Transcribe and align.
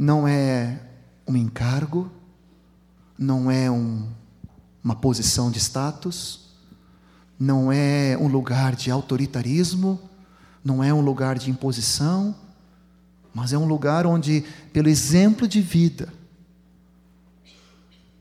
não 0.00 0.26
é 0.26 0.80
um 1.28 1.36
encargo, 1.36 2.10
não 3.18 3.50
é 3.50 3.70
um, 3.70 4.08
uma 4.82 4.96
posição 4.96 5.50
de 5.50 5.58
status, 5.58 6.54
não 7.38 7.70
é 7.70 8.16
um 8.18 8.26
lugar 8.26 8.74
de 8.74 8.90
autoritarismo, 8.90 10.00
não 10.64 10.82
é 10.82 10.92
um 10.92 11.02
lugar 11.02 11.38
de 11.38 11.50
imposição, 11.50 12.34
mas 13.34 13.52
é 13.52 13.58
um 13.58 13.66
lugar 13.66 14.06
onde, 14.06 14.42
pelo 14.72 14.88
exemplo 14.88 15.46
de 15.46 15.60
vida, 15.60 16.10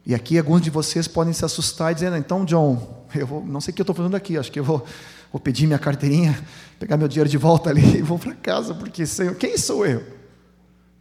e 0.05 0.14
aqui 0.14 0.38
alguns 0.38 0.61
de 0.61 0.70
vocês 0.70 1.07
podem 1.07 1.32
se 1.32 1.46
assustar 1.46 1.93
dizer, 1.93 2.11
então, 2.14 2.43
John, 2.43 3.05
eu 3.16 3.25
vou, 3.25 3.46
não 3.46 3.61
sei 3.61 3.71
o 3.71 3.75
que 3.75 3.82
eu 3.82 3.84
estou 3.84 3.96
fazendo 3.96 4.16
aqui, 4.18 4.38
acho 4.38 4.52
que 4.52 4.59
eu 4.59 4.66
vou, 4.66 4.86
vou 5.32 5.39
pedir 5.39 5.66
minha 5.66 5.80
carteirinha, 5.80 6.38
pegar 6.77 6.98
meu 6.98 7.07
dinheiro 7.07 7.30
de 7.30 7.38
volta 7.38 7.70
ali 7.70 8.00
e 8.00 8.02
vou 8.02 8.20
para 8.20 8.36
casa, 8.36 8.73
porque 8.73 9.05
Senhor, 9.05 9.36
quem 9.36 9.57
sou 9.57 9.86
eu? 9.86 10.18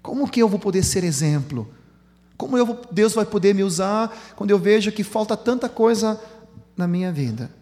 Como 0.08 0.26
que 0.26 0.40
eu 0.40 0.48
vou 0.48 0.58
poder 0.58 0.82
ser 0.82 1.04
exemplo? 1.04 1.70
Como 2.34 2.56
eu, 2.56 2.80
Deus 2.90 3.12
vai 3.12 3.26
poder 3.26 3.54
me 3.54 3.62
usar 3.62 4.10
quando 4.34 4.50
eu 4.50 4.58
vejo 4.58 4.90
que 4.90 5.04
falta 5.04 5.36
tanta 5.36 5.68
coisa 5.68 6.18
na 6.74 6.88
minha 6.88 7.12
vida? 7.12 7.54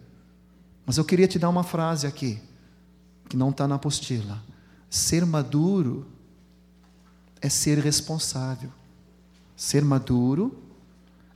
Mas 0.85 0.97
eu 0.97 1.03
queria 1.03 1.27
te 1.27 1.37
dar 1.37 1.49
uma 1.49 1.61
frase 1.61 2.07
aqui, 2.07 2.39
que 3.27 3.35
não 3.35 3.49
está 3.49 3.67
na 3.67 3.75
apostila. 3.75 4.41
Ser 4.89 5.25
maduro 5.25 6.07
é 7.41 7.49
ser 7.49 7.79
responsável. 7.79 8.69
Ser 9.53 9.83
maduro 9.83 10.57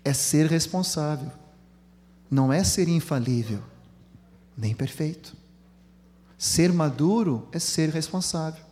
é 0.06 0.14
ser 0.14 0.48
responsável. 0.48 1.30
Não 2.30 2.54
é 2.54 2.64
ser 2.64 2.88
infalível, 2.88 3.60
nem 4.58 4.74
perfeito. 4.74 5.36
Ser 6.38 6.72
maduro 6.72 7.50
é 7.52 7.60
ser 7.60 7.90
responsável. 7.90 8.71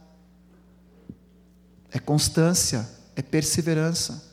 É 1.91 1.99
constância, 1.99 2.87
é 3.15 3.21
perseverança. 3.21 4.23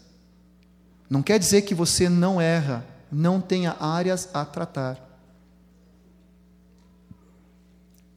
Não 1.09 1.23
quer 1.23 1.39
dizer 1.39 1.63
que 1.63 1.75
você 1.75 2.09
não 2.09 2.41
erra, 2.41 2.85
não 3.11 3.41
tenha 3.41 3.77
áreas 3.79 4.29
a 4.35 4.45
tratar. 4.45 5.01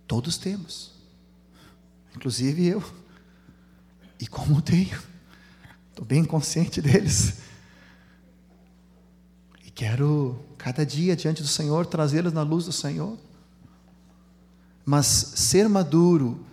Todos 0.08 0.38
temos, 0.38 0.92
inclusive 2.16 2.66
eu. 2.66 2.84
E 4.20 4.28
como 4.28 4.62
tenho, 4.62 5.00
estou 5.90 6.04
bem 6.04 6.26
consciente 6.26 6.82
deles. 6.82 7.36
E 9.64 9.70
quero, 9.72 10.44
cada 10.58 10.86
dia 10.86 11.16
diante 11.16 11.42
do 11.42 11.48
Senhor, 11.48 11.86
trazê-los 11.86 12.34
na 12.34 12.42
luz 12.42 12.66
do 12.66 12.72
Senhor. 12.72 13.18
Mas 14.84 15.06
ser 15.06 15.70
maduro, 15.70 16.44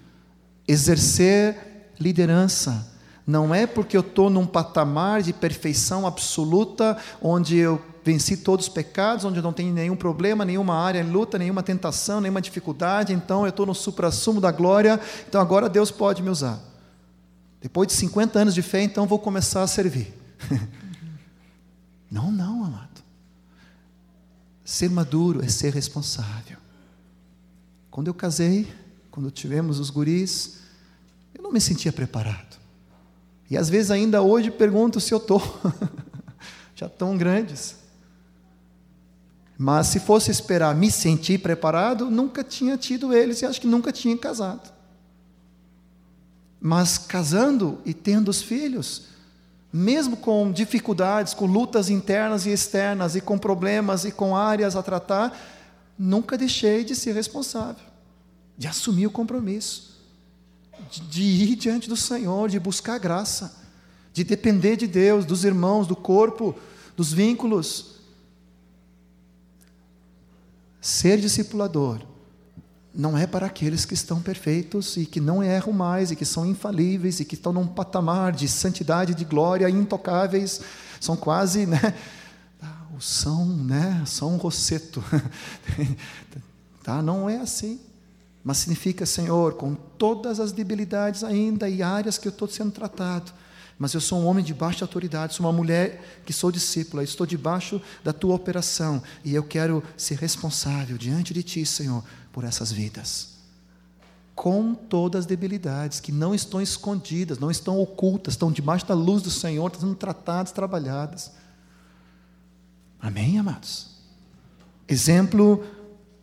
exercer 0.69 1.76
liderança, 1.99 2.87
não 3.27 3.55
é 3.55 3.67
porque 3.67 3.97
eu 3.97 4.03
estou 4.03 4.31
num 4.31 4.47
patamar 4.47 5.23
de 5.23 5.33
perfeição 5.33 6.07
absoluta, 6.07 6.97
onde 7.21 7.57
eu 7.57 7.83
venci 8.05 8.37
todos 8.37 8.69
os 8.69 8.73
pecados, 8.73 9.25
onde 9.25 9.43
não 9.43 9.53
tenho 9.53 9.75
nenhum 9.75 9.97
problema, 9.97 10.45
nenhuma 10.45 10.77
área 10.77 11.01
em 11.01 11.11
luta, 11.11 11.37
nenhuma 11.37 11.61
tentação, 11.61 12.21
nenhuma 12.21 12.41
dificuldade, 12.41 13.13
então 13.13 13.43
eu 13.43 13.49
estou 13.49 13.67
no 13.67 13.75
supra-sumo 13.75 14.41
da 14.41 14.53
glória, 14.53 15.01
então 15.29 15.41
agora 15.41 15.69
Deus 15.69 15.91
pode 15.91 16.23
me 16.23 16.31
usar. 16.31 16.61
Depois 17.61 17.89
de 17.89 17.95
50 17.95 18.39
anos 18.39 18.55
de 18.55 18.63
fé, 18.63 18.81
então 18.81 19.07
vou 19.07 19.19
começar 19.19 19.63
a 19.63 19.67
servir. 19.67 20.15
não, 22.09 22.31
não, 22.31 22.65
amado. 22.65 23.03
Ser 24.65 24.89
maduro 24.89 25.45
é 25.45 25.49
ser 25.49 25.73
responsável. 25.73 26.59
Quando 27.91 28.07
eu 28.07 28.15
casei, 28.15 28.73
quando 29.11 29.33
tivemos 29.33 29.81
os 29.81 29.91
guris, 29.91 30.56
não 31.47 31.53
me 31.53 31.61
sentia 31.61 31.93
preparado. 31.93 32.57
E 33.49 33.57
às 33.57 33.69
vezes 33.69 33.93
ainda 33.93 34.21
hoje 34.21 34.51
pergunto 34.51 35.01
se 35.01 35.15
eu 35.15 35.19
estou. 35.19 35.41
Já 36.75 36.89
tão 36.89 37.17
grandes. 37.17 37.77
Mas 39.57 39.87
se 39.87 40.01
fosse 40.01 40.31
esperar 40.31 40.75
me 40.75 40.91
sentir 40.91 41.39
preparado, 41.39 42.11
nunca 42.11 42.43
tinha 42.43 42.77
tido 42.77 43.15
eles 43.15 43.41
e 43.41 43.47
acho 43.47 43.61
que 43.61 43.67
nunca 43.67 43.93
tinha 43.93 44.17
casado. 44.19 44.73
Mas 46.61 46.99
casando 46.99 47.79
e 47.85 47.95
tendo 47.95 48.29
os 48.29 48.43
filhos, 48.43 49.05
mesmo 49.73 50.17
com 50.17 50.51
dificuldades, 50.51 51.33
com 51.33 51.47
lutas 51.47 51.89
internas 51.89 52.45
e 52.45 52.51
externas, 52.51 53.15
e 53.15 53.21
com 53.21 53.39
problemas 53.39 54.05
e 54.05 54.11
com 54.11 54.37
áreas 54.37 54.75
a 54.75 54.83
tratar, 54.83 55.39
nunca 55.97 56.37
deixei 56.37 56.85
de 56.85 56.95
ser 56.95 57.15
responsável, 57.15 57.85
de 58.59 58.67
assumir 58.67 59.07
o 59.07 59.11
compromisso 59.11 59.96
de 61.09 61.23
ir 61.23 61.57
diante 61.57 61.89
do 61.89 61.97
Senhor, 61.97 62.49
de 62.49 62.59
buscar 62.59 62.99
graça, 62.99 63.55
de 64.13 64.25
depender 64.25 64.77
de 64.77 64.87
Deus, 64.87 65.25
dos 65.25 65.45
irmãos, 65.45 65.87
do 65.87 65.97
corpo, 65.97 66.55
dos 66.97 67.13
vínculos. 67.13 67.97
Ser 70.81 71.19
discipulador 71.19 72.01
não 72.95 73.17
é 73.19 73.27
para 73.27 73.47
aqueles 73.47 73.85
que 73.85 73.93
estão 73.93 74.23
perfeitos 74.23 74.97
e 74.97 75.05
que 75.05 75.21
não 75.21 75.43
erram 75.43 75.73
mais 75.73 76.11
e 76.11 76.17
que 76.17 76.25
são 76.25 76.47
infalíveis 76.47 77.21
e 77.21 77.25
que 77.27 77.35
estão 77.35 77.53
num 77.53 77.67
patamar 77.67 78.33
de 78.33 78.49
santidade, 78.49 79.15
de 79.15 79.25
glória, 79.25 79.69
intocáveis, 79.69 80.63
são 80.99 81.15
quase, 81.15 81.67
né, 81.67 81.95
o 82.97 83.01
São, 83.01 83.45
né, 83.45 84.03
São 84.07 84.39
Rosseto. 84.39 85.05
tá? 86.83 87.03
Não 87.03 87.29
é 87.29 87.37
assim 87.37 87.81
mas 88.47 88.59
significa, 88.59 89.05
Senhor, 89.05 89.55
com 89.55 89.75
todas 89.75 90.39
as 90.39 90.53
debilidades 90.53 91.25
ainda 91.25 91.69
e 91.69 91.83
áreas 91.83 92.17
que 92.17 92.29
eu 92.29 92.31
estou 92.31 92.47
sendo 92.47 92.71
tratado, 92.71 93.33
mas 93.77 93.93
eu 93.93 94.01
sou 94.01 94.21
um 94.21 94.25
homem 94.25 94.45
de 94.45 94.55
autoridade, 94.83 95.35
sou 95.35 95.45
uma 95.45 95.53
mulher 95.53 96.21
que 96.25 96.33
sou 96.33 96.53
discípula, 96.53 97.03
estou 97.03 97.27
debaixo 97.27 97.83
da 98.05 98.13
tua 98.13 98.37
operação 98.37 99.03
e 99.25 99.35
eu 99.35 99.43
quero 99.43 99.83
ser 99.97 100.17
responsável 100.19 100.97
diante 100.97 101.35
de 101.35 101.43
ti, 101.43 101.67
Senhor, 101.67 102.05
por 102.31 102.45
essas 102.45 102.71
vidas. 102.71 103.31
Com 104.33 104.77
todas 104.77 105.23
as 105.23 105.27
debilidades 105.27 105.99
que 105.99 106.13
não 106.13 106.33
estão 106.33 106.63
escondidas, 106.63 107.41
não 107.41 107.51
estão 107.51 107.81
ocultas, 107.81 108.35
estão 108.35 108.53
debaixo 108.53 108.87
da 108.87 108.95
luz 108.95 109.23
do 109.23 109.31
Senhor, 109.31 109.67
estão 109.67 109.81
sendo 109.81 109.97
tratadas, 109.97 110.53
trabalhadas. 110.53 111.33
Amém, 113.01 113.41
amados? 113.41 113.89
Exemplo 114.87 115.67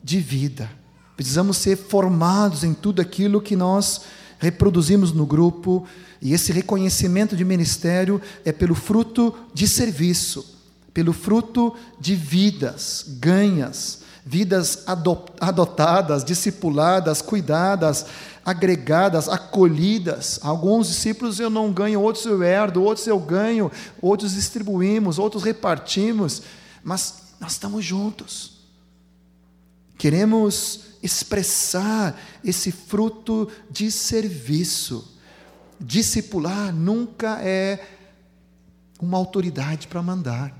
de 0.01 0.21
vida. 0.21 0.82
Precisamos 1.15 1.57
ser 1.57 1.77
formados 1.77 2.63
em 2.63 2.73
tudo 2.73 3.01
aquilo 3.01 3.41
que 3.41 3.55
nós 3.55 4.01
reproduzimos 4.39 5.13
no 5.13 5.25
grupo, 5.25 5.87
e 6.21 6.33
esse 6.33 6.51
reconhecimento 6.51 7.35
de 7.35 7.45
ministério 7.45 8.21
é 8.43 8.51
pelo 8.51 8.75
fruto 8.75 9.33
de 9.53 9.67
serviço, 9.67 10.59
pelo 10.93 11.13
fruto 11.13 11.75
de 11.99 12.15
vidas 12.15 13.05
ganhas, 13.19 14.01
vidas 14.25 14.83
adotadas, 15.39 16.23
discipuladas, 16.23 17.21
cuidadas, 17.21 18.05
agregadas, 18.45 19.27
acolhidas. 19.27 20.39
Alguns 20.41 20.87
discípulos 20.87 21.39
eu 21.39 21.49
não 21.49 21.71
ganho, 21.71 22.01
outros 22.01 22.25
eu 22.25 22.41
herdo, 22.41 22.83
outros 22.83 23.07
eu 23.07 23.19
ganho, 23.19 23.71
outros 24.01 24.33
distribuímos, 24.33 25.19
outros 25.19 25.43
repartimos, 25.43 26.41
mas 26.83 27.33
nós 27.39 27.53
estamos 27.53 27.83
juntos. 27.83 28.59
Queremos 29.97 30.92
expressar 31.03 32.19
esse 32.43 32.71
fruto 32.71 33.51
de 33.69 33.91
serviço. 33.91 35.19
Discipular 35.79 36.73
nunca 36.73 37.41
é 37.41 37.85
uma 38.99 39.17
autoridade 39.17 39.87
para 39.87 40.01
mandar, 40.01 40.57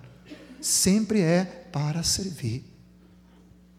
sempre 0.60 1.22
é 1.22 1.46
para 1.72 2.04
servir. 2.04 2.66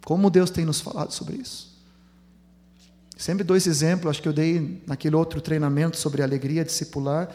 Como 0.04 0.30
Deus 0.30 0.50
tem 0.50 0.64
nos 0.64 0.80
falado 0.80 1.12
sobre 1.12 1.36
isso? 1.36 1.75
Sempre 3.16 3.44
dou 3.44 3.56
esse 3.56 3.69
exemplo, 3.69 4.10
acho 4.10 4.20
que 4.20 4.28
eu 4.28 4.32
dei 4.32 4.82
naquele 4.86 5.14
outro 5.14 5.41
treinamento 5.41 5.96
sobre 5.96 6.22
alegria 6.22 6.64
discipular. 6.64 7.28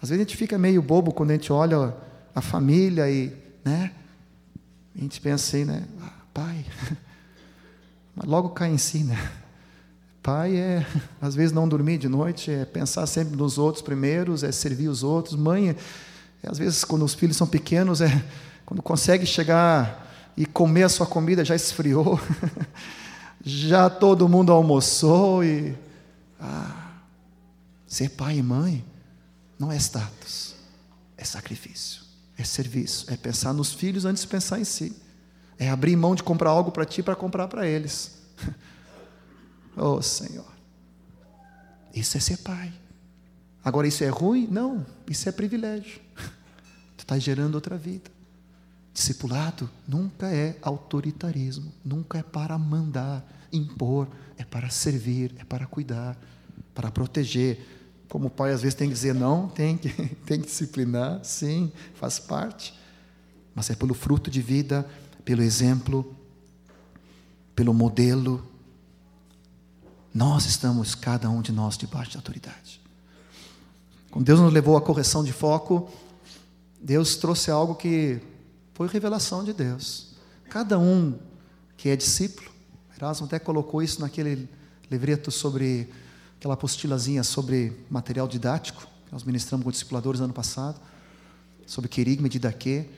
Às 0.00 0.08
vezes 0.08 0.24
a 0.24 0.24
gente 0.28 0.36
fica 0.36 0.56
meio 0.56 0.80
bobo 0.80 1.12
quando 1.12 1.30
a 1.30 1.34
gente 1.34 1.52
olha 1.52 1.94
a 2.34 2.40
família 2.40 3.10
e, 3.10 3.32
né? 3.64 3.92
A 4.96 5.00
gente 5.00 5.20
pensa 5.20 5.56
assim, 5.56 5.64
né? 5.64 5.84
Ah, 6.00 6.12
pai, 6.32 6.64
mas 8.14 8.26
logo 8.26 8.50
cai 8.50 8.70
em 8.70 8.78
si, 8.78 9.04
né? 9.04 9.32
Pai 10.22 10.56
é, 10.56 10.86
às 11.20 11.34
vezes, 11.34 11.52
não 11.52 11.68
dormir 11.68 11.98
de 11.98 12.08
noite, 12.08 12.50
é 12.50 12.64
pensar 12.64 13.06
sempre 13.06 13.36
nos 13.36 13.58
outros 13.58 13.82
primeiros, 13.82 14.42
é 14.42 14.50
servir 14.50 14.88
os 14.88 15.02
outros. 15.02 15.36
Mãe, 15.36 15.76
é, 16.42 16.48
às 16.48 16.56
vezes, 16.56 16.84
quando 16.84 17.04
os 17.04 17.12
filhos 17.12 17.36
são 17.36 17.46
pequenos, 17.46 18.00
é 18.00 18.24
quando 18.64 18.82
consegue 18.82 19.26
chegar 19.26 20.32
e 20.36 20.46
comer 20.46 20.84
a 20.84 20.88
sua 20.88 21.06
comida, 21.06 21.44
já 21.44 21.54
esfriou, 21.54 22.18
já 23.44 23.90
todo 23.90 24.28
mundo 24.28 24.52
almoçou 24.52 25.44
e. 25.44 25.76
Ah, 26.40 26.84
ser 27.86 28.10
pai 28.10 28.38
e 28.38 28.42
mãe 28.42 28.84
não 29.58 29.70
é 29.70 29.76
status, 29.76 30.54
é 31.16 31.24
sacrifício, 31.24 32.02
é 32.36 32.42
serviço, 32.42 33.06
é 33.08 33.16
pensar 33.16 33.52
nos 33.52 33.72
filhos 33.72 34.04
antes 34.04 34.22
de 34.22 34.28
pensar 34.28 34.58
em 34.58 34.64
si. 34.64 34.96
É 35.58 35.70
abrir 35.70 35.96
mão 35.96 36.14
de 36.14 36.22
comprar 36.22 36.50
algo 36.50 36.70
para 36.70 36.84
ti 36.84 37.02
para 37.02 37.14
comprar 37.14 37.48
para 37.48 37.66
eles. 37.66 38.18
oh 39.76 40.02
Senhor. 40.02 40.52
Isso 41.94 42.16
é 42.16 42.20
ser 42.20 42.38
pai. 42.38 42.72
Agora, 43.64 43.86
isso 43.86 44.04
é 44.04 44.08
ruim? 44.08 44.48
Não, 44.50 44.84
isso 45.08 45.28
é 45.28 45.32
privilégio. 45.32 46.00
Tu 46.96 47.00
está 47.00 47.18
gerando 47.18 47.54
outra 47.54 47.78
vida. 47.78 48.10
Discipulado 48.92 49.68
nunca 49.88 50.32
é 50.32 50.56
autoritarismo, 50.62 51.72
nunca 51.84 52.18
é 52.18 52.22
para 52.22 52.56
mandar, 52.56 53.26
impor, 53.52 54.06
é 54.38 54.44
para 54.44 54.70
servir, 54.70 55.34
é 55.38 55.44
para 55.44 55.66
cuidar, 55.66 56.16
para 56.72 56.92
proteger. 56.92 57.58
Como 58.08 58.28
o 58.28 58.30
pai 58.30 58.52
às 58.52 58.62
vezes 58.62 58.76
tem 58.76 58.88
que 58.88 58.94
dizer 58.94 59.12
não, 59.12 59.48
tem 59.48 59.76
que, 59.76 59.88
tem 60.24 60.40
que 60.40 60.46
disciplinar, 60.46 61.24
sim, 61.24 61.72
faz 61.94 62.20
parte. 62.20 62.78
Mas 63.52 63.68
é 63.70 63.74
pelo 63.74 63.94
fruto 63.94 64.30
de 64.30 64.40
vida, 64.40 64.88
pelo 65.24 65.42
exemplo, 65.42 66.14
pelo 67.54 67.72
modelo. 67.72 68.44
Nós 70.12 70.46
estamos, 70.46 70.94
cada 70.94 71.30
um 71.30 71.40
de 71.40 71.52
nós, 71.52 71.76
debaixo 71.76 72.12
de 72.12 72.16
autoridade. 72.16 72.80
Quando 74.10 74.26
Deus 74.26 74.38
nos 74.38 74.52
levou 74.52 74.76
à 74.76 74.80
correção 74.80 75.24
de 75.24 75.32
foco, 75.32 75.90
Deus 76.80 77.16
trouxe 77.16 77.50
algo 77.50 77.74
que 77.74 78.20
foi 78.74 78.86
revelação 78.86 79.42
de 79.42 79.52
Deus. 79.52 80.14
Cada 80.50 80.78
um 80.78 81.18
que 81.76 81.88
é 81.88 81.96
discípulo, 81.96 82.48
Erasmo 82.96 83.26
até 83.26 83.38
colocou 83.38 83.82
isso 83.82 84.00
naquele 84.00 84.48
livreto 84.90 85.30
sobre 85.30 85.90
aquela 86.38 86.54
apostilazinha 86.54 87.24
sobre 87.24 87.84
material 87.90 88.28
didático, 88.28 88.86
que 89.06 89.12
nós 89.12 89.24
ministramos 89.24 89.64
com 89.64 89.70
discipuladores 89.70 90.20
ano 90.20 90.32
passado, 90.32 90.80
sobre 91.66 91.88
querigma 91.88 92.26
e 92.26 92.30
didaquê, 92.30 92.88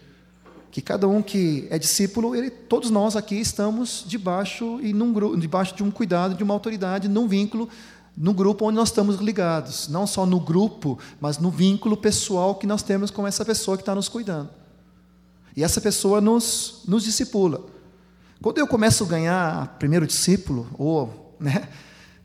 que 0.70 0.82
cada 0.82 1.08
um 1.08 1.22
que 1.22 1.66
é 1.70 1.78
discípulo, 1.78 2.34
ele, 2.34 2.50
todos 2.50 2.90
nós 2.90 3.16
aqui 3.16 3.36
estamos 3.36 4.04
debaixo 4.06 4.78
e 4.82 4.92
num, 4.92 5.38
debaixo 5.38 5.74
de 5.74 5.82
um 5.82 5.90
cuidado, 5.90 6.34
de 6.34 6.42
uma 6.42 6.54
autoridade, 6.54 7.08
num 7.08 7.26
vínculo 7.26 7.68
no 8.16 8.32
grupo 8.32 8.64
onde 8.64 8.76
nós 8.76 8.88
estamos 8.88 9.16
ligados, 9.16 9.88
não 9.88 10.06
só 10.06 10.24
no 10.24 10.40
grupo, 10.40 10.98
mas 11.20 11.36
no 11.38 11.50
vínculo 11.50 11.96
pessoal 11.96 12.54
que 12.54 12.66
nós 12.66 12.82
temos 12.82 13.10
com 13.10 13.26
essa 13.26 13.44
pessoa 13.44 13.76
que 13.76 13.82
está 13.82 13.94
nos 13.94 14.08
cuidando. 14.08 14.48
E 15.54 15.62
essa 15.62 15.80
pessoa 15.80 16.20
nos, 16.20 16.82
nos 16.88 17.04
discipula. 17.04 17.60
Quando 18.40 18.58
eu 18.58 18.66
começo 18.66 19.04
a 19.04 19.06
ganhar 19.06 19.76
primeiro 19.78 20.06
discípulo, 20.06 20.66
ou 20.78 21.34
né, 21.38 21.68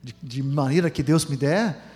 de, 0.02 0.16
de 0.24 0.44
maneira 0.44 0.90
que 0.90 1.04
Deus 1.04 1.26
me 1.26 1.36
der, 1.36 1.91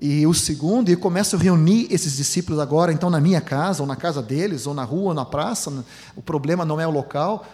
e 0.00 0.26
o 0.26 0.32
segundo, 0.32 0.88
e 0.88 0.96
começo 0.96 1.36
a 1.36 1.38
reunir 1.38 1.86
esses 1.90 2.16
discípulos 2.16 2.58
agora, 2.58 2.90
então 2.90 3.10
na 3.10 3.20
minha 3.20 3.40
casa, 3.40 3.82
ou 3.82 3.86
na 3.86 3.94
casa 3.94 4.22
deles, 4.22 4.66
ou 4.66 4.72
na 4.72 4.82
rua, 4.82 5.08
ou 5.08 5.14
na 5.14 5.26
praça, 5.26 5.84
o 6.16 6.22
problema 6.22 6.64
não 6.64 6.80
é 6.80 6.86
o 6.86 6.90
local, 6.90 7.46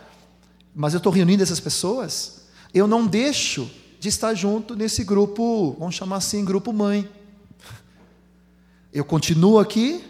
mas 0.72 0.94
eu 0.94 0.98
estou 0.98 1.12
reunindo 1.12 1.42
essas 1.42 1.58
pessoas, 1.58 2.42
eu 2.72 2.86
não 2.86 3.04
deixo 3.04 3.68
de 3.98 4.08
estar 4.08 4.32
junto 4.34 4.76
nesse 4.76 5.02
grupo, 5.02 5.74
vamos 5.76 5.96
chamar 5.96 6.16
assim, 6.16 6.44
grupo 6.44 6.72
mãe. 6.72 7.08
Eu 8.92 9.04
continuo 9.04 9.58
aqui, 9.58 10.04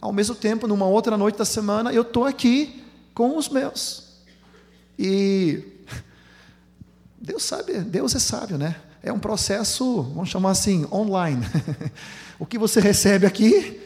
ao 0.00 0.12
mesmo 0.12 0.34
tempo, 0.34 0.66
numa 0.66 0.86
outra 0.86 1.16
noite 1.16 1.38
da 1.38 1.44
semana, 1.44 1.92
eu 1.92 2.02
estou 2.02 2.24
aqui 2.24 2.84
com 3.14 3.36
os 3.36 3.48
meus. 3.48 4.04
E 4.98 5.62
Deus 7.20 7.44
sabe, 7.44 7.78
Deus 7.80 8.16
é 8.16 8.18
sábio, 8.18 8.58
né? 8.58 8.74
É 9.02 9.12
um 9.12 9.18
processo, 9.18 10.02
vamos 10.02 10.28
chamar 10.28 10.50
assim, 10.50 10.86
online. 10.92 11.46
o 12.38 12.44
que 12.44 12.58
você 12.58 12.80
recebe 12.80 13.26
aqui, 13.26 13.80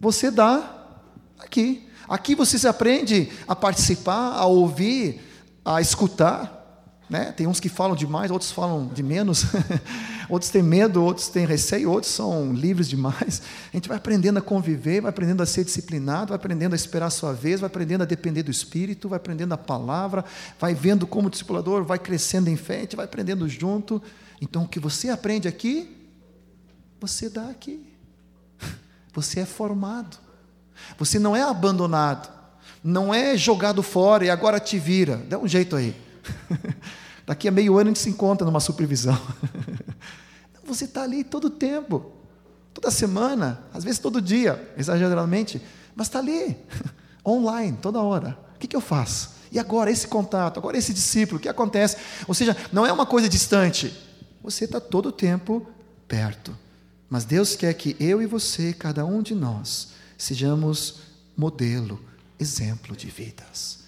você 0.00 0.30
dá 0.30 0.94
aqui. 1.38 1.88
Aqui 2.08 2.34
você 2.34 2.58
se 2.58 2.68
aprende 2.68 3.30
a 3.48 3.56
participar, 3.56 4.32
a 4.32 4.46
ouvir, 4.46 5.20
a 5.64 5.80
escutar. 5.80 6.55
Né? 7.08 7.30
Tem 7.30 7.46
uns 7.46 7.60
que 7.60 7.68
falam 7.68 7.94
demais, 7.94 8.32
outros 8.32 8.50
falam 8.50 8.88
de 8.88 9.00
menos, 9.00 9.44
outros 10.28 10.50
têm 10.50 10.62
medo, 10.62 11.04
outros 11.04 11.28
têm 11.28 11.46
receio, 11.46 11.88
outros 11.88 12.12
são 12.12 12.52
livres 12.52 12.88
demais. 12.88 13.42
A 13.72 13.76
gente 13.76 13.88
vai 13.88 13.96
aprendendo 13.96 14.38
a 14.38 14.42
conviver, 14.42 15.00
vai 15.00 15.10
aprendendo 15.10 15.40
a 15.40 15.46
ser 15.46 15.64
disciplinado, 15.64 16.30
vai 16.30 16.36
aprendendo 16.36 16.72
a 16.72 16.76
esperar 16.76 17.06
a 17.06 17.10
sua 17.10 17.32
vez, 17.32 17.60
vai 17.60 17.68
aprendendo 17.68 18.02
a 18.02 18.04
depender 18.04 18.42
do 18.42 18.50
Espírito, 18.50 19.08
vai 19.08 19.18
aprendendo 19.18 19.52
a 19.52 19.58
palavra, 19.58 20.24
vai 20.58 20.74
vendo 20.74 21.06
como 21.06 21.28
o 21.28 21.30
discipulador 21.30 21.84
vai 21.84 21.98
crescendo 21.98 22.50
em 22.50 22.56
gente 22.56 22.96
vai 22.96 23.04
aprendendo 23.04 23.48
junto. 23.48 24.02
Então 24.40 24.64
o 24.64 24.68
que 24.68 24.80
você 24.80 25.08
aprende 25.08 25.46
aqui, 25.46 25.96
você 27.00 27.28
dá 27.28 27.48
aqui. 27.48 27.86
Você 29.14 29.40
é 29.40 29.46
formado. 29.46 30.18
Você 30.98 31.18
não 31.18 31.34
é 31.34 31.40
abandonado, 31.40 32.30
não 32.84 33.14
é 33.14 33.34
jogado 33.34 33.82
fora 33.82 34.26
e 34.26 34.30
agora 34.30 34.60
te 34.60 34.78
vira. 34.78 35.16
Dá 35.16 35.38
um 35.38 35.48
jeito 35.48 35.74
aí. 35.74 36.05
Daqui 37.26 37.48
a 37.48 37.50
meio 37.50 37.74
ano 37.74 37.84
a 37.84 37.90
gente 37.90 37.98
se 37.98 38.08
encontra 38.08 38.44
numa 38.44 38.60
supervisão. 38.60 39.18
Você 40.64 40.84
está 40.84 41.02
ali 41.02 41.24
todo 41.24 41.46
o 41.46 41.50
tempo, 41.50 42.12
toda 42.74 42.90
semana, 42.90 43.62
às 43.72 43.84
vezes 43.84 43.98
todo 43.98 44.20
dia, 44.20 44.72
exageradamente, 44.76 45.62
mas 45.94 46.08
está 46.08 46.18
ali, 46.18 46.56
online, 47.24 47.78
toda 47.80 48.00
hora. 48.00 48.38
O 48.54 48.58
que, 48.58 48.66
que 48.66 48.76
eu 48.76 48.80
faço? 48.80 49.36
E 49.50 49.58
agora 49.58 49.90
esse 49.90 50.08
contato, 50.08 50.58
agora 50.58 50.76
esse 50.76 50.92
discípulo, 50.92 51.38
o 51.38 51.40
que 51.40 51.48
acontece? 51.48 51.96
Ou 52.26 52.34
seja, 52.34 52.56
não 52.72 52.84
é 52.84 52.92
uma 52.92 53.06
coisa 53.06 53.28
distante, 53.28 53.96
você 54.42 54.64
está 54.64 54.80
todo 54.80 55.06
o 55.06 55.12
tempo 55.12 55.66
perto. 56.06 56.56
Mas 57.08 57.24
Deus 57.24 57.54
quer 57.54 57.72
que 57.74 57.96
eu 58.00 58.20
e 58.20 58.26
você, 58.26 58.72
cada 58.72 59.04
um 59.04 59.22
de 59.22 59.34
nós, 59.34 59.88
sejamos 60.18 61.00
modelo, 61.36 62.00
exemplo 62.38 62.96
de 62.96 63.08
vidas. 63.08 63.85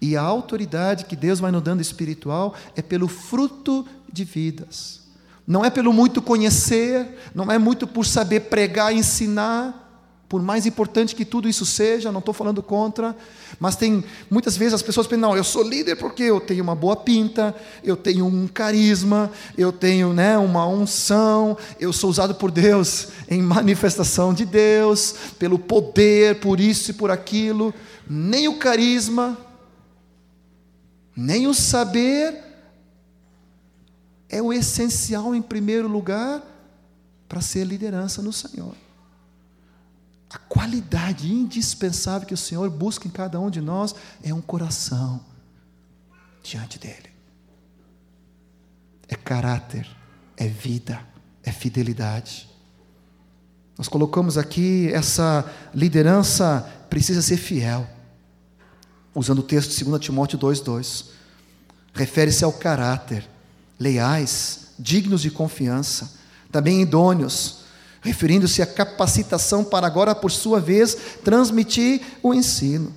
E 0.00 0.16
a 0.16 0.22
autoridade 0.22 1.04
que 1.04 1.16
Deus 1.16 1.40
vai 1.40 1.50
nos 1.50 1.62
dando 1.62 1.80
espiritual 1.80 2.54
é 2.76 2.82
pelo 2.82 3.08
fruto 3.08 3.86
de 4.12 4.24
vidas. 4.24 5.00
Não 5.46 5.64
é 5.64 5.70
pelo 5.70 5.92
muito 5.92 6.22
conhecer, 6.22 7.06
não 7.34 7.50
é 7.50 7.58
muito 7.58 7.86
por 7.86 8.06
saber 8.06 8.40
pregar, 8.40 8.94
ensinar, 8.94 9.84
por 10.28 10.42
mais 10.42 10.66
importante 10.66 11.14
que 11.14 11.24
tudo 11.24 11.48
isso 11.48 11.66
seja, 11.66 12.10
não 12.10 12.18
estou 12.18 12.34
falando 12.34 12.62
contra, 12.62 13.14
mas 13.60 13.76
tem 13.76 14.02
muitas 14.30 14.56
vezes 14.56 14.74
as 14.74 14.82
pessoas 14.82 15.06
pensam, 15.06 15.28
não, 15.28 15.36
eu 15.36 15.44
sou 15.44 15.62
líder 15.62 15.96
porque 15.96 16.24
eu 16.24 16.40
tenho 16.40 16.64
uma 16.64 16.74
boa 16.74 16.96
pinta, 16.96 17.54
eu 17.84 17.96
tenho 17.96 18.26
um 18.26 18.48
carisma, 18.48 19.30
eu 19.56 19.70
tenho 19.70 20.12
né, 20.12 20.36
uma 20.38 20.66
unção, 20.66 21.56
eu 21.78 21.92
sou 21.92 22.10
usado 22.10 22.34
por 22.34 22.50
Deus 22.50 23.08
em 23.28 23.42
manifestação 23.42 24.32
de 24.32 24.44
Deus, 24.44 25.14
pelo 25.38 25.58
poder, 25.58 26.40
por 26.40 26.58
isso 26.58 26.90
e 26.90 26.94
por 26.94 27.10
aquilo. 27.10 27.72
Nem 28.08 28.48
o 28.48 28.58
carisma, 28.58 29.38
nem 31.16 31.46
o 31.46 31.54
saber 31.54 32.42
é 34.28 34.42
o 34.42 34.52
essencial 34.52 35.34
em 35.34 35.42
primeiro 35.42 35.86
lugar 35.86 36.42
para 37.28 37.40
ser 37.40 37.64
liderança 37.64 38.20
no 38.20 38.32
Senhor. 38.32 38.74
A 40.28 40.38
qualidade 40.38 41.32
indispensável 41.32 42.26
que 42.26 42.34
o 42.34 42.38
Senhor 42.38 42.68
busca 42.68 43.06
em 43.06 43.10
cada 43.10 43.38
um 43.38 43.48
de 43.48 43.60
nós 43.60 43.94
é 44.22 44.34
um 44.34 44.40
coração 44.40 45.24
diante 46.42 46.78
dEle. 46.78 47.12
É 49.06 49.14
caráter, 49.14 49.88
é 50.36 50.48
vida, 50.48 51.00
é 51.44 51.52
fidelidade. 51.52 52.50
Nós 53.78 53.86
colocamos 53.86 54.36
aqui 54.36 54.92
essa 54.92 55.48
liderança 55.72 56.60
precisa 56.90 57.22
ser 57.22 57.36
fiel 57.36 57.88
usando 59.14 59.38
o 59.38 59.42
texto 59.42 59.70
de 59.70 59.84
2 59.84 60.00
Timóteo 60.00 60.38
2,2. 60.38 61.13
Refere-se 61.94 62.44
ao 62.44 62.52
caráter, 62.52 63.24
leais, 63.78 64.68
dignos 64.78 65.22
de 65.22 65.30
confiança, 65.30 66.12
também 66.50 66.82
idôneos, 66.82 67.60
referindo-se 68.02 68.60
à 68.60 68.66
capacitação 68.66 69.64
para 69.64 69.86
agora, 69.86 70.14
por 70.14 70.30
sua 70.30 70.60
vez, 70.60 70.96
transmitir 71.24 72.02
o 72.22 72.34
ensino. 72.34 72.92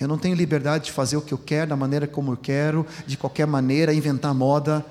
Eu 0.00 0.08
não 0.08 0.18
tenho 0.18 0.34
liberdade 0.34 0.86
de 0.86 0.92
fazer 0.92 1.16
o 1.16 1.22
que 1.22 1.32
eu 1.32 1.38
quero, 1.38 1.70
da 1.70 1.76
maneira 1.76 2.08
como 2.08 2.32
eu 2.32 2.36
quero, 2.36 2.84
de 3.06 3.16
qualquer 3.16 3.46
maneira, 3.46 3.94
inventar 3.94 4.34
moda. 4.34 4.84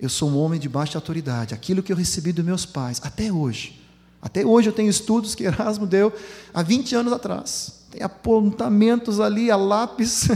Eu 0.00 0.08
sou 0.08 0.28
um 0.28 0.36
homem 0.36 0.58
de 0.58 0.68
baixa 0.68 0.98
autoridade. 0.98 1.54
Aquilo 1.54 1.82
que 1.82 1.92
eu 1.92 1.96
recebi 1.96 2.32
dos 2.32 2.44
meus 2.44 2.66
pais, 2.66 3.00
até 3.04 3.30
hoje. 3.30 3.80
Até 4.20 4.44
hoje 4.44 4.68
eu 4.68 4.72
tenho 4.72 4.90
estudos 4.90 5.34
que 5.36 5.44
Erasmo 5.44 5.86
deu 5.86 6.12
há 6.52 6.62
20 6.62 6.96
anos 6.96 7.12
atrás. 7.12 7.84
Tem 7.90 8.02
apontamentos 8.02 9.20
ali 9.20 9.50
a 9.50 9.56
lápis, 9.56 10.28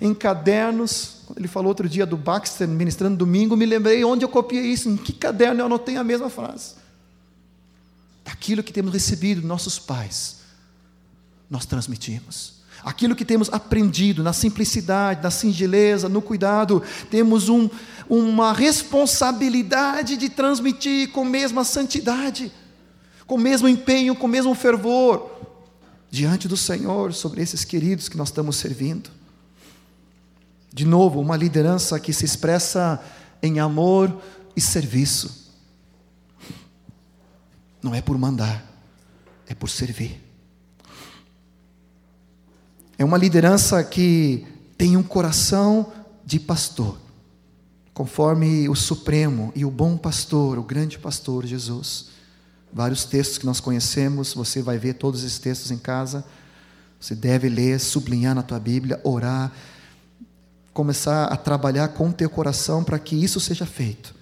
em 0.00 0.14
cadernos. 0.14 1.22
Ele 1.36 1.48
falou 1.48 1.68
outro 1.68 1.88
dia 1.88 2.06
do 2.06 2.16
Baxter 2.16 2.66
ministrando 2.66 3.16
domingo, 3.16 3.56
me 3.56 3.66
lembrei 3.66 4.04
onde 4.04 4.24
eu 4.24 4.28
copiei 4.28 4.66
isso, 4.66 4.88
em 4.88 4.96
que 4.96 5.12
caderno 5.12 5.60
eu 5.60 5.66
anotei 5.66 5.96
a 5.96 6.04
mesma 6.04 6.30
frase. 6.30 6.74
Daquilo 8.24 8.62
que 8.62 8.72
temos 8.72 8.92
recebido 8.92 9.40
dos 9.40 9.48
nossos 9.48 9.78
pais, 9.78 10.38
nós 11.50 11.64
transmitimos. 11.64 12.58
Aquilo 12.84 13.16
que 13.16 13.24
temos 13.24 13.48
aprendido 13.52 14.22
na 14.22 14.32
simplicidade, 14.32 15.22
na 15.22 15.30
singeleza, 15.30 16.08
no 16.08 16.22
cuidado, 16.22 16.82
temos 17.10 17.48
um, 17.48 17.68
uma 18.08 18.52
responsabilidade 18.52 20.16
de 20.16 20.28
transmitir 20.28 21.10
com 21.10 21.22
a 21.22 21.28
mesma 21.28 21.64
santidade, 21.64 22.52
com 23.26 23.34
o 23.34 23.38
mesmo 23.38 23.68
empenho, 23.68 24.14
com 24.14 24.26
o 24.26 24.30
mesmo 24.30 24.54
fervor 24.54 25.38
diante 26.10 26.48
do 26.48 26.56
Senhor 26.56 27.12
sobre 27.12 27.42
esses 27.42 27.64
queridos 27.64 28.08
que 28.08 28.16
nós 28.16 28.28
estamos 28.28 28.56
servindo. 28.56 29.10
De 30.72 30.84
novo, 30.84 31.20
uma 31.20 31.36
liderança 31.36 31.98
que 31.98 32.12
se 32.12 32.24
expressa 32.24 33.02
em 33.42 33.58
amor 33.58 34.20
e 34.54 34.60
serviço. 34.60 35.48
não 37.82 37.94
é 37.94 38.02
por 38.02 38.18
mandar, 38.18 38.64
é 39.46 39.54
por 39.54 39.70
servir. 39.70 40.20
É 42.98 43.04
uma 43.04 43.16
liderança 43.16 43.82
que 43.84 44.44
tem 44.76 44.96
um 44.96 45.02
coração 45.02 45.92
de 46.24 46.40
pastor, 46.40 46.98
conforme 47.94 48.68
o 48.68 48.74
Supremo 48.74 49.52
e 49.54 49.64
o 49.64 49.70
bom 49.70 49.96
pastor, 49.96 50.58
o 50.58 50.62
grande 50.62 50.98
pastor 50.98 51.46
Jesus. 51.46 52.06
Vários 52.72 53.04
textos 53.04 53.38
que 53.38 53.46
nós 53.46 53.60
conhecemos, 53.60 54.34
você 54.34 54.60
vai 54.60 54.76
ver 54.76 54.94
todos 54.94 55.22
esses 55.22 55.38
textos 55.38 55.70
em 55.70 55.78
casa. 55.78 56.24
Você 57.00 57.14
deve 57.14 57.48
ler, 57.48 57.78
sublinhar 57.78 58.34
na 58.34 58.42
tua 58.42 58.58
Bíblia, 58.58 59.00
orar, 59.04 59.52
começar 60.78 61.24
a 61.24 61.36
trabalhar 61.36 61.88
com 61.88 62.08
o 62.08 62.12
teu 62.12 62.30
coração 62.30 62.84
para 62.84 63.00
que 63.00 63.16
isso 63.16 63.40
seja 63.40 63.66
feito 63.66 64.14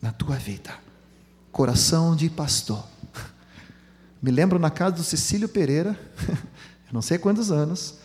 na 0.00 0.10
tua 0.10 0.34
vida. 0.36 0.72
Coração 1.52 2.16
de 2.16 2.30
pastor. 2.30 2.82
Me 4.22 4.30
lembro 4.30 4.58
na 4.58 4.70
casa 4.70 4.96
do 4.96 5.02
Cecílio 5.02 5.46
Pereira, 5.46 5.94
eu 6.88 6.94
não 6.94 7.02
sei 7.02 7.18
quantos 7.18 7.52
anos, 7.52 7.96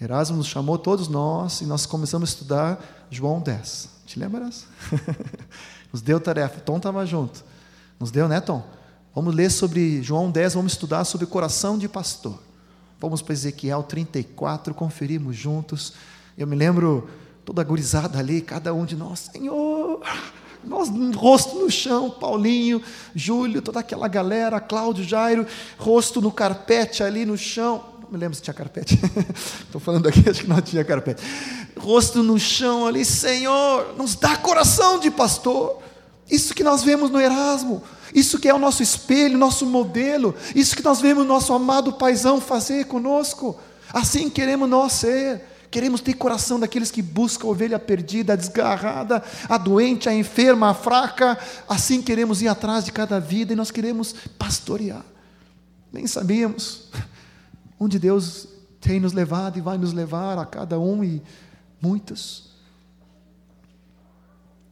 Erasmo 0.00 0.36
nos 0.36 0.48
chamou 0.48 0.76
todos 0.76 1.06
nós 1.06 1.60
e 1.60 1.66
nós 1.66 1.86
começamos 1.86 2.30
a 2.30 2.32
estudar 2.32 3.06
João 3.08 3.40
10. 3.40 3.90
Te 4.06 4.18
lembras? 4.18 4.66
nos 5.92 6.02
deu 6.02 6.18
tarefa. 6.18 6.58
Tom 6.58 6.78
estava 6.78 7.06
junto. 7.06 7.44
Nos 8.00 8.10
deu, 8.10 8.26
né, 8.26 8.40
Tom? 8.40 8.68
Vamos 9.14 9.36
ler 9.36 9.52
sobre 9.52 10.02
João 10.02 10.32
10, 10.32 10.54
vamos 10.54 10.72
estudar 10.72 11.04
sobre 11.04 11.28
coração 11.28 11.78
de 11.78 11.88
pastor. 11.88 12.42
Vamos 12.98 13.22
para 13.22 13.34
Ezequiel 13.34 13.84
34, 13.84 14.74
conferimos 14.74 15.36
juntos. 15.36 15.92
Eu 16.36 16.46
me 16.46 16.56
lembro 16.56 17.08
toda 17.44 17.62
agorizada 17.62 18.18
ali, 18.18 18.40
cada 18.40 18.74
um 18.74 18.84
de 18.84 18.96
nós, 18.96 19.30
Senhor, 19.32 20.00
nós 20.66 20.88
rosto 21.14 21.58
no 21.58 21.70
chão, 21.70 22.10
Paulinho, 22.10 22.82
Júlio, 23.14 23.62
toda 23.62 23.80
aquela 23.80 24.08
galera, 24.08 24.60
Cláudio, 24.60 25.04
Jairo, 25.04 25.46
rosto 25.78 26.20
no 26.20 26.32
carpete 26.32 27.02
ali 27.02 27.24
no 27.24 27.36
chão. 27.36 27.84
Não 28.02 28.10
me 28.10 28.18
lembro 28.18 28.34
se 28.34 28.42
tinha 28.42 28.54
carpete. 28.54 28.98
Estou 29.64 29.80
falando 29.80 30.08
aqui, 30.08 30.28
acho 30.28 30.42
que 30.42 30.48
não 30.48 30.60
tinha 30.60 30.84
carpete. 30.84 31.22
Rosto 31.76 32.22
no 32.22 32.38
chão 32.38 32.86
ali, 32.86 33.04
Senhor, 33.04 33.94
nos 33.96 34.14
dá 34.14 34.36
coração 34.36 34.98
de 34.98 35.10
pastor. 35.10 35.78
Isso 36.30 36.54
que 36.54 36.64
nós 36.64 36.82
vemos 36.82 37.10
no 37.10 37.20
Erasmo, 37.20 37.82
isso 38.14 38.38
que 38.38 38.48
é 38.48 38.54
o 38.54 38.58
nosso 38.58 38.82
espelho, 38.82 39.36
nosso 39.36 39.66
modelo, 39.66 40.34
isso 40.54 40.74
que 40.74 40.82
nós 40.82 41.00
vemos 41.00 41.26
nosso 41.26 41.52
amado 41.52 41.92
paisão 41.92 42.40
fazer 42.40 42.86
conosco. 42.86 43.58
Assim 43.92 44.30
queremos 44.30 44.68
nós 44.68 44.92
ser. 44.94 45.53
Queremos 45.74 46.00
ter 46.00 46.14
coração 46.14 46.60
daqueles 46.60 46.92
que 46.92 47.02
buscam 47.02 47.48
a 47.48 47.50
ovelha 47.50 47.80
perdida, 47.80 48.34
a 48.34 48.36
desgarrada, 48.36 49.20
a 49.48 49.58
doente, 49.58 50.08
a 50.08 50.14
enferma, 50.14 50.70
a 50.70 50.74
fraca. 50.74 51.36
Assim 51.68 52.00
queremos 52.00 52.40
ir 52.40 52.46
atrás 52.46 52.84
de 52.84 52.92
cada 52.92 53.18
vida 53.18 53.52
e 53.52 53.56
nós 53.56 53.72
queremos 53.72 54.14
pastorear. 54.38 55.04
Nem 55.92 56.06
sabíamos 56.06 56.90
onde 57.76 57.98
Deus 57.98 58.46
tem 58.80 59.00
nos 59.00 59.12
levado 59.12 59.58
e 59.58 59.60
vai 59.60 59.76
nos 59.76 59.92
levar 59.92 60.38
a 60.38 60.46
cada 60.46 60.78
um 60.78 61.02
e 61.02 61.20
muitos. 61.82 62.50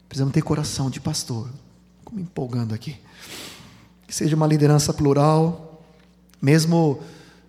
Precisamos 0.09 0.33
ter 0.33 0.43
coração 0.43 0.89
de 0.89 1.01
pastor. 1.01 1.49
Como 2.05 2.21
empolgando 2.21 2.77
aqui. 2.77 2.97
Que 4.07 4.15
seja 4.15 4.37
uma 4.37 4.47
liderança 4.47 4.95
plural, 4.95 5.83
mesmo 6.41 7.01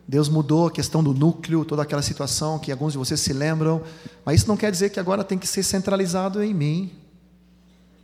Deus 0.07 0.27
mudou 0.27 0.67
a 0.67 0.71
questão 0.71 1.03
do 1.03 1.13
núcleo, 1.13 1.63
toda 1.63 1.81
aquela 1.81 2.01
situação 2.01 2.59
que 2.59 2.71
alguns 2.71 2.91
de 2.91 2.97
vocês 2.97 3.19
se 3.19 3.31
lembram, 3.31 3.81
mas 4.25 4.41
isso 4.41 4.47
não 4.47 4.57
quer 4.57 4.71
dizer 4.71 4.89
que 4.89 4.99
agora 4.99 5.23
tem 5.23 5.37
que 5.37 5.47
ser 5.47 5.63
centralizado 5.63 6.43
em 6.43 6.53
mim. 6.53 6.91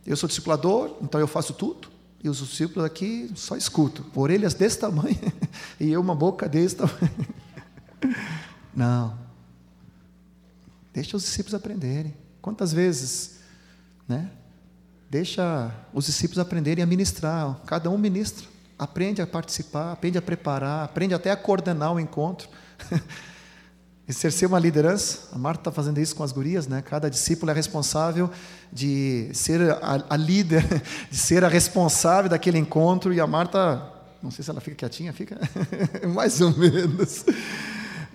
Eu 0.06 0.16
sou 0.16 0.26
discipulador, 0.26 0.96
então 1.02 1.20
eu 1.20 1.26
faço 1.26 1.52
tudo, 1.52 1.88
e 2.24 2.28
os 2.28 2.38
discípulos 2.38 2.84
aqui 2.84 3.30
só 3.34 3.56
escutam, 3.56 4.04
orelhas 4.14 4.54
desse 4.54 4.78
tamanho, 4.78 5.18
e 5.78 5.90
eu 5.90 6.00
uma 6.00 6.14
boca 6.14 6.48
desse 6.48 6.76
tamanho. 6.76 7.10
Não. 8.74 9.18
Deixa 10.92 11.16
os 11.16 11.22
discípulos 11.22 11.54
aprenderem. 11.54 12.14
Quantas 12.40 12.72
vezes, 12.72 13.40
né? 14.08 14.30
Deixa 15.08 15.74
os 15.92 16.06
discípulos 16.06 16.38
aprenderem 16.38 16.82
a 16.82 16.86
ministrar. 16.86 17.60
Cada 17.66 17.90
um 17.90 17.98
ministra. 17.98 18.46
Aprende 18.82 19.20
a 19.20 19.26
participar, 19.26 19.92
aprende 19.92 20.16
a 20.16 20.22
preparar, 20.22 20.84
aprende 20.84 21.12
até 21.12 21.30
a 21.30 21.36
coordenar 21.36 21.92
o 21.92 22.00
encontro. 22.00 22.48
Exercer 24.08 24.48
uma 24.48 24.58
liderança. 24.58 25.28
A 25.32 25.38
Marta 25.38 25.60
está 25.60 25.70
fazendo 25.70 25.98
isso 25.98 26.16
com 26.16 26.22
as 26.22 26.32
gurias, 26.32 26.66
né? 26.66 26.80
Cada 26.80 27.10
discípulo 27.10 27.50
é 27.50 27.54
responsável 27.54 28.30
de 28.72 29.30
ser 29.34 29.60
a, 29.70 30.02
a 30.08 30.16
líder, 30.16 30.64
de 31.10 31.16
ser 31.16 31.44
a 31.44 31.48
responsável 31.48 32.30
daquele 32.30 32.56
encontro. 32.56 33.12
E 33.12 33.20
a 33.20 33.26
Marta, 33.26 33.86
não 34.22 34.30
sei 34.30 34.42
se 34.42 34.50
ela 34.50 34.62
fica 34.62 34.76
quietinha, 34.76 35.12
fica 35.12 35.38
mais 36.08 36.40
ou 36.40 36.56
menos 36.56 37.26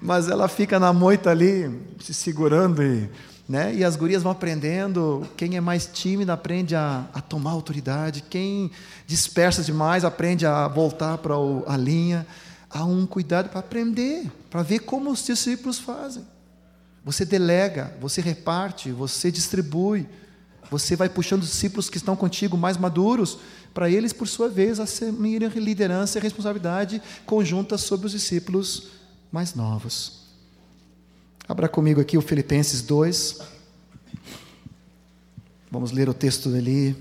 mas 0.02 0.30
ela 0.30 0.48
fica 0.48 0.80
na 0.80 0.94
moita 0.94 1.32
ali, 1.32 1.72
se 2.00 2.14
segurando 2.14 2.84
e, 2.84 3.10
né? 3.48 3.74
E 3.76 3.84
as 3.84 3.96
gurias 3.96 4.24
vão 4.24 4.32
aprendendo. 4.32 5.28
Quem 5.38 5.56
é 5.56 5.62
mais 5.62 5.86
tímido 5.86 6.32
aprende 6.32 6.76
a, 6.76 7.06
a 7.14 7.22
tomar 7.22 7.52
autoridade. 7.52 8.24
Quem 8.30 8.72
dispersa 9.06 9.64
demais 9.64 10.04
aprende 10.04 10.46
a 10.46 10.68
voltar 10.68 11.18
para 11.20 11.36
a 11.68 11.78
linha. 11.78 12.26
Há 12.70 12.84
um 12.84 13.06
cuidado 13.06 13.50
para 13.50 13.60
aprender, 13.60 14.32
para 14.50 14.64
ver 14.64 14.80
como 14.80 15.12
os 15.12 15.24
discípulos 15.24 15.80
fazem. 15.80 16.26
Você 17.04 17.24
delega, 17.24 17.96
você 18.02 18.20
reparte, 18.20 18.92
você 18.92 19.32
distribui. 19.32 20.08
Você 20.72 20.96
vai 20.96 21.08
puxando 21.08 21.44
os 21.44 21.50
discípulos 21.50 21.90
que 21.90 21.98
estão 21.98 22.16
contigo 22.16 22.58
mais 22.58 22.76
maduros, 22.76 23.38
para 23.72 23.90
eles, 23.90 24.12
por 24.12 24.28
sua 24.28 24.50
vez, 24.50 24.80
assumirem 24.80 25.50
liderança 25.50 26.18
e 26.18 26.22
responsabilidade 26.22 27.02
conjunta 27.26 27.78
sobre 27.78 28.08
os 28.08 28.14
discípulos 28.14 28.88
mais 29.32 29.54
novos. 29.54 30.25
Abra 31.48 31.70
comigo 31.70 32.02
aqui 32.02 32.18
o 32.18 32.24
Filipenses 32.24 32.82
2. 32.82 33.40
Vamos 35.70 35.92
ler 35.92 36.10
o 36.10 36.14
texto 36.14 36.50
ali 36.50 36.96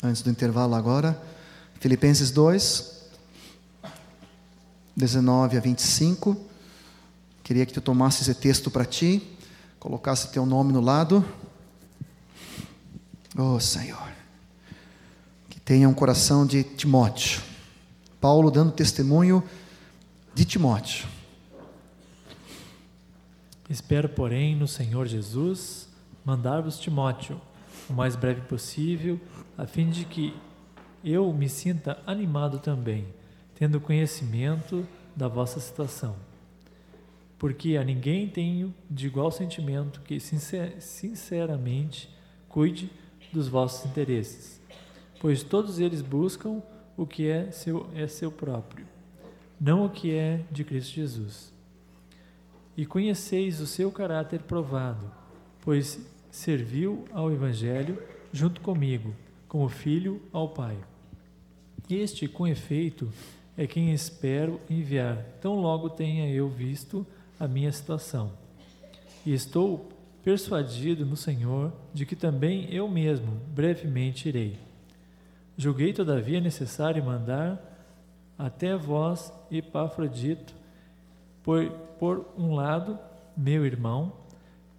antes 0.00 0.22
do 0.22 0.30
intervalo 0.30 0.76
agora. 0.76 1.20
Filipenses 1.80 2.30
2, 2.30 3.08
19 4.96 5.56
a 5.56 5.60
25. 5.60 6.36
Queria 7.42 7.66
que 7.66 7.72
tu 7.72 7.80
tomasse 7.80 8.22
esse 8.22 8.36
texto 8.36 8.70
para 8.70 8.84
ti, 8.84 9.36
colocasse 9.80 10.30
teu 10.30 10.46
nome 10.46 10.72
no 10.72 10.80
lado. 10.80 11.24
Oh 13.36 13.58
Senhor, 13.58 14.12
que 15.50 15.58
tenha 15.58 15.88
um 15.88 15.94
coração 15.94 16.46
de 16.46 16.62
Timóteo. 16.62 17.42
Paulo 18.20 18.48
dando 18.48 18.70
testemunho 18.70 19.42
de 20.32 20.44
Timóteo. 20.44 21.08
Espero, 23.72 24.06
porém, 24.06 24.54
no 24.54 24.68
Senhor 24.68 25.06
Jesus 25.06 25.88
mandar-vos 26.26 26.78
Timóteo 26.78 27.40
o 27.88 27.94
mais 27.94 28.14
breve 28.14 28.42
possível, 28.42 29.18
a 29.56 29.66
fim 29.66 29.88
de 29.88 30.04
que 30.04 30.36
eu 31.02 31.32
me 31.32 31.48
sinta 31.48 31.98
animado 32.06 32.58
também, 32.58 33.06
tendo 33.54 33.80
conhecimento 33.80 34.86
da 35.16 35.26
vossa 35.26 35.58
situação. 35.58 36.16
Porque 37.38 37.78
a 37.78 37.82
ninguém 37.82 38.28
tenho 38.28 38.74
de 38.90 39.06
igual 39.06 39.30
sentimento 39.30 40.02
que 40.02 40.20
sinceramente 40.20 42.14
cuide 42.50 42.90
dos 43.32 43.48
vossos 43.48 43.86
interesses, 43.86 44.60
pois 45.18 45.42
todos 45.42 45.78
eles 45.78 46.02
buscam 46.02 46.62
o 46.94 47.06
que 47.06 47.26
é 47.26 47.50
seu, 47.50 47.88
é 47.94 48.06
seu 48.06 48.30
próprio, 48.30 48.86
não 49.58 49.86
o 49.86 49.88
que 49.88 50.12
é 50.12 50.44
de 50.50 50.62
Cristo 50.62 50.92
Jesus 50.92 51.52
e 52.76 52.86
conheceis 52.86 53.60
o 53.60 53.66
seu 53.66 53.90
caráter 53.90 54.40
provado, 54.42 55.10
pois 55.60 56.00
serviu 56.30 57.04
ao 57.12 57.30
Evangelho 57.30 57.98
junto 58.32 58.60
comigo, 58.60 59.14
como 59.46 59.68
filho 59.68 60.22
ao 60.32 60.48
Pai. 60.48 60.76
Este, 61.90 62.26
com 62.26 62.46
efeito, 62.46 63.12
é 63.56 63.66
quem 63.66 63.92
espero 63.92 64.58
enviar, 64.70 65.18
tão 65.40 65.56
logo 65.56 65.90
tenha 65.90 66.30
eu 66.30 66.48
visto 66.48 67.06
a 67.38 67.46
minha 67.46 67.70
situação. 67.70 68.32
E 69.26 69.34
estou 69.34 69.90
persuadido 70.24 71.04
no 71.04 71.16
Senhor 71.16 71.72
de 71.92 72.06
que 72.06 72.16
também 72.16 72.72
eu 72.72 72.88
mesmo 72.88 73.40
brevemente 73.48 74.28
irei. 74.28 74.58
Julguei, 75.56 75.92
todavia, 75.92 76.40
necessário 76.40 77.04
mandar 77.04 77.60
até 78.38 78.74
vós, 78.74 79.32
Epafrodito, 79.50 80.54
por, 81.42 81.70
por 81.98 82.26
um 82.36 82.54
lado, 82.54 82.98
meu 83.36 83.64
irmão, 83.66 84.12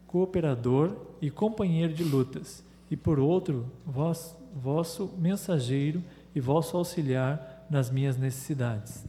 cooperador 0.07 0.95
e 1.21 1.29
companheiro 1.29 1.93
de 1.93 2.03
lutas, 2.03 2.63
e 2.89 2.95
por 2.95 3.19
outro, 3.19 3.65
vós, 3.85 4.35
vosso 4.55 5.09
mensageiro 5.17 6.03
e 6.35 6.39
vosso 6.39 6.77
auxiliar 6.77 7.65
nas 7.69 7.89
minhas 7.89 8.17
necessidades. 8.17 9.03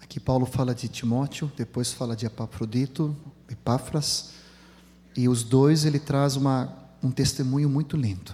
Aqui 0.00 0.20
Paulo 0.20 0.46
fala 0.46 0.74
de 0.74 0.86
Timóteo, 0.86 1.50
depois 1.56 1.92
fala 1.92 2.14
de 2.14 2.26
Epafrodito, 2.26 3.16
Epáfras, 3.50 4.34
e 5.16 5.28
os 5.28 5.42
dois 5.42 5.84
ele 5.84 5.98
traz 5.98 6.36
uma, 6.36 6.72
um 7.02 7.10
testemunho 7.10 7.68
muito 7.68 7.96
lindo. 7.96 8.32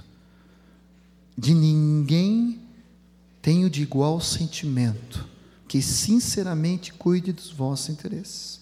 De 1.36 1.54
ninguém 1.54 2.60
tenho 3.40 3.70
de 3.70 3.82
igual 3.82 4.20
sentimento 4.20 5.26
que 5.66 5.80
sinceramente 5.80 6.92
cuide 6.92 7.32
dos 7.32 7.50
vossos 7.50 7.88
interesses. 7.88 8.60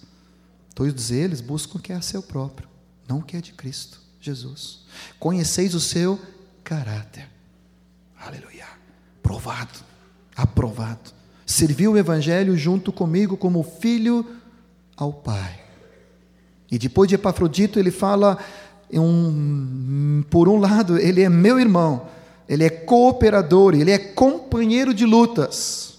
Todos 0.78 1.11
eles 1.11 1.40
buscam 1.40 1.76
o 1.76 1.82
que 1.82 1.92
é 1.92 2.00
seu 2.00 2.23
próprio, 2.23 2.68
não 3.08 3.18
o 3.18 3.23
que 3.23 3.37
é 3.37 3.40
de 3.40 3.52
Cristo 3.52 4.00
Jesus. 4.20 4.85
Conheceis 5.18 5.75
o 5.75 5.80
seu 5.80 6.20
caráter. 6.62 7.28
Aleluia. 8.16 8.64
Provado, 9.20 9.80
aprovado. 10.37 11.11
Serviu 11.44 11.94
o 11.94 11.99
Evangelho 11.99 12.56
junto 12.56 12.92
comigo 12.92 13.37
como 13.37 13.64
filho 13.64 14.25
ao 14.97 15.12
Pai. 15.12 15.58
E 16.70 16.78
depois 16.78 17.08
de 17.08 17.16
Epafrodito, 17.16 17.80
ele 17.80 17.90
fala, 17.90 18.38
um, 18.92 20.23
por 20.30 20.49
um 20.49 20.58
lado, 20.61 20.97
ele 20.97 21.23
é 21.23 21.28
meu 21.28 21.58
irmão, 21.58 22.08
ele 22.49 22.62
é 22.62 22.70
cooperador, 22.70 23.75
ele 23.75 23.90
é 23.90 23.99
companheiro 23.99 24.94
de 24.94 25.04
lutas. 25.04 25.99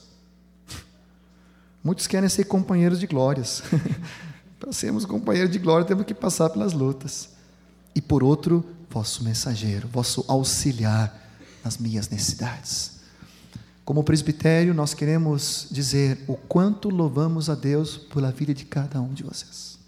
Muitos 1.83 2.07
querem 2.07 2.29
ser 2.29 2.45
companheiros 2.45 2.97
de 2.97 3.07
glórias. 3.07 3.61
Para 4.59 4.73
sermos 4.73 5.05
companheiros 5.05 5.51
de 5.51 5.57
glória, 5.57 5.85
temos 5.85 6.05
que 6.05 6.13
passar 6.13 6.49
pelas 6.49 6.73
lutas. 6.73 7.29
E 7.95 8.01
por 8.01 8.23
outro, 8.23 8.65
vosso 8.89 9.23
mensageiro, 9.23 9.87
vosso 9.87 10.25
auxiliar 10.27 11.17
nas 11.63 11.77
minhas 11.77 12.09
necessidades. 12.09 12.99
Como 13.85 14.03
presbitério, 14.03 14.73
nós 14.73 14.93
queremos 14.93 15.67
dizer 15.71 16.23
o 16.27 16.35
quanto 16.35 16.89
louvamos 16.89 17.49
a 17.49 17.55
Deus 17.55 17.97
pela 17.97 18.31
vida 18.31 18.53
de 18.53 18.65
cada 18.65 19.01
um 19.01 19.13
de 19.13 19.23
vocês. 19.23 19.79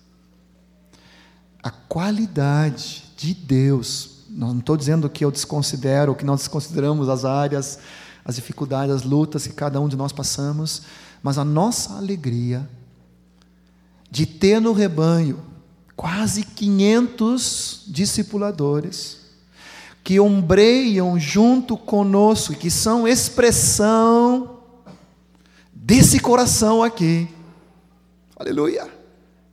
A 1.62 1.70
qualidade 1.70 3.04
de 3.16 3.34
Deus, 3.34 4.24
não 4.30 4.58
estou 4.58 4.76
dizendo 4.76 5.10
que 5.10 5.24
eu 5.24 5.30
desconsidero, 5.30 6.16
que 6.16 6.26
nós 6.26 6.40
desconsideramos 6.40 7.10
as 7.10 7.26
áreas, 7.26 7.78
as 8.26 8.36
dificuldades, 8.36 8.96
as 8.96 9.04
lutas 9.04 9.46
que 9.46 9.54
cada 9.54 9.80
um 9.80 9.88
de 9.88 9.96
nós 9.96 10.12
passamos, 10.12 10.84
mas 11.22 11.38
a 11.38 11.46
nossa 11.46 11.94
alegria 11.94 12.68
de 14.12 14.26
ter 14.26 14.60
no 14.60 14.74
rebanho 14.74 15.40
quase 15.96 16.44
500 16.44 17.86
discipuladores 17.88 19.22
que 20.04 20.20
ombreiam 20.20 21.18
junto 21.20 21.78
conosco, 21.78 22.56
que 22.56 22.70
são 22.70 23.08
expressão 23.08 24.60
desse 25.72 26.20
coração 26.20 26.84
aqui. 26.84 27.28
Aleluia! 28.36 28.90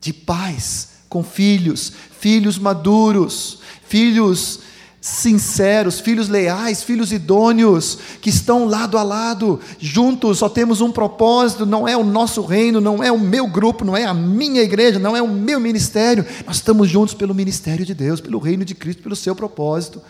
De 0.01 0.13
paz 0.13 0.89
com 1.09 1.23
filhos, 1.23 1.93
filhos 2.19 2.59
maduros, 2.59 3.61
filhos 3.87 4.61
sinceros, 5.01 6.01
filhos 6.01 6.29
leais, 6.29 6.83
filhos 6.83 7.13
idôneos, 7.13 7.99
que 8.21 8.31
estão 8.31 8.65
lado 8.65 8.99
a 8.99 9.03
lado, 9.03 9.61
juntos, 9.79 10.39
só 10.39 10.49
temos 10.49 10.81
um 10.81 10.91
propósito, 10.91 11.65
não 11.65 11.87
é 11.87 11.97
o 11.97 12.03
nosso 12.03 12.43
reino, 12.43 12.81
não 12.81 13.03
é 13.03 13.11
o 13.13 13.19
meu 13.19 13.47
grupo, 13.47 13.85
não 13.85 13.97
é 13.97 14.05
a 14.05 14.15
minha 14.15 14.61
igreja, 14.61 14.99
não 14.99 15.17
é 15.17 15.23
o 15.23 15.29
meu 15.29 15.61
ministério, 15.61 16.27
nós 16.45 16.57
estamos 16.57 16.89
juntos 16.89 17.15
pelo 17.15 17.35
ministério 17.35 17.87
de 17.87 17.95
Deus, 17.95 18.21
pelo 18.21 18.39
reino 18.39 18.65
de 18.65 18.75
Cristo, 18.75 19.03
pelo 19.03 19.15
seu 19.15 19.37
propósito. 19.37 20.03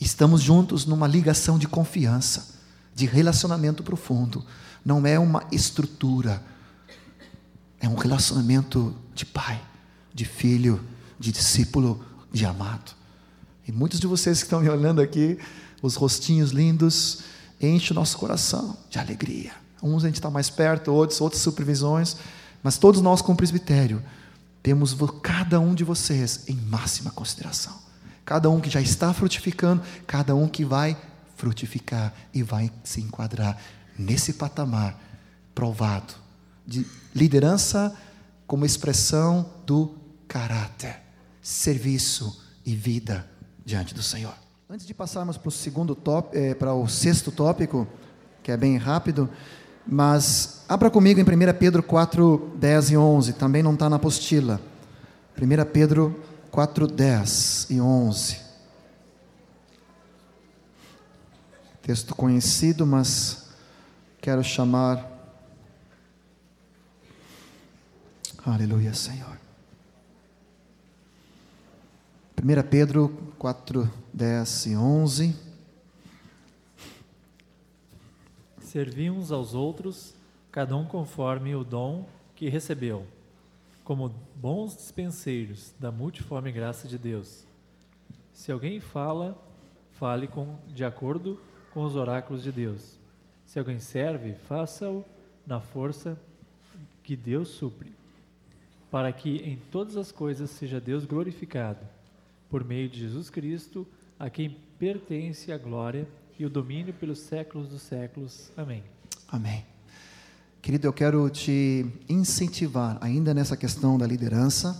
Estamos 0.00 0.40
juntos 0.40 0.86
numa 0.86 1.06
ligação 1.06 1.58
de 1.58 1.66
confiança, 1.66 2.54
de 2.94 3.04
relacionamento 3.04 3.82
profundo, 3.82 4.44
não 4.84 5.04
é 5.04 5.18
uma 5.18 5.42
estrutura, 5.50 6.42
é 7.80 7.88
um 7.88 7.96
relacionamento 7.96 8.94
de 9.14 9.26
pai, 9.26 9.60
de 10.14 10.24
filho, 10.24 10.80
de 11.18 11.32
discípulo, 11.32 12.02
de 12.32 12.46
amado. 12.46 12.99
E 13.70 13.72
muitos 13.72 14.00
de 14.00 14.06
vocês 14.08 14.38
que 14.38 14.46
estão 14.46 14.60
me 14.60 14.68
olhando 14.68 15.00
aqui, 15.00 15.38
os 15.80 15.94
rostinhos 15.94 16.50
lindos, 16.50 17.20
enche 17.60 17.92
o 17.92 17.94
nosso 17.94 18.18
coração 18.18 18.76
de 18.90 18.98
alegria. 18.98 19.52
Uns 19.80 20.02
a 20.02 20.08
gente 20.08 20.16
está 20.16 20.28
mais 20.28 20.50
perto, 20.50 20.92
outros, 20.92 21.20
outras 21.20 21.40
supervisões, 21.40 22.16
mas 22.64 22.76
todos 22.78 23.00
nós, 23.00 23.22
como 23.22 23.36
presbitério, 23.36 24.02
temos 24.60 24.92
cada 25.22 25.60
um 25.60 25.72
de 25.72 25.84
vocês 25.84 26.48
em 26.48 26.56
máxima 26.56 27.12
consideração. 27.12 27.72
Cada 28.24 28.50
um 28.50 28.60
que 28.60 28.68
já 28.68 28.80
está 28.80 29.14
frutificando, 29.14 29.80
cada 30.04 30.34
um 30.34 30.48
que 30.48 30.64
vai 30.64 30.96
frutificar 31.36 32.12
e 32.34 32.42
vai 32.42 32.72
se 32.82 33.00
enquadrar 33.00 33.56
nesse 33.96 34.32
patamar 34.32 35.00
provado 35.54 36.12
de 36.66 36.84
liderança 37.14 37.96
como 38.48 38.66
expressão 38.66 39.48
do 39.64 39.94
caráter, 40.26 41.00
serviço 41.40 42.44
e 42.66 42.74
vida 42.74 43.30
diante 43.70 43.94
do 43.94 44.02
Senhor. 44.02 44.34
Antes 44.68 44.84
de 44.84 44.92
passarmos 44.92 45.38
para 45.38 45.48
o 45.48 45.52
segundo 45.52 45.94
top, 45.94 46.36
é, 46.36 46.54
para 46.54 46.74
o 46.74 46.88
sexto 46.88 47.30
tópico, 47.30 47.86
que 48.42 48.50
é 48.50 48.56
bem 48.56 48.76
rápido, 48.76 49.30
mas 49.86 50.64
abra 50.68 50.90
comigo 50.90 51.20
em 51.20 51.22
1 51.22 51.26
Pedro 51.56 51.82
4, 51.82 52.52
10 52.56 52.90
e 52.90 52.96
11, 52.96 53.32
também 53.34 53.62
não 53.62 53.74
está 53.74 53.88
na 53.88 53.96
apostila. 53.96 54.60
1 55.40 55.70
Pedro 55.72 56.20
4, 56.50 56.86
10 56.88 57.66
e 57.70 57.80
11. 57.80 58.40
Texto 61.80 62.14
conhecido, 62.14 62.84
mas 62.84 63.50
quero 64.20 64.42
chamar. 64.42 65.08
Aleluia, 68.44 68.94
Senhor. 68.94 69.39
1 72.42 72.62
Pedro 72.70 73.10
4, 73.38 73.90
10 74.14 74.66
e 74.66 74.74
11. 74.74 75.36
Servi 78.62 79.10
uns 79.10 79.30
aos 79.30 79.52
outros, 79.52 80.14
cada 80.50 80.74
um 80.74 80.86
conforme 80.86 81.54
o 81.54 81.62
dom 81.62 82.08
que 82.34 82.48
recebeu, 82.48 83.06
como 83.84 84.14
bons 84.34 84.74
dispenseiros 84.74 85.74
da 85.78 85.92
multiforme 85.92 86.50
graça 86.50 86.88
de 86.88 86.96
Deus. 86.96 87.44
Se 88.32 88.50
alguém 88.50 88.80
fala, 88.80 89.36
fale 89.98 90.26
com, 90.26 90.56
de 90.68 90.82
acordo 90.82 91.38
com 91.74 91.84
os 91.84 91.94
oráculos 91.94 92.42
de 92.42 92.50
Deus. 92.50 92.96
Se 93.44 93.58
alguém 93.58 93.78
serve, 93.78 94.32
faça-o 94.48 95.04
na 95.46 95.60
força 95.60 96.18
que 97.02 97.14
Deus 97.14 97.48
supre, 97.48 97.92
para 98.90 99.12
que 99.12 99.36
em 99.42 99.58
todas 99.70 99.98
as 99.98 100.10
coisas 100.10 100.48
seja 100.48 100.80
Deus 100.80 101.04
glorificado 101.04 101.99
por 102.50 102.64
meio 102.64 102.88
de 102.88 102.98
Jesus 102.98 103.30
Cristo, 103.30 103.86
a 104.18 104.28
quem 104.28 104.58
pertence 104.78 105.52
a 105.52 105.56
glória 105.56 106.06
e 106.36 106.44
o 106.44 106.50
domínio 106.50 106.92
pelos 106.92 107.20
séculos 107.20 107.68
dos 107.68 107.80
séculos. 107.82 108.50
Amém. 108.56 108.82
Amém. 109.28 109.64
Querido, 110.60 110.86
eu 110.86 110.92
quero 110.92 111.30
te 111.30 111.86
incentivar 112.08 112.98
ainda 113.00 113.32
nessa 113.32 113.56
questão 113.56 113.96
da 113.96 114.06
liderança, 114.06 114.76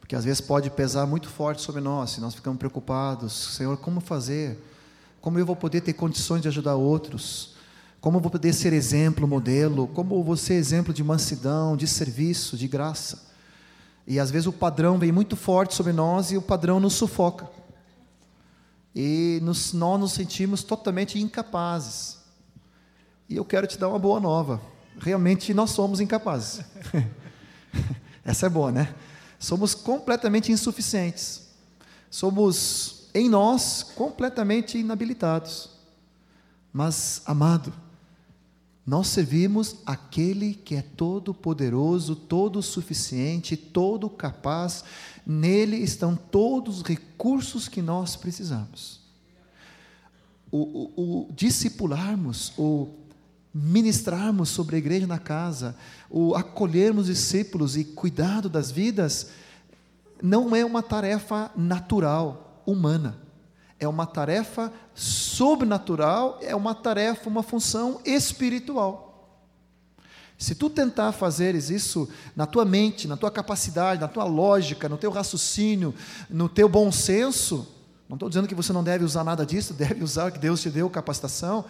porque 0.00 0.16
às 0.16 0.24
vezes 0.24 0.40
pode 0.40 0.68
pesar 0.68 1.06
muito 1.06 1.28
forte 1.28 1.62
sobre 1.62 1.80
nós, 1.80 2.10
se 2.10 2.20
nós 2.20 2.34
ficamos 2.34 2.58
preocupados, 2.58 3.32
Senhor, 3.56 3.76
como 3.78 4.00
fazer? 4.00 4.58
Como 5.20 5.38
eu 5.38 5.46
vou 5.46 5.56
poder 5.56 5.80
ter 5.80 5.94
condições 5.94 6.42
de 6.42 6.48
ajudar 6.48 6.74
outros? 6.74 7.54
Como 8.00 8.18
eu 8.18 8.20
vou 8.20 8.30
poder 8.30 8.52
ser 8.52 8.72
exemplo, 8.72 9.26
modelo? 9.26 9.86
Como 9.88 10.16
eu 10.16 10.22
vou 10.22 10.36
ser 10.36 10.54
exemplo 10.54 10.92
de 10.92 11.02
mansidão, 11.02 11.76
de 11.76 11.86
serviço, 11.86 12.58
de 12.58 12.68
graça? 12.68 13.33
E 14.06 14.20
às 14.20 14.30
vezes 14.30 14.46
o 14.46 14.52
padrão 14.52 14.98
vem 14.98 15.10
muito 15.10 15.36
forte 15.36 15.74
sobre 15.74 15.92
nós 15.92 16.30
e 16.30 16.36
o 16.36 16.42
padrão 16.42 16.78
nos 16.78 16.94
sufoca. 16.94 17.48
E 18.94 19.40
nos, 19.42 19.72
nós 19.72 19.98
nos 19.98 20.12
sentimos 20.12 20.62
totalmente 20.62 21.18
incapazes. 21.18 22.18
E 23.28 23.36
eu 23.36 23.44
quero 23.44 23.66
te 23.66 23.78
dar 23.78 23.88
uma 23.88 23.98
boa 23.98 24.20
nova. 24.20 24.60
Realmente 24.98 25.52
nós 25.54 25.70
somos 25.70 26.00
incapazes. 26.00 26.64
Essa 28.24 28.46
é 28.46 28.48
boa, 28.48 28.70
né? 28.70 28.94
Somos 29.38 29.74
completamente 29.74 30.52
insuficientes. 30.52 31.42
Somos, 32.10 33.08
em 33.12 33.28
nós, 33.28 33.82
completamente 33.82 34.78
inabilitados. 34.78 35.70
Mas, 36.72 37.22
amado, 37.26 37.72
nós 38.86 39.08
servimos 39.08 39.76
aquele 39.86 40.52
que 40.52 40.74
é 40.74 40.82
todo 40.82 41.32
poderoso, 41.32 42.14
todo 42.14 42.60
suficiente, 42.62 43.56
todo 43.56 44.10
capaz. 44.10 44.84
Nele 45.26 45.76
estão 45.78 46.14
todos 46.14 46.78
os 46.78 46.82
recursos 46.82 47.66
que 47.66 47.80
nós 47.80 48.14
precisamos. 48.14 49.00
O, 50.50 50.58
o, 50.58 51.28
o 51.28 51.32
discipularmos, 51.32 52.52
o 52.58 52.88
ministrarmos 53.54 54.50
sobre 54.50 54.76
a 54.76 54.78
igreja 54.78 55.06
na 55.06 55.18
casa, 55.18 55.74
o 56.10 56.34
acolhermos 56.34 57.06
discípulos 57.06 57.76
e 57.76 57.84
cuidado 57.84 58.50
das 58.50 58.70
vidas, 58.70 59.30
não 60.22 60.54
é 60.54 60.64
uma 60.64 60.82
tarefa 60.82 61.50
natural, 61.56 62.62
humana 62.66 63.23
é 63.84 63.88
uma 63.88 64.06
tarefa 64.06 64.72
sobrenatural, 64.94 66.38
é 66.42 66.54
uma 66.54 66.74
tarefa, 66.74 67.28
uma 67.28 67.42
função 67.42 68.00
espiritual. 68.04 69.04
Se 70.36 70.54
tu 70.54 70.68
tentar 70.68 71.12
fazeres 71.12 71.70
isso 71.70 72.08
na 72.34 72.46
tua 72.46 72.64
mente, 72.64 73.06
na 73.06 73.16
tua 73.16 73.30
capacidade, 73.30 74.00
na 74.00 74.08
tua 74.08 74.24
lógica, 74.24 74.88
no 74.88 74.98
teu 74.98 75.10
raciocínio, 75.10 75.94
no 76.28 76.48
teu 76.48 76.68
bom 76.68 76.90
senso, 76.90 77.66
não 78.08 78.16
estou 78.16 78.28
dizendo 78.28 78.48
que 78.48 78.54
você 78.54 78.72
não 78.72 78.82
deve 78.82 79.04
usar 79.04 79.24
nada 79.24 79.46
disso, 79.46 79.72
deve 79.74 80.02
usar 80.02 80.30
que 80.30 80.38
Deus 80.38 80.60
te 80.60 80.70
deu 80.70 80.90
capacitação, 80.90 81.64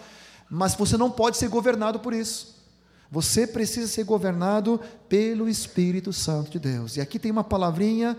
mas 0.50 0.74
você 0.74 0.96
não 0.96 1.10
pode 1.10 1.36
ser 1.36 1.48
governado 1.48 2.00
por 2.00 2.12
isso. 2.12 2.54
Você 3.10 3.46
precisa 3.46 3.86
ser 3.86 4.04
governado 4.04 4.80
pelo 5.08 5.48
Espírito 5.48 6.12
Santo 6.12 6.50
de 6.50 6.58
Deus. 6.58 6.96
E 6.96 7.00
aqui 7.00 7.18
tem 7.18 7.30
uma 7.30 7.44
palavrinha, 7.44 8.16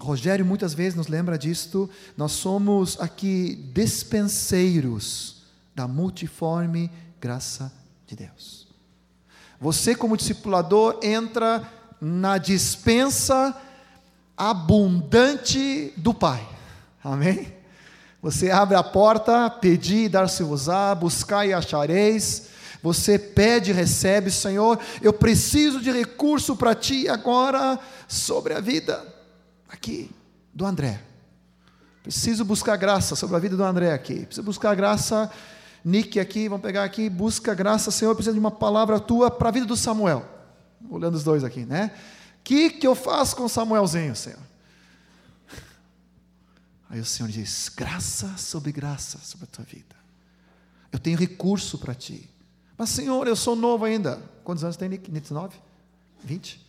Rogério 0.00 0.44
muitas 0.44 0.74
vezes 0.74 0.94
nos 0.94 1.08
lembra 1.08 1.38
disto. 1.38 1.88
Nós 2.16 2.32
somos 2.32 3.00
aqui 3.00 3.54
despenseiros 3.72 5.42
da 5.74 5.86
multiforme 5.86 6.90
graça 7.20 7.72
de 8.06 8.16
Deus. 8.16 8.66
Você, 9.60 9.94
como 9.94 10.16
discipulador, 10.16 10.98
entra 11.02 11.66
na 12.00 12.38
dispensa 12.38 13.56
abundante 14.36 15.92
do 15.96 16.12
Pai. 16.12 16.46
Amém? 17.02 17.54
Você 18.20 18.50
abre 18.50 18.76
a 18.76 18.82
porta, 18.82 19.48
pedi 19.48 20.04
e 20.04 20.08
dar-se-vos-á, 20.08 20.94
buscai 20.94 21.48
e 21.48 21.54
achareis. 21.54 22.48
Você 22.82 23.18
pede 23.18 23.70
e 23.70 23.74
recebe, 23.74 24.30
Senhor, 24.30 24.78
eu 25.00 25.12
preciso 25.12 25.80
de 25.80 25.90
recurso 25.90 26.56
para 26.56 26.74
ti 26.74 27.08
agora 27.08 27.78
sobre 28.06 28.52
a 28.54 28.60
vida 28.60 29.13
aqui 29.74 30.10
do 30.52 30.64
André. 30.64 31.00
Preciso 32.02 32.44
buscar 32.44 32.76
graça 32.76 33.14
sobre 33.14 33.36
a 33.36 33.38
vida 33.38 33.56
do 33.56 33.64
André 33.64 33.92
aqui. 33.92 34.24
Preciso 34.26 34.42
buscar 34.42 34.74
graça, 34.74 35.30
Nick 35.84 36.18
aqui, 36.18 36.48
vamos 36.48 36.62
pegar 36.62 36.84
aqui, 36.84 37.10
busca 37.10 37.54
graça, 37.54 37.90
Senhor, 37.90 38.14
preciso 38.14 38.34
de 38.34 38.40
uma 38.40 38.50
palavra 38.50 38.98
tua 38.98 39.30
para 39.30 39.48
a 39.48 39.52
vida 39.52 39.66
do 39.66 39.76
Samuel. 39.76 40.24
Olhando 40.88 41.14
os 41.14 41.24
dois 41.24 41.44
aqui, 41.44 41.64
né? 41.64 41.90
O 42.40 42.44
que, 42.44 42.70
que 42.70 42.86
eu 42.86 42.94
faço 42.94 43.36
com 43.36 43.48
Samuelzinho, 43.48 44.14
Senhor? 44.14 44.38
Aí 46.90 47.00
o 47.00 47.04
Senhor 47.04 47.28
diz: 47.28 47.70
graça 47.74 48.36
sobre 48.36 48.70
graça 48.70 49.18
sobre 49.18 49.44
a 49.44 49.48
tua 49.48 49.64
vida. 49.64 49.96
Eu 50.92 50.98
tenho 50.98 51.18
recurso 51.18 51.78
para 51.78 51.94
ti. 51.94 52.30
Mas, 52.76 52.90
Senhor, 52.90 53.26
eu 53.26 53.34
sou 53.34 53.56
novo 53.56 53.84
ainda. 53.84 54.22
Quantos 54.44 54.62
anos 54.62 54.76
tem 54.76 54.88
Nick? 54.88 55.10
19? 55.10 55.56
20? 56.22 56.64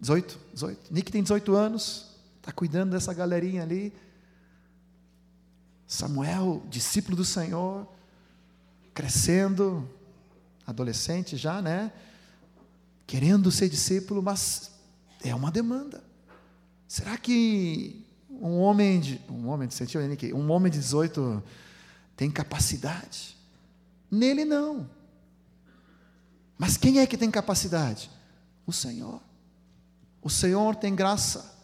18? 0.00 0.38
18. 0.54 0.94
Nick 0.94 1.12
tem 1.12 1.22
18 1.22 1.54
anos, 1.54 2.07
está 2.48 2.52
cuidando 2.52 2.92
dessa 2.92 3.12
galerinha 3.12 3.62
ali. 3.62 3.92
Samuel, 5.86 6.62
discípulo 6.70 7.14
do 7.14 7.24
Senhor, 7.24 7.86
crescendo, 8.94 9.88
adolescente 10.66 11.36
já, 11.36 11.60
né? 11.60 11.92
Querendo 13.06 13.52
ser 13.52 13.68
discípulo, 13.68 14.22
mas 14.22 14.70
é 15.22 15.34
uma 15.34 15.50
demanda. 15.50 16.02
Será 16.86 17.18
que 17.18 18.02
um 18.30 18.60
homem 18.60 18.98
de 18.98 19.20
um 19.28 19.48
homem 19.48 19.68
de 19.68 20.34
um 20.34 20.50
homem 20.50 20.72
de 20.72 20.78
18 20.78 21.42
tem 22.16 22.30
capacidade? 22.30 23.36
Nele 24.10 24.46
não. 24.46 24.88
Mas 26.56 26.78
quem 26.78 26.98
é 26.98 27.06
que 27.06 27.18
tem 27.18 27.30
capacidade? 27.30 28.10
O 28.66 28.72
Senhor. 28.72 29.20
O 30.22 30.30
Senhor 30.30 30.74
tem 30.76 30.94
graça. 30.94 31.57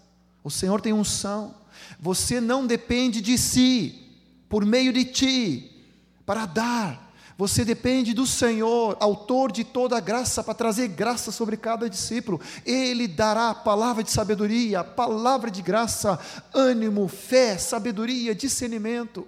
O 0.45 0.51
Senhor 0.51 0.83
tem 0.83 0.93
unção. 0.93 1.55
Você 1.99 2.41
não 2.41 2.67
depende 2.67 3.23
de 3.23 3.39
si, 3.39 4.13
por 4.49 4.65
meio 4.65 4.93
de 4.93 5.07
ti, 5.07 5.85
para 6.27 6.45
dar. 6.45 7.13
Você 7.37 7.65
depende 7.65 8.15
do 8.15 8.27
Senhor, 8.27 8.97
autor 9.01 9.51
de 9.51 9.65
toda 9.65 9.97
a 9.97 10.01
graça, 10.01 10.45
para 10.45 10.55
trazer 10.55 10.87
graça 10.89 11.33
sobre 11.33 11.57
cada 11.57 11.91
discípulo. 11.91 12.41
Ele 12.65 13.09
dará 13.09 13.51
a 13.51 13.55
palavra 13.55 14.05
de 14.05 14.11
sabedoria, 14.11 14.81
a 14.81 14.85
palavra 14.85 15.51
de 15.51 15.61
graça, 15.61 16.21
ânimo, 16.53 17.09
fé, 17.09 17.59
sabedoria, 17.59 18.35
discernimento 18.35 19.27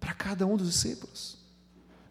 para 0.00 0.14
cada 0.14 0.46
um 0.46 0.56
dos 0.56 0.72
discípulos. 0.72 1.36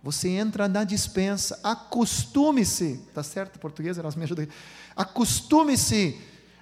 Você 0.04 0.30
entra 0.30 0.68
na 0.68 0.84
dispensa, 0.84 1.60
acostume-se, 1.64 3.00
está 3.08 3.24
certo? 3.24 3.60
Português, 3.60 3.98
elas 3.98 4.16
me 4.16 4.24
ajudam. 4.24 4.48
Acostume-se 4.96 6.20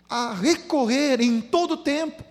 a 0.10 0.34
recorrer 0.34 1.22
em 1.22 1.40
todo 1.40 1.76
o 1.76 1.78
tempo 1.78 2.30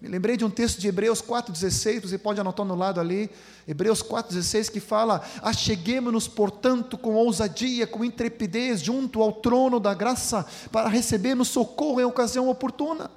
me 0.00 0.08
lembrei 0.08 0.34
de 0.34 0.44
um 0.46 0.50
texto 0.50 0.80
de 0.80 0.88
Hebreus 0.88 1.20
4,16, 1.20 2.00
você 2.00 2.16
pode 2.16 2.40
anotar 2.40 2.64
no 2.64 2.74
lado 2.74 2.98
ali, 2.98 3.30
Hebreus 3.68 4.02
4,16, 4.02 4.70
que 4.70 4.80
fala: 4.80 5.22
Acheguemos-nos, 5.42 6.26
portanto, 6.26 6.96
com 6.96 7.14
ousadia, 7.14 7.86
com 7.86 8.02
intrepidez, 8.02 8.80
junto 8.80 9.20
ao 9.20 9.30
trono 9.30 9.78
da 9.78 9.92
graça, 9.92 10.46
para 10.72 10.88
recebermos 10.88 11.48
socorro 11.48 12.00
em 12.00 12.04
ocasião 12.04 12.48
oportuna. 12.48 13.10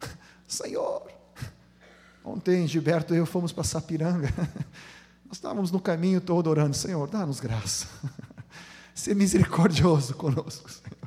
Senhor, 0.48 1.02
ontem 2.24 2.66
Gilberto 2.66 3.14
e 3.14 3.18
eu 3.18 3.26
fomos 3.26 3.52
para 3.52 3.62
Sapiranga, 3.64 4.32
nós 5.26 5.36
estávamos 5.36 5.70
no 5.70 5.78
caminho 5.78 6.22
todo 6.22 6.48
orando: 6.48 6.74
Senhor, 6.74 7.06
dá-nos 7.06 7.38
graça, 7.38 7.86
ser 8.94 9.14
misericordioso 9.14 10.14
conosco, 10.14 10.70
Senhor. 10.70 11.01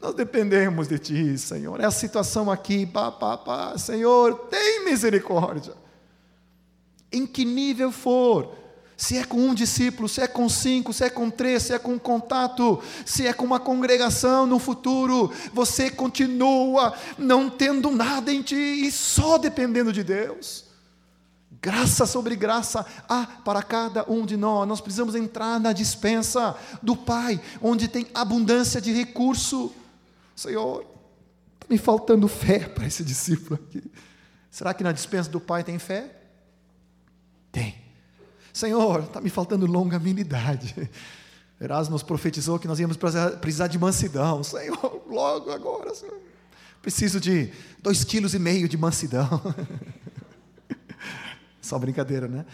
Nós 0.00 0.14
dependemos 0.14 0.86
de 0.86 0.98
Ti, 0.98 1.38
Senhor. 1.38 1.80
É 1.80 1.84
a 1.84 1.90
situação 1.90 2.50
aqui, 2.50 2.86
pá, 2.86 3.10
pá, 3.10 3.36
pá. 3.36 3.76
Senhor, 3.76 4.34
tem 4.50 4.84
misericórdia. 4.84 5.74
Em 7.10 7.26
que 7.26 7.44
nível 7.44 7.90
for, 7.90 8.54
se 8.96 9.16
é 9.16 9.24
com 9.24 9.38
um 9.38 9.54
discípulo, 9.54 10.08
se 10.08 10.20
é 10.20 10.26
com 10.26 10.48
cinco, 10.48 10.92
se 10.92 11.04
é 11.04 11.10
com 11.10 11.30
três, 11.30 11.62
se 11.62 11.72
é 11.72 11.78
com 11.78 11.92
um 11.92 11.98
contato, 11.98 12.82
se 13.06 13.26
é 13.26 13.32
com 13.32 13.44
uma 13.44 13.60
congregação 13.60 14.46
no 14.46 14.58
futuro, 14.58 15.32
você 15.52 15.88
continua 15.88 16.92
não 17.16 17.48
tendo 17.48 17.90
nada 17.90 18.32
em 18.32 18.42
ti 18.42 18.56
e 18.56 18.90
só 18.92 19.38
dependendo 19.38 19.92
de 19.92 20.02
Deus. 20.02 20.64
Graça 21.60 22.06
sobre 22.06 22.36
graça 22.36 22.86
há 23.08 23.26
para 23.44 23.62
cada 23.62 24.04
um 24.08 24.26
de 24.26 24.36
nós. 24.36 24.66
Nós 24.68 24.80
precisamos 24.80 25.14
entrar 25.14 25.58
na 25.58 25.72
dispensa 25.72 26.56
do 26.82 26.96
Pai, 26.96 27.40
onde 27.60 27.88
tem 27.88 28.06
abundância 28.14 28.80
de 28.80 28.92
recurso. 28.92 29.72
Senhor, 30.38 30.82
está 31.54 31.66
me 31.68 31.76
faltando 31.76 32.28
fé 32.28 32.60
para 32.60 32.86
esse 32.86 33.02
discípulo 33.02 33.56
aqui. 33.56 33.82
Será 34.48 34.72
que 34.72 34.84
na 34.84 34.92
dispensa 34.92 35.28
do 35.28 35.40
Pai 35.40 35.64
tem 35.64 35.80
fé? 35.80 36.14
Tem. 37.50 37.74
Senhor, 38.52 39.00
está 39.02 39.20
me 39.20 39.30
faltando 39.30 39.66
longanimidade. 39.66 40.88
Erasmo 41.60 41.94
nos 41.94 42.04
profetizou 42.04 42.56
que 42.56 42.68
nós 42.68 42.78
íamos 42.78 42.96
precisar 43.40 43.66
de 43.66 43.80
mansidão. 43.80 44.44
Senhor, 44.44 45.02
logo 45.10 45.50
agora, 45.50 45.92
Senhor. 45.92 46.20
Preciso 46.80 47.18
de 47.18 47.52
dois 47.82 48.04
quilos 48.04 48.32
e 48.32 48.38
meio 48.38 48.68
de 48.68 48.76
mansidão. 48.76 49.42
Só 51.60 51.76
brincadeira, 51.80 52.28
né? 52.28 52.46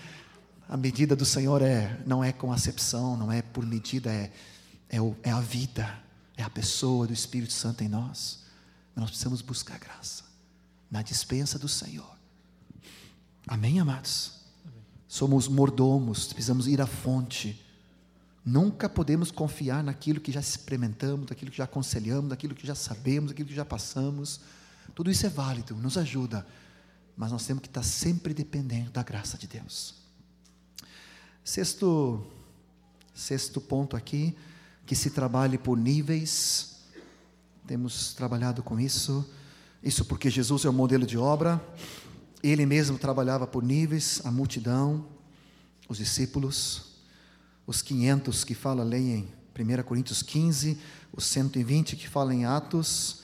A 0.66 0.79
medida 0.79 1.14
do 1.14 1.27
Senhor 1.27 1.61
é, 1.61 2.01
não 2.07 2.25
é 2.25 2.33
com 2.33 2.51
acepção, 2.51 3.14
não 3.14 3.31
é 3.31 3.42
por 3.42 3.66
medida, 3.66 4.11
é, 4.11 4.33
é, 4.88 4.97
é 5.23 5.31
a 5.31 5.40
vida 5.40 6.03
é 6.37 6.42
a 6.42 6.51
pessoa 6.51 7.07
do 7.07 7.12
Espírito 7.12 7.53
Santo 7.53 7.83
em 7.83 7.88
nós. 7.88 8.42
Nós 8.94 9.11
precisamos 9.11 9.40
buscar 9.40 9.79
graça 9.79 10.25
na 10.90 11.03
dispensa 11.03 11.59
do 11.59 11.68
Senhor. 11.68 12.14
Amém, 13.47 13.81
amados? 13.81 14.33
Somos 15.09 15.49
mordomos, 15.49 16.27
precisamos 16.27 16.66
ir 16.66 16.81
à 16.81 16.87
fonte. 16.87 17.61
Nunca 18.44 18.88
podemos 18.88 19.31
confiar 19.31 19.83
naquilo 19.83 20.20
que 20.20 20.33
já 20.33 20.40
experimentamos, 20.40 21.27
daquilo 21.27 21.51
que 21.51 21.57
já 21.57 21.64
aconselhamos, 21.64 22.31
daquilo 22.31 22.55
que 22.55 22.66
já 22.66 22.75
sabemos, 22.75 23.31
daquilo 23.31 23.49
que 23.49 23.55
já 23.55 23.64
passamos. 23.64 24.40
Tudo 24.94 25.11
isso 25.11 25.27
é 25.27 25.29
válido, 25.29 25.75
nos 25.75 25.97
ajuda, 25.99 26.47
mas 27.16 27.33
nós 27.33 27.44
temos 27.47 27.62
que 27.62 27.68
estar 27.68 27.83
sempre 27.83 28.35
dependendo 28.35 28.90
da 28.90 29.03
graça 29.03 29.37
de 29.38 29.47
Deus. 29.47 29.94
Sexto, 31.42 32.25
sexto 33.14 33.61
ponto 33.61 33.97
aqui, 33.97 34.37
que 34.87 34.94
se 34.94 35.11
trabalhe 35.11 35.59
por 35.59 35.77
níveis. 35.77 36.77
Temos 37.66 38.12
trabalhado 38.14 38.62
com 38.62 38.79
isso. 38.79 39.29
Isso 39.83 40.05
porque 40.05 40.31
Jesus 40.31 40.64
é 40.64 40.68
o 40.68 40.73
modelo 40.73 41.07
de 41.07 41.18
obra. 41.18 41.62
Ele 42.42 42.66
mesmo 42.66 42.99
trabalhava 42.99 43.47
por 43.47 43.62
níveis, 43.62 44.20
a 44.25 44.31
multidão, 44.31 45.07
os 45.88 45.99
discípulos, 45.99 46.94
os 47.66 47.81
500 47.81 48.44
que 48.44 48.55
fala, 48.55 48.85
leem 48.85 49.29
em 49.59 49.79
1 49.79 49.83
Coríntios 49.83 50.23
15, 50.23 50.79
os 51.12 51.25
120 51.25 51.97
que 51.97 52.09
falam 52.09 52.33
em 52.33 52.44
Atos, 52.44 53.24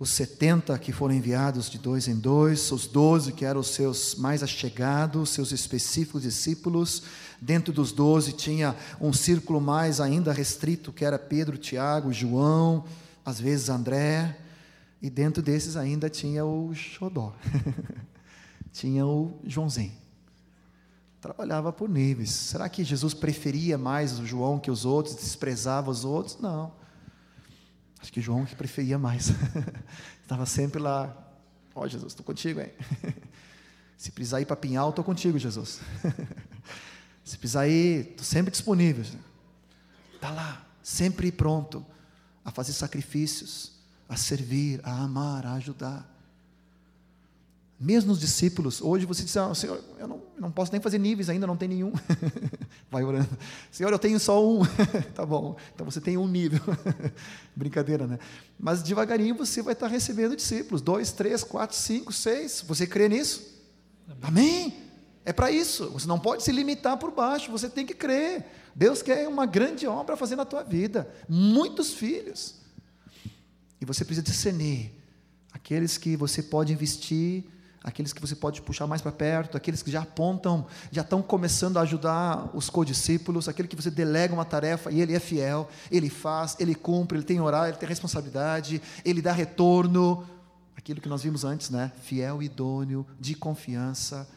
os 0.00 0.08
70 0.12 0.78
que 0.78 0.92
foram 0.92 1.14
enviados 1.14 1.68
de 1.68 1.78
dois 1.78 2.08
em 2.08 2.16
dois, 2.16 2.72
os 2.72 2.86
12 2.86 3.32
que 3.32 3.44
eram 3.44 3.60
os 3.60 3.66
seus 3.66 4.14
mais 4.14 4.42
achegados, 4.42 5.28
seus 5.28 5.52
específicos 5.52 6.22
discípulos. 6.22 7.02
Dentro 7.38 7.70
dos 7.70 7.92
12 7.92 8.32
tinha 8.32 8.74
um 8.98 9.12
círculo 9.12 9.60
mais 9.60 10.00
ainda 10.00 10.32
restrito, 10.32 10.90
que 10.90 11.04
era 11.04 11.18
Pedro, 11.18 11.58
Tiago, 11.58 12.14
João, 12.14 12.82
às 13.22 13.38
vezes 13.38 13.68
André. 13.68 14.38
E 15.02 15.10
dentro 15.10 15.42
desses 15.42 15.76
ainda 15.76 16.08
tinha 16.08 16.46
o 16.46 16.74
Xodó, 16.74 17.34
tinha 18.72 19.04
o 19.04 19.38
Joãozinho. 19.44 19.92
Trabalhava 21.20 21.70
por 21.74 21.90
níveis. 21.90 22.30
Será 22.30 22.70
que 22.70 22.84
Jesus 22.84 23.12
preferia 23.12 23.76
mais 23.76 24.18
o 24.18 24.24
João 24.24 24.58
que 24.58 24.70
os 24.70 24.86
outros, 24.86 25.14
desprezava 25.16 25.90
os 25.90 26.06
outros? 26.06 26.38
Não. 26.40 26.79
Acho 28.00 28.12
que 28.12 28.20
João 28.20 28.46
que 28.46 28.54
preferia 28.54 28.98
mais. 28.98 29.30
Estava 30.22 30.46
sempre 30.46 30.80
lá. 30.80 31.16
Ó 31.74 31.82
oh, 31.82 31.88
Jesus, 31.88 32.12
estou 32.12 32.24
contigo, 32.24 32.60
hein? 32.60 32.70
Se 33.96 34.10
precisar 34.10 34.40
ir 34.40 34.46
para 34.46 34.56
Pinhal, 34.56 34.88
estou 34.90 35.04
contigo, 35.04 35.38
Jesus. 35.38 35.80
Se 37.22 37.36
precisar 37.36 37.68
ir, 37.68 38.10
estou 38.10 38.24
sempre 38.24 38.50
disponível. 38.50 39.04
Está 40.14 40.30
lá, 40.30 40.66
sempre 40.82 41.30
pronto 41.30 41.84
a 42.44 42.50
fazer 42.50 42.72
sacrifícios, 42.72 43.72
a 44.08 44.16
servir, 44.16 44.80
a 44.82 45.02
amar, 45.02 45.46
a 45.46 45.54
ajudar. 45.54 46.08
Mesmo 47.82 48.12
os 48.12 48.20
discípulos, 48.20 48.82
hoje 48.82 49.06
você 49.06 49.24
diz, 49.24 49.34
ah, 49.38 49.54
Senhor, 49.54 49.82
eu 49.98 50.06
não, 50.06 50.16
eu 50.16 50.42
não 50.42 50.52
posso 50.52 50.70
nem 50.70 50.82
fazer 50.82 50.98
níveis 50.98 51.30
ainda, 51.30 51.46
não 51.46 51.56
tem 51.56 51.66
nenhum. 51.66 51.90
Vai 52.92 53.02
orando. 53.02 53.30
Senhor, 53.70 53.90
eu 53.90 53.98
tenho 53.98 54.20
só 54.20 54.46
um. 54.46 54.60
tá 55.14 55.24
bom, 55.24 55.56
então 55.74 55.90
você 55.90 55.98
tem 55.98 56.18
um 56.18 56.28
nível. 56.28 56.60
Brincadeira, 57.56 58.06
né? 58.06 58.18
Mas 58.58 58.82
devagarinho 58.82 59.34
você 59.34 59.62
vai 59.62 59.72
estar 59.72 59.86
recebendo 59.86 60.36
discípulos. 60.36 60.82
Dois, 60.82 61.10
três, 61.10 61.42
quatro, 61.42 61.74
cinco, 61.74 62.12
seis. 62.12 62.62
Você 62.68 62.86
crê 62.86 63.08
nisso? 63.08 63.50
Amém? 64.20 64.64
Amém? 64.64 64.76
É 65.24 65.32
para 65.32 65.50
isso. 65.50 65.88
Você 65.88 66.06
não 66.06 66.18
pode 66.18 66.42
se 66.42 66.52
limitar 66.52 66.98
por 66.98 67.10
baixo, 67.10 67.50
você 67.50 67.66
tem 67.66 67.86
que 67.86 67.94
crer. 67.94 68.44
Deus 68.74 69.00
quer 69.00 69.26
uma 69.26 69.46
grande 69.46 69.86
obra 69.86 70.18
fazer 70.18 70.36
na 70.36 70.44
tua 70.44 70.62
vida. 70.62 71.10
Muitos 71.26 71.94
filhos. 71.94 72.56
E 73.80 73.86
você 73.86 74.04
precisa 74.04 74.22
discernir 74.22 74.92
aqueles 75.50 75.96
que 75.96 76.14
você 76.14 76.42
pode 76.42 76.74
investir 76.74 77.44
aqueles 77.82 78.12
que 78.12 78.20
você 78.20 78.36
pode 78.36 78.60
puxar 78.60 78.86
mais 78.86 79.00
para 79.00 79.10
perto, 79.10 79.56
aqueles 79.56 79.82
que 79.82 79.90
já 79.90 80.02
apontam, 80.02 80.66
já 80.92 81.00
estão 81.00 81.22
começando 81.22 81.78
a 81.78 81.80
ajudar 81.82 82.50
os 82.54 82.68
codiscípulos, 82.68 83.48
aquele 83.48 83.68
que 83.68 83.76
você 83.76 83.90
delega 83.90 84.34
uma 84.34 84.44
tarefa 84.44 84.90
e 84.90 85.00
ele 85.00 85.14
é 85.14 85.20
fiel, 85.20 85.68
ele 85.90 86.10
faz, 86.10 86.56
ele 86.60 86.74
cumpre, 86.74 87.16
ele 87.16 87.24
tem 87.24 87.40
horário, 87.40 87.70
ele 87.70 87.78
tem 87.78 87.88
responsabilidade, 87.88 88.82
ele 89.04 89.22
dá 89.22 89.32
retorno, 89.32 90.26
aquilo 90.76 91.00
que 91.00 91.08
nós 91.08 91.22
vimos 91.22 91.44
antes, 91.44 91.70
né? 91.70 91.90
Fiel, 92.02 92.42
idôneo, 92.42 93.06
de 93.18 93.34
confiança. 93.34 94.28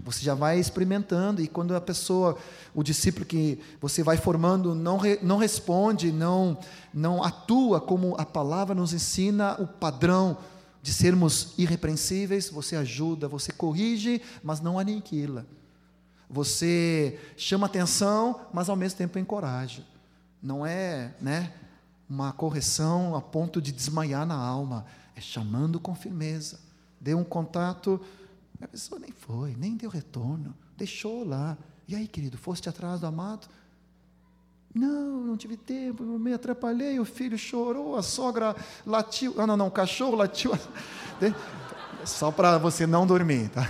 Você 0.00 0.22
já 0.22 0.34
vai 0.34 0.58
experimentando 0.58 1.42
e 1.42 1.48
quando 1.48 1.74
a 1.74 1.80
pessoa, 1.80 2.38
o 2.74 2.82
discípulo 2.82 3.26
que 3.26 3.58
você 3.80 4.02
vai 4.02 4.16
formando 4.16 4.74
não, 4.74 4.98
re, 4.98 5.18
não 5.22 5.36
responde, 5.36 6.12
não 6.12 6.58
não 6.94 7.22
atua 7.22 7.80
como 7.80 8.14
a 8.18 8.24
palavra 8.24 8.74
nos 8.74 8.92
ensina 8.92 9.54
o 9.60 9.66
padrão 9.66 10.38
de 10.86 10.92
sermos 10.92 11.52
irrepreensíveis, 11.58 12.48
você 12.48 12.76
ajuda, 12.76 13.26
você 13.26 13.50
corrige, 13.50 14.22
mas 14.40 14.60
não 14.60 14.78
aniquila. 14.78 15.44
Você 16.30 17.18
chama 17.36 17.66
atenção, 17.66 18.46
mas 18.52 18.68
ao 18.68 18.76
mesmo 18.76 18.96
tempo 18.96 19.18
encoraja. 19.18 19.84
Não 20.40 20.64
é, 20.64 21.12
né, 21.20 21.52
uma 22.08 22.32
correção 22.32 23.16
a 23.16 23.20
ponto 23.20 23.60
de 23.60 23.72
desmaiar 23.72 24.24
na 24.24 24.36
alma, 24.36 24.86
é 25.16 25.20
chamando 25.20 25.80
com 25.80 25.92
firmeza. 25.92 26.60
Deu 27.00 27.18
um 27.18 27.24
contato, 27.24 28.00
a 28.62 28.68
pessoa 28.68 29.00
nem 29.00 29.10
foi, 29.10 29.56
nem 29.56 29.76
deu 29.76 29.90
retorno, 29.90 30.54
deixou 30.76 31.26
lá. 31.26 31.58
E 31.88 31.96
aí, 31.96 32.06
querido, 32.06 32.38
foste 32.38 32.68
atrás 32.68 33.00
do 33.00 33.08
amado? 33.08 33.48
Não, 34.78 35.22
não 35.22 35.38
tive 35.38 35.56
tempo, 35.56 36.02
me 36.02 36.34
atrapalhei, 36.34 37.00
o 37.00 37.04
filho 37.06 37.38
chorou, 37.38 37.96
a 37.96 38.02
sogra 38.02 38.54
latiu. 38.84 39.34
Ah, 39.38 39.46
não, 39.46 39.56
não, 39.56 39.68
o 39.68 39.70
cachorro 39.70 40.14
latiu. 40.14 40.52
Só 42.04 42.30
para 42.30 42.58
você 42.58 42.86
não 42.86 43.06
dormir, 43.06 43.48
tá? 43.48 43.62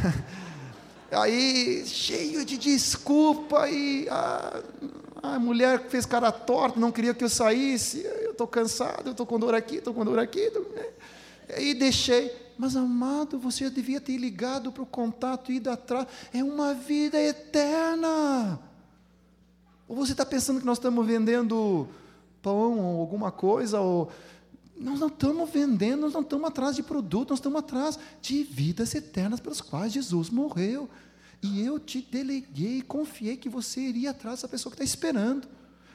Aí, 1.13 1.87
cheio 1.87 2.45
de 2.45 2.59
desculpa, 2.59 3.71
e 3.71 4.09
a, 4.09 4.61
a 5.23 5.39
mulher 5.39 5.89
fez 5.89 6.05
cara 6.05 6.33
torta, 6.33 6.81
não 6.81 6.91
queria 6.91 7.15
que 7.15 7.23
eu 7.23 7.29
saísse. 7.29 8.05
Eu 8.05 8.33
estou 8.33 8.49
cansado, 8.49 9.07
eu 9.07 9.13
estou 9.13 9.25
com 9.25 9.39
dor 9.39 9.55
aqui, 9.55 9.77
estou 9.77 9.95
com 9.95 10.05
dor 10.05 10.19
aqui. 10.19 10.51
Tô... 10.51 10.59
Né? 10.59 10.87
E 11.57 11.73
deixei. 11.73 12.35
Mas, 12.59 12.75
amado, 12.75 13.39
você 13.39 13.71
devia 13.71 14.01
ter 14.01 14.17
ligado 14.17 14.73
para 14.73 14.83
o 14.83 14.87
contato 14.87 15.53
e 15.53 15.57
ido 15.57 15.71
atrás. 15.71 16.09
É 16.35 16.43
uma 16.43 16.75
vida 16.75 17.17
eterna. 17.17 18.59
Ou 19.89 19.95
você 19.97 20.13
está 20.13 20.27
pensando 20.27 20.61
que 20.61 20.67
nós 20.67 20.79
estamos 20.79 21.07
vendendo 21.07 21.89
pão 22.43 22.79
ou 22.79 23.01
alguma 23.01 23.31
coisa? 23.31 23.81
Ou... 23.81 24.11
Nós 24.77 24.99
não 24.99 25.09
estamos 25.09 25.49
vendendo, 25.51 26.03
nós 26.03 26.13
não 26.13 26.21
estamos 26.21 26.49
atrás 26.49 26.77
de 26.77 26.83
produto, 26.83 27.31
nós 27.31 27.39
estamos 27.39 27.59
atrás 27.59 27.99
de 28.21 28.43
vidas 28.43 28.95
eternas 28.95 29.41
pelas 29.41 29.61
quais 29.61 29.93
Jesus 29.93 30.29
morreu. 30.29 30.89
E 31.43 31.61
eu 31.61 31.79
te 31.79 32.01
deleguei, 32.01 32.83
confiei 32.83 33.37
que 33.37 33.49
você 33.49 33.81
iria 33.81 34.11
atrás 34.11 34.37
dessa 34.37 34.49
pessoa 34.49 34.71
que 34.75 34.83
está 34.83 34.85
esperando. 34.85 35.49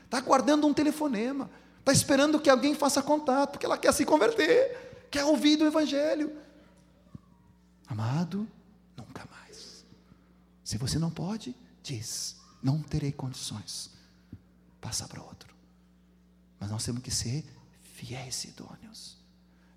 Está 0.06 0.20
guardando 0.22 0.66
um 0.66 0.74
telefonema. 0.74 1.50
Está 1.80 1.92
esperando 1.92 2.40
que 2.40 2.50
alguém 2.50 2.76
faça 2.76 3.02
contato, 3.02 3.52
porque 3.52 3.66
ela 3.66 3.78
quer 3.78 3.92
se 3.92 4.06
converter, 4.06 5.08
quer 5.10 5.26
ouvir 5.26 5.58
do 5.58 5.66
Evangelho. 5.66 6.32
Amado, 7.88 8.48
nunca 8.96 9.28
mais. 9.32 9.84
Se 10.64 10.78
você 10.78 10.98
não 10.98 11.10
pode, 11.10 11.56
diz 11.84 12.41
não 12.62 12.82
terei 12.82 13.12
condições. 13.12 13.90
Passar 14.80 15.08
para 15.08 15.22
outro. 15.22 15.54
Mas 16.60 16.70
nós 16.70 16.84
temos 16.84 17.02
que 17.02 17.12
ser 17.12 17.46
fiéis 17.82 18.44
e 18.46 18.50
idôneos. 18.50 19.18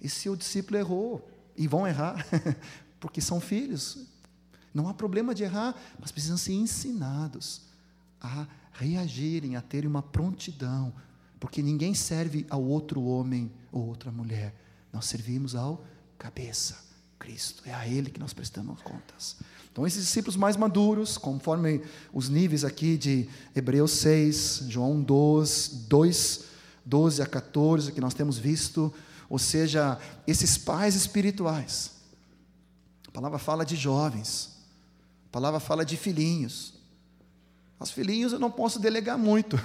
E 0.01 0.09
se 0.09 0.29
o 0.29 0.37
discípulo 0.37 0.79
errou, 0.79 1.31
e 1.57 1.66
vão 1.66 1.87
errar, 1.87 2.27
porque 2.99 3.20
são 3.20 3.40
filhos, 3.40 3.99
não 4.73 4.88
há 4.88 4.94
problema 4.94 5.35
de 5.35 5.44
errar, 5.44 5.75
mas 6.01 6.11
precisam 6.11 6.37
ser 6.37 6.53
ensinados 6.53 7.62
a 8.20 8.47
reagirem, 8.73 9.57
a 9.57 9.61
terem 9.61 9.88
uma 9.88 10.03
prontidão, 10.03 10.92
porque 11.38 11.62
ninguém 11.62 11.94
serve 11.94 12.47
ao 12.51 12.62
outro 12.62 13.03
homem 13.03 13.53
ou 13.70 13.87
outra 13.87 14.11
mulher, 14.11 14.55
nós 14.92 15.07
servimos 15.07 15.55
ao 15.55 15.85
cabeça, 16.18 16.83
Cristo, 17.18 17.62
é 17.66 17.75
a 17.75 17.87
Ele 17.87 18.11
que 18.11 18.20
nós 18.20 18.33
prestamos 18.33 18.81
contas. 18.83 19.37
Então, 19.75 19.85
esses 19.85 20.05
discípulos 20.05 20.37
mais 20.37 20.57
maduros, 20.57 21.19
conforme 21.19 21.83
os 22.13 22.29
níveis 22.29 22.65
aqui 22.65 22.97
de 22.97 23.29
Hebreus 23.57 23.91
6, 23.91 24.67
João 24.69 25.03
12, 25.03 25.89
2, 25.89 26.45
12 26.87 27.21
a 27.21 27.27
14, 27.27 27.91
que 27.91 28.01
nós 28.01 28.15
temos 28.15 28.39
visto, 28.39 28.95
ou 29.29 29.37
seja, 29.37 29.99
esses 30.29 30.57
pais 30.57 30.95
espirituais. 30.95 31.91
A 33.09 33.11
palavra 33.11 33.37
fala 33.37 33.65
de 33.65 33.75
jovens, 33.75 34.51
a 35.27 35.33
palavra 35.33 35.59
fala 35.59 35.85
de 35.85 35.97
filhinhos. 35.97 36.75
Os 37.81 37.91
filhinhos 37.91 38.33
eu 38.33 38.39
não 38.39 38.53
posso 38.53 38.79
delegar 38.79 39.19
muito, 39.19 39.59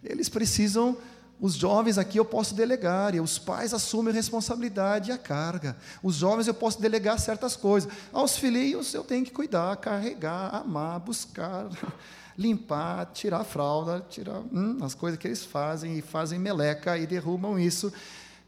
eles 0.00 0.28
precisam 0.28 0.96
os 1.38 1.54
jovens 1.54 1.98
aqui 1.98 2.18
eu 2.18 2.24
posso 2.24 2.54
delegar, 2.54 3.14
e 3.14 3.20
os 3.20 3.38
pais 3.38 3.74
assumem 3.74 4.10
a 4.10 4.14
responsabilidade 4.14 5.10
e 5.10 5.12
a 5.12 5.18
carga. 5.18 5.76
Os 6.02 6.16
jovens 6.16 6.46
eu 6.46 6.54
posso 6.54 6.80
delegar 6.80 7.18
certas 7.18 7.54
coisas. 7.54 7.92
Aos 8.12 8.38
filhinhos 8.38 8.94
eu 8.94 9.04
tenho 9.04 9.24
que 9.24 9.30
cuidar, 9.30 9.76
carregar, 9.76 10.54
amar, 10.54 10.98
buscar, 11.00 11.68
limpar, 12.38 13.06
tirar 13.12 13.40
a 13.40 13.44
fralda, 13.44 14.04
tirar 14.08 14.40
hum, 14.52 14.78
as 14.82 14.94
coisas 14.94 15.18
que 15.18 15.28
eles 15.28 15.44
fazem, 15.44 15.98
e 15.98 16.02
fazem 16.02 16.38
meleca 16.38 16.96
e 16.96 17.06
derrubam 17.06 17.58
isso. 17.58 17.92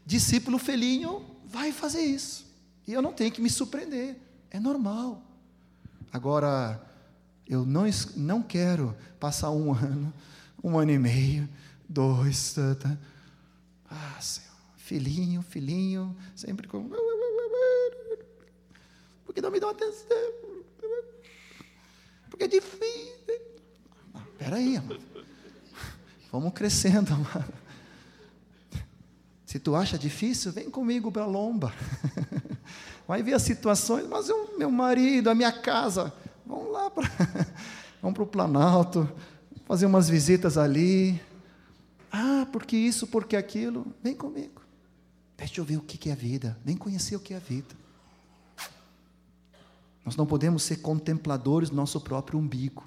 Discípulo 0.03 0.57
filhinho 0.57 1.23
vai 1.45 1.71
fazer 1.71 2.01
isso. 2.01 2.47
E 2.87 2.93
eu 2.93 3.03
não 3.03 3.13
tenho 3.13 3.31
que 3.31 3.41
me 3.41 3.51
surpreender, 3.51 4.17
é 4.49 4.59
normal. 4.59 5.21
Agora, 6.11 6.81
eu 7.47 7.63
não, 7.63 7.83
não 8.15 8.41
quero 8.41 8.95
passar 9.19 9.51
um 9.51 9.73
ano, 9.77 10.11
um 10.63 10.79
ano 10.79 10.91
e 10.91 10.97
meio, 10.97 11.47
dois, 11.89 12.53
tá, 12.53 12.75
tá. 12.75 12.97
Ah, 13.89 14.21
Senhor, 14.21 14.47
filhinho, 14.77 15.41
filhinho, 15.41 16.15
sempre 16.35 16.67
com. 16.67 16.89
Porque 19.25 19.41
não 19.41 19.51
me 19.51 19.59
dão 19.59 19.69
atenção? 19.69 20.17
Porque 22.29 22.43
é 22.43 22.47
difícil. 22.47 23.41
Ah, 24.13 24.21
espera 24.31 24.55
aí, 24.57 24.77
amado. 24.77 25.01
Vamos 26.31 26.53
crescendo, 26.53 27.13
amado. 27.13 27.53
Se 29.45 29.57
tu 29.57 29.75
acha 29.75 29.97
difícil, 29.97 30.51
vem 30.51 30.69
comigo 30.69 31.11
para 31.11 31.23
a 31.23 31.27
lomba. 31.27 31.73
Vai 33.07 33.23
ver 33.23 33.33
as 33.33 33.41
situações, 33.41 34.07
mas 34.07 34.29
o 34.29 34.57
meu 34.59 34.69
marido, 34.69 35.27
a 35.27 35.33
minha 35.33 35.51
casa, 35.51 36.13
vamos 36.45 36.71
lá 36.71 36.91
para. 36.91 37.09
Vamos 38.01 38.15
para 38.15 38.23
o 38.23 38.27
Planalto, 38.27 39.11
fazer 39.65 39.85
umas 39.85 40.07
visitas 40.07 40.57
ali, 40.57 41.19
ah, 42.11 42.47
porque 42.51 42.75
isso, 42.75 43.07
porque 43.07 43.35
aquilo. 43.35 43.93
Vem 44.03 44.15
comigo. 44.15 44.61
Deixa 45.37 45.61
eu 45.61 45.65
ver 45.65 45.77
o 45.77 45.81
que 45.81 46.09
é 46.09 46.13
a 46.13 46.15
vida. 46.15 46.57
Vem 46.65 46.75
conhecer 46.75 47.15
o 47.15 47.19
que 47.19 47.33
é 47.33 47.37
a 47.37 47.39
vida. 47.39 47.75
Nós 50.03 50.15
não 50.15 50.25
podemos 50.25 50.63
ser 50.63 50.77
contempladores 50.77 51.69
do 51.69 51.75
nosso 51.75 52.01
próprio 52.01 52.39
umbigo, 52.39 52.83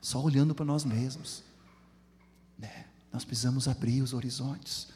só 0.00 0.20
olhando 0.20 0.54
para 0.54 0.64
nós 0.64 0.84
mesmos. 0.84 1.42
Né? 2.58 2.86
Nós 3.12 3.24
precisamos 3.24 3.68
abrir 3.68 4.02
os 4.02 4.12
horizontes. 4.12 4.88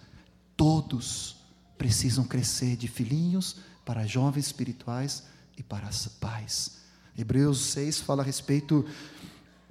Todos 0.56 1.36
precisam 1.76 2.24
crescer 2.24 2.76
de 2.76 2.88
filhinhos 2.88 3.58
para 3.84 4.06
jovens 4.06 4.46
espirituais 4.46 5.22
e 5.56 5.62
para 5.62 5.88
pais. 6.20 6.78
Hebreus 7.16 7.60
6 7.66 8.00
fala 8.00 8.22
a 8.22 8.26
respeito, 8.26 8.84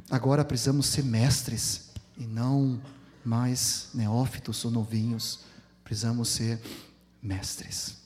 agora 0.10 0.44
precisamos 0.44 0.88
ser 0.88 1.04
mestres 1.04 1.90
e 2.18 2.26
não 2.26 2.82
mais 3.24 3.90
neófitos 3.94 4.64
ou 4.66 4.72
novinhos, 4.72 5.40
precisamos 5.84 6.30
ser 6.30 6.62
mestres. 7.22 7.98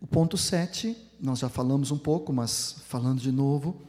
O 0.00 0.06
ponto 0.06 0.36
7, 0.36 0.96
nós 1.20 1.38
já 1.38 1.48
falamos 1.48 1.90
um 1.90 1.98
pouco, 1.98 2.32
mas 2.32 2.76
falando 2.88 3.20
de 3.20 3.30
novo, 3.30 3.80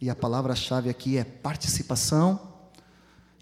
e 0.00 0.08
a 0.08 0.14
palavra-chave 0.14 0.88
aqui 0.88 1.16
é 1.16 1.24
participação. 1.24 2.40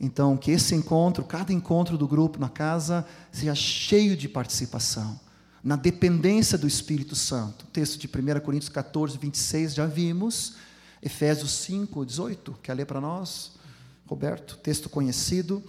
Então, 0.00 0.36
que 0.36 0.50
esse 0.50 0.74
encontro, 0.74 1.24
cada 1.24 1.52
encontro 1.52 1.96
do 1.96 2.08
grupo 2.08 2.38
na 2.38 2.48
casa, 2.48 3.06
seja 3.30 3.54
cheio 3.54 4.16
de 4.16 4.28
participação, 4.28 5.18
na 5.62 5.76
dependência 5.76 6.58
do 6.58 6.66
Espírito 6.66 7.14
Santo. 7.14 7.64
O 7.64 7.68
texto 7.68 7.98
de 7.98 8.08
1 8.08 8.40
Coríntios 8.40 8.68
14, 8.68 9.16
26, 9.16 9.74
já 9.74 9.86
vimos. 9.86 10.56
Efésios 11.00 11.52
5, 11.52 12.04
18, 12.04 12.58
quer 12.62 12.74
ler 12.74 12.86
para 12.86 13.00
nós? 13.00 13.52
Roberto, 14.06 14.56
texto 14.58 14.88
conhecido. 14.88 15.62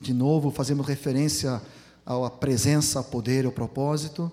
De 0.00 0.12
novo, 0.12 0.50
fazemos 0.50 0.86
referência 0.86 1.60
à 2.04 2.30
presença, 2.30 2.98
ao 2.98 3.04
poder, 3.04 3.44
ao 3.46 3.52
propósito. 3.52 4.30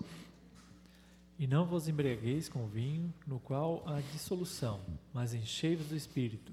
E 1.37 1.45
não 1.45 1.65
vos 1.65 1.87
embriagueis 1.87 2.49
com 2.49 2.65
vinho, 2.67 3.13
no 3.25 3.39
qual 3.39 3.83
há 3.85 4.01
dissolução, 4.13 4.79
mas 5.13 5.33
enchei-vos 5.33 5.87
do 5.87 5.95
Espírito 5.95 6.51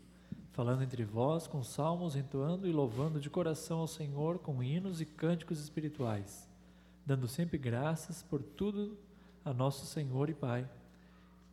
falando 0.54 0.84
entre 0.84 1.04
vós 1.04 1.48
com 1.48 1.64
salmos, 1.64 2.14
entoando 2.14 2.68
e 2.68 2.72
louvando 2.72 3.20
de 3.20 3.28
coração 3.28 3.80
ao 3.80 3.88
Senhor 3.88 4.38
com 4.38 4.62
hinos 4.62 5.00
e 5.00 5.04
cânticos 5.04 5.60
espirituais, 5.60 6.48
dando 7.04 7.26
sempre 7.26 7.58
graças 7.58 8.22
por 8.22 8.40
tudo 8.40 8.96
a 9.44 9.52
nosso 9.52 9.84
Senhor 9.84 10.30
e 10.30 10.34
Pai, 10.34 10.68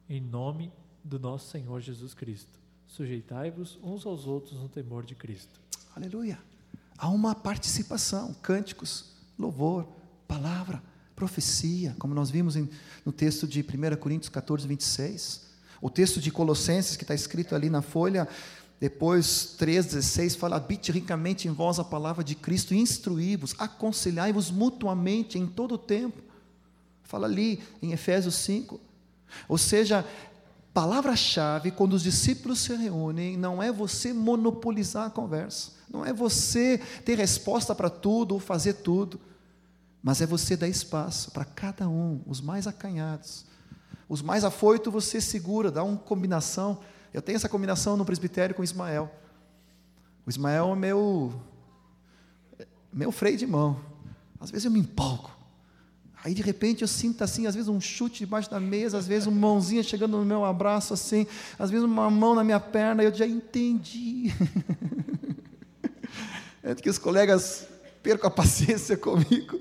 em 0.08 0.21
nome 0.21 0.71
do 1.04 1.19
nosso 1.19 1.49
Senhor 1.49 1.82
Jesus 1.82 2.13
Cristo. 2.13 2.61
Sujeitai-vos 2.91 3.80
uns 3.82 4.06
aos 4.06 4.27
outros 4.27 4.60
no 4.60 4.67
temor 4.67 5.06
de 5.06 5.15
Cristo. 5.15 5.62
Aleluia. 5.95 6.38
Há 6.97 7.08
uma 7.08 7.34
participação, 7.34 8.36
cânticos, 8.41 9.06
louvor, 9.39 9.88
palavra, 10.27 10.84
profecia, 11.15 11.95
como 11.97 12.13
nós 12.13 12.30
vimos 12.30 12.58
em, 12.58 12.69
no 13.06 13.13
texto 13.13 13.47
de 13.47 13.62
1 13.62 13.95
Coríntios 13.95 14.27
14, 14.27 14.67
26. 14.67 15.51
O 15.82 15.89
texto 15.89 16.19
de 16.19 16.32
Colossenses, 16.32 16.97
que 16.97 17.06
está 17.06 17.15
escrito 17.15 17.56
ali 17.56 17.69
na 17.69 17.82
folha, 17.82 18.27
depois, 18.77 19.56
3,16 19.58 20.36
fala: 20.36 20.58
habite 20.58 20.91
ricamente 20.91 21.47
em 21.47 21.51
vós 21.51 21.80
a 21.80 21.86
palavra 21.86 22.25
de 22.25 22.36
Cristo, 22.36 22.75
instruí-vos, 22.75 23.56
aconselhai-vos 23.58 24.51
mutuamente 24.51 25.39
em 25.39 25.47
todo 25.47 25.75
o 25.75 25.77
tempo. 25.77 26.21
Fala 27.04 27.25
ali 27.25 27.63
em 27.82 27.93
Efésios 27.93 28.36
5. 28.36 28.82
Ou 29.47 29.58
seja, 29.58 30.06
palavra-chave, 30.73 31.71
quando 31.71 31.93
os 31.93 32.03
discípulos 32.03 32.60
se 32.60 32.75
reúnem, 32.75 33.38
não 33.38 33.62
é 33.62 33.71
você 33.71 34.13
monopolizar 34.13 35.07
a 35.07 35.10
conversa, 35.10 35.71
não 35.89 36.05
é 36.05 36.13
você 36.13 36.79
ter 37.05 37.17
resposta 37.17 37.75
para 37.75 37.89
tudo 37.89 38.34
ou 38.34 38.39
fazer 38.39 38.73
tudo, 38.73 39.19
mas 40.01 40.21
é 40.21 40.25
você 40.25 40.55
dar 40.55 40.67
espaço 40.67 41.31
para 41.31 41.45
cada 41.45 41.88
um, 41.88 42.21
os 42.25 42.41
mais 42.41 42.67
acanhados, 42.67 43.45
os 44.07 44.21
mais 44.21 44.43
afoitos 44.43 44.91
você 44.91 45.21
segura, 45.21 45.69
dá 45.69 45.84
uma 45.84 45.97
combinação 45.97 46.79
eu 47.13 47.21
tenho 47.21 47.36
essa 47.36 47.49
combinação 47.49 47.97
no 47.97 48.05
presbitério 48.05 48.55
com 48.55 48.62
o 48.62 48.63
Ismael. 48.63 49.12
O 50.25 50.29
Ismael 50.29 50.71
é 50.71 50.75
meu, 50.75 51.41
meu 52.91 53.12
freio 53.12 53.38
de 53.38 53.45
mão. 53.45 53.79
Às 54.39 54.49
vezes 54.49 54.65
eu 54.65 54.71
me 54.71 54.79
empolgo. 54.79 55.29
Aí 56.23 56.36
de 56.36 56.41
repente 56.41 56.84
eu 56.84 56.88
sinto 56.88 57.23
assim, 57.23 57.47
às 57.47 57.55
vezes 57.55 57.67
um 57.67 57.81
chute 57.81 58.19
debaixo 58.19 58.49
da 58.49 58.60
mesa, 58.60 58.97
às 58.97 59.07
vezes 59.07 59.27
uma 59.27 59.39
mãozinha 59.39 59.81
chegando 59.81 60.17
no 60.17 60.25
meu 60.25 60.45
abraço 60.45 60.93
assim, 60.93 61.25
às 61.57 61.71
vezes 61.71 61.84
uma 61.84 62.12
mão 62.12 62.36
na 62.36 62.43
minha 62.43 62.60
perna, 62.60 63.03
eu 63.03 63.13
já 63.13 63.25
entendi. 63.25 64.31
é 66.62 66.75
que 66.75 66.89
os 66.89 66.99
colegas 66.99 67.67
percam 68.03 68.27
a 68.27 68.31
paciência 68.31 68.95
comigo. 68.97 69.60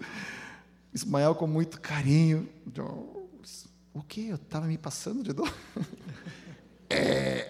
Ismael 0.92 1.34
com 1.34 1.46
muito 1.46 1.80
carinho. 1.80 2.46
O 3.94 4.02
que? 4.02 4.28
Eu 4.28 4.36
estava 4.36 4.66
me 4.66 4.76
passando 4.76 5.22
de 5.22 5.32
dor? 5.32 5.52
É. 6.92 7.48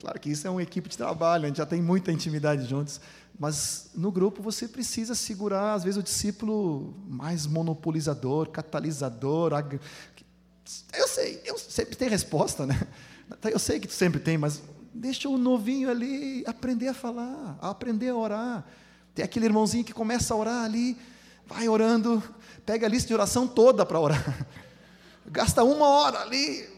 Claro 0.00 0.18
que 0.18 0.30
isso 0.30 0.46
é 0.46 0.50
uma 0.50 0.62
equipe 0.62 0.88
de 0.88 0.96
trabalho, 0.96 1.44
a 1.44 1.48
gente 1.48 1.58
já 1.58 1.66
tem 1.66 1.82
muita 1.82 2.10
intimidade 2.10 2.66
juntos, 2.66 2.98
mas 3.40 3.88
no 3.94 4.12
grupo 4.12 4.42
você 4.42 4.68
precisa 4.68 5.14
segurar, 5.14 5.72
às 5.72 5.82
vezes, 5.82 5.96
o 5.98 6.02
discípulo 6.02 6.94
mais 7.08 7.46
monopolizador, 7.46 8.50
catalisador. 8.50 9.54
Ag... 9.54 9.80
Eu 10.92 11.08
sei, 11.08 11.40
eu 11.46 11.56
sempre 11.56 11.96
tem 11.96 12.06
resposta, 12.06 12.66
né? 12.66 12.78
Eu 13.44 13.58
sei 13.58 13.80
que 13.80 13.88
tu 13.88 13.94
sempre 13.94 14.20
tem, 14.20 14.36
mas 14.36 14.60
deixa 14.92 15.26
o 15.26 15.38
novinho 15.38 15.90
ali 15.90 16.44
aprender 16.46 16.88
a 16.88 16.94
falar, 16.94 17.56
a 17.62 17.70
aprender 17.70 18.10
a 18.10 18.14
orar. 18.14 18.66
Tem 19.14 19.24
aquele 19.24 19.46
irmãozinho 19.46 19.84
que 19.84 19.94
começa 19.94 20.34
a 20.34 20.36
orar 20.36 20.62
ali, 20.62 20.94
vai 21.46 21.66
orando, 21.66 22.22
pega 22.66 22.86
a 22.86 22.90
lista 22.90 23.08
de 23.08 23.14
oração 23.14 23.48
toda 23.48 23.86
para 23.86 23.98
orar. 23.98 24.46
Gasta 25.24 25.64
uma 25.64 25.86
hora 25.88 26.20
ali, 26.20 26.68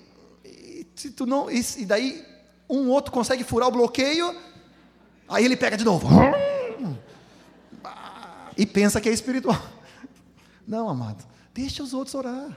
se 0.94 1.10
tu 1.10 1.26
não, 1.26 1.50
e, 1.50 1.60
e 1.78 1.84
daí 1.84 2.24
um 2.70 2.88
outro 2.88 3.10
consegue 3.10 3.42
furar 3.42 3.68
o 3.68 3.72
bloqueio, 3.72 4.32
aí 5.32 5.44
ele 5.44 5.56
pega 5.56 5.76
de 5.76 5.84
novo. 5.84 6.08
E 8.56 8.66
pensa 8.66 9.00
que 9.00 9.08
é 9.08 9.12
espiritual. 9.12 9.60
Não, 10.66 10.88
amado, 10.88 11.24
deixa 11.54 11.82
os 11.82 11.92
outros 11.94 12.14
orar. 12.14 12.48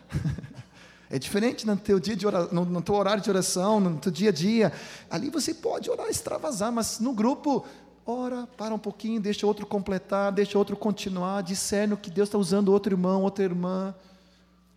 É 1.08 1.20
diferente 1.20 1.68
no 1.68 1.78
teu 1.78 2.00
dia 2.00 2.16
de 2.16 2.26
oração, 2.26 2.66
no, 2.66 2.82
teu 2.82 2.96
horário 2.96 3.22
de 3.22 3.30
oração, 3.30 3.80
no 3.80 4.00
teu 4.00 4.12
dia 4.12 4.30
a 4.30 4.34
dia. 4.34 4.74
Ali 5.10 5.30
você 5.30 5.54
pode 5.54 5.90
orar, 5.90 6.10
extravasar, 6.10 6.72
mas 6.72 7.00
no 7.00 7.14
grupo, 7.14 7.64
ora, 8.06 8.48
para 8.58 8.74
um 8.74 8.80
pouquinho, 8.80 9.22
deixa 9.22 9.46
outro 9.46 9.68
completar, 9.68 10.32
deixa 10.32 10.58
outro 10.58 10.76
continuar, 10.76 11.44
discerne 11.44 11.96
que 11.96 12.10
Deus 12.10 12.28
está 12.28 12.40
usando 12.40 12.70
outro 12.70 12.92
irmão, 12.92 13.22
outra 13.22 13.44
irmã. 13.44 13.94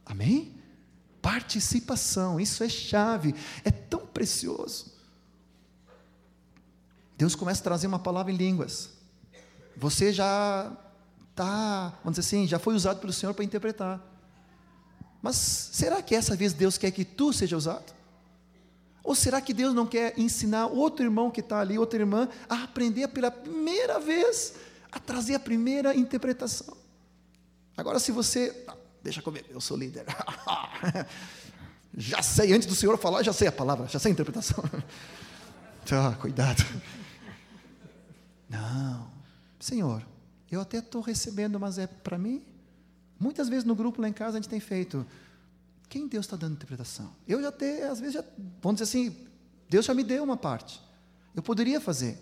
Amém? 0.05 0.55
Participação, 1.23 2.39
isso 2.39 2.63
é 2.63 2.69
chave, 2.69 3.35
é 3.65 3.71
tão 3.71 4.01
precioso. 4.01 4.98
Deus 7.19 7.35
começa 7.35 7.61
a 7.61 7.65
trazer 7.65 7.87
uma 7.87 7.99
palavra 7.99 8.33
em 8.33 8.37
línguas. 8.37 8.89
Você 9.77 10.11
já 10.11 10.73
está, 11.31 11.93
vamos 12.03 12.19
dizer 12.19 12.21
assim, 12.21 12.47
já 12.47 12.59
foi 12.59 12.75
usado 12.75 12.99
pelo 13.01 13.13
Senhor 13.13 13.35
para 13.35 13.45
interpretar. 13.45 14.01
Mas 15.21 15.37
será 15.37 16.01
que 16.01 16.15
essa 16.15 16.35
vez 16.35 16.55
Deus 16.55 16.79
quer 16.79 16.91
que 16.91 17.05
tu 17.05 17.31
seja 17.31 17.57
usado? 17.57 17.93
Ou 19.05 19.15
será 19.15 19.41
que 19.41 19.53
Deus 19.53 19.75
não 19.75 19.87
quer 19.87 20.19
ensinar 20.19 20.67
outro 20.67 21.05
irmão 21.05 21.31
que 21.31 21.41
está 21.41 21.61
ali, 21.61 21.79
outra 21.79 21.99
irmã, 21.99 22.29
a 22.49 22.63
aprender 22.63 23.09
pela 23.09 23.31
primeira 23.31 24.01
vez, 24.01 24.55
a 24.91 24.99
trazer 24.99 25.35
a 25.35 25.41
primeira 25.41 25.95
interpretação? 25.95 26.77
Agora, 27.77 27.99
se 27.99 28.13
você 28.13 28.65
Deixa 29.03 29.23
comigo, 29.23 29.47
eu 29.51 29.61
sou 29.61 29.77
líder. 29.77 30.05
já 31.97 32.23
sei, 32.23 32.53
antes 32.53 32.67
do 32.67 32.75
Senhor 32.75 32.99
falar, 32.99 33.23
já 33.23 33.33
sei 33.33 33.49
a 33.49 33.53
palavra, 33.53 33.87
já 33.87 33.99
sei 33.99 34.11
a 34.11 34.13
interpretação. 34.13 34.63
ah, 35.93 36.15
cuidado. 36.21 36.65
Não, 38.49 39.11
Senhor, 39.61 40.07
eu 40.51 40.61
até 40.61 40.79
estou 40.79 41.01
recebendo, 41.01 41.59
mas 41.61 41.79
é 41.79 41.87
para 41.87 42.19
mim. 42.19 42.43
Muitas 43.21 43.49
vezes 43.49 43.65
no 43.65 43.75
grupo 43.75 44.01
lá 44.01 44.09
em 44.09 44.13
casa 44.13 44.39
a 44.39 44.41
gente 44.41 44.49
tem 44.49 44.61
feito. 44.61 45.07
Quem 45.89 46.07
Deus 46.07 46.27
está 46.27 46.37
dando 46.37 46.55
interpretação? 46.55 47.13
Eu 47.27 47.43
já 47.43 47.51
tenho, 47.51 47.91
às 47.91 48.01
vezes, 48.01 48.15
já, 48.15 48.25
vamos 48.63 48.81
dizer 48.81 48.85
assim, 48.85 49.29
Deus 49.69 49.85
já 49.85 49.95
me 49.95 50.05
deu 50.05 50.23
uma 50.23 50.37
parte. 50.37 50.81
Eu 51.35 51.43
poderia 51.43 51.81
fazer. 51.81 52.19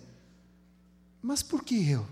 Mas 1.23 1.43
por 1.43 1.63
que 1.65 1.89
eu? 1.89 2.07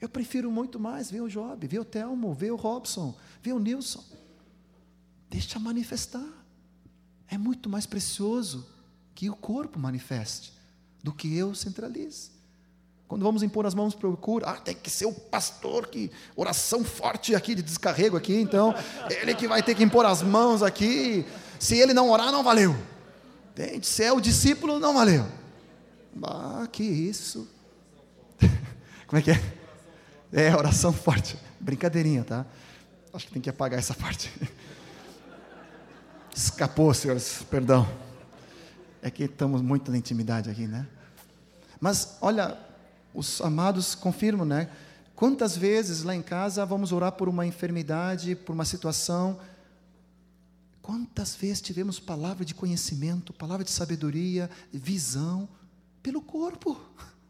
Eu 0.00 0.08
prefiro 0.08 0.50
muito 0.50 0.78
mais 0.78 1.10
ver 1.10 1.22
o 1.22 1.28
Job, 1.28 1.66
ver 1.66 1.80
o 1.80 1.84
Telmo, 1.84 2.34
ver 2.34 2.52
o 2.52 2.56
Robson, 2.56 3.16
ver 3.42 3.52
o 3.52 3.58
Nilson. 3.58 4.04
Deixa 5.30 5.58
manifestar. 5.58 6.26
É 7.28 7.38
muito 7.38 7.68
mais 7.68 7.86
precioso 7.86 8.66
que 9.14 9.28
o 9.30 9.34
corpo 9.34 9.78
manifeste 9.78 10.52
do 11.02 11.12
que 11.12 11.34
eu 11.34 11.54
centralize. 11.54 12.30
Quando 13.08 13.22
vamos 13.22 13.42
impor 13.42 13.64
as 13.66 13.74
mãos 13.74 13.94
para 13.94 14.08
o 14.08 14.16
cura, 14.16 14.50
ah, 14.50 14.54
tem 14.54 14.74
que 14.74 14.90
ser 14.90 15.06
o 15.06 15.12
pastor 15.12 15.86
que 15.86 16.10
oração 16.34 16.84
forte 16.84 17.36
aqui 17.36 17.54
de 17.54 17.62
descarrego 17.62 18.16
aqui, 18.16 18.34
então 18.34 18.74
ele 19.08 19.34
que 19.34 19.46
vai 19.46 19.62
ter 19.62 19.76
que 19.76 19.84
impor 19.84 20.04
as 20.04 20.22
mãos 20.22 20.62
aqui. 20.62 21.24
Se 21.58 21.76
ele 21.76 21.94
não 21.94 22.10
orar, 22.10 22.32
não 22.32 22.42
valeu. 22.42 22.76
Entende? 23.52 23.86
Se 23.86 24.02
é 24.02 24.12
o 24.12 24.20
discípulo, 24.20 24.80
não 24.80 24.92
valeu. 24.92 25.24
Ah, 26.22 26.66
que 26.70 26.82
isso. 26.82 27.48
Como 29.06 29.20
é 29.20 29.22
que 29.22 29.30
é? 29.30 29.40
É, 30.32 30.54
oração 30.54 30.92
forte. 30.92 31.38
Brincadeirinha, 31.60 32.24
tá? 32.24 32.44
Acho 33.14 33.26
que 33.26 33.32
tem 33.32 33.40
que 33.40 33.48
apagar 33.48 33.78
essa 33.78 33.94
parte. 33.94 34.32
Escapou, 36.34 36.92
senhores, 36.92 37.42
perdão. 37.48 37.88
É 39.00 39.10
que 39.10 39.24
estamos 39.24 39.62
muito 39.62 39.90
na 39.92 39.96
intimidade 39.96 40.50
aqui, 40.50 40.66
né? 40.66 40.86
Mas, 41.80 42.16
olha, 42.20 42.58
os 43.16 43.40
amados 43.40 43.94
confirmam, 43.94 44.44
né? 44.44 44.70
Quantas 45.14 45.56
vezes 45.56 46.02
lá 46.02 46.14
em 46.14 46.20
casa 46.20 46.66
vamos 46.66 46.92
orar 46.92 47.12
por 47.12 47.28
uma 47.28 47.46
enfermidade, 47.46 48.36
por 48.36 48.52
uma 48.52 48.66
situação. 48.66 49.40
Quantas 50.82 51.34
vezes 51.34 51.62
tivemos 51.62 51.98
palavra 51.98 52.44
de 52.44 52.54
conhecimento, 52.54 53.32
palavra 53.32 53.64
de 53.64 53.70
sabedoria, 53.70 54.50
visão, 54.70 55.48
pelo 56.02 56.20
corpo, 56.20 56.78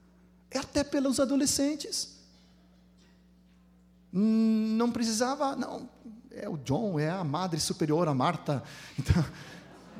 até 0.52 0.82
pelos 0.82 1.20
adolescentes. 1.20 2.16
Não 4.12 4.90
precisava, 4.90 5.54
não, 5.54 5.88
é 6.32 6.48
o 6.48 6.56
John, 6.56 6.98
é 6.98 7.08
a 7.08 7.22
madre 7.22 7.60
superior, 7.60 8.08
a 8.08 8.14
Marta. 8.14 8.62
Então, 8.98 9.24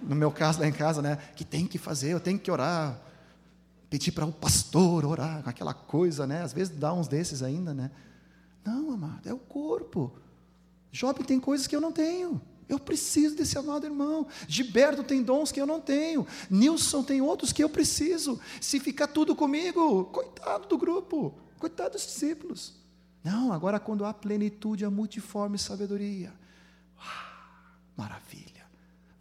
no 0.03 0.15
meu 0.15 0.31
caso 0.31 0.61
lá 0.61 0.67
em 0.67 0.73
casa, 0.73 1.01
né, 1.01 1.17
que 1.35 1.45
tem 1.45 1.67
que 1.67 1.79
fazer, 1.79 2.11
eu 2.11 2.21
tenho 2.21 2.39
que 2.39 2.51
orar. 2.51 3.01
Pedir 3.89 4.13
para 4.13 4.27
o 4.27 4.33
pastor 4.33 5.05
orar, 5.05 5.43
aquela 5.47 5.75
coisa, 5.75 6.27
né? 6.27 6.43
Às 6.43 6.53
vezes 6.53 6.77
dá 6.77 6.93
uns 6.93 7.09
desses 7.09 7.43
ainda, 7.43 7.73
né? 7.73 7.91
Não, 8.65 8.91
amado, 8.91 9.29
é 9.29 9.33
o 9.33 9.39
corpo. 9.39 10.13
Job 10.91 11.23
tem 11.25 11.39
coisas 11.39 11.67
que 11.67 11.77
eu 11.77 11.81
não 11.81 11.93
tenho. 11.93 12.41
Eu 12.69 12.81
preciso 12.81 13.37
desse 13.37 13.57
amado 13.57 13.87
irmão. 13.87 14.27
Gilberto 14.49 15.05
tem 15.05 15.23
dons 15.23 15.53
que 15.53 15.61
eu 15.61 15.67
não 15.67 15.81
tenho. 15.81 16.27
Nilson 16.51 17.03
tem 17.05 17.21
outros 17.21 17.53
que 17.53 17.63
eu 17.63 17.69
preciso. 17.69 18.41
Se 18.61 18.81
ficar 18.81 19.07
tudo 19.07 19.37
comigo, 19.37 20.07
coitado 20.07 20.67
do 20.67 20.77
grupo, 20.77 21.33
coitado 21.59 21.93
dos 21.93 22.07
discípulos. 22.07 22.75
Não, 23.23 23.53
agora 23.53 23.79
quando 23.79 24.05
há 24.05 24.13
plenitude, 24.13 24.85
a 24.85 24.91
multiforme 24.91 25.59
sabedoria. 25.59 26.33
Ah, 26.99 27.71
maravilha. 27.97 28.67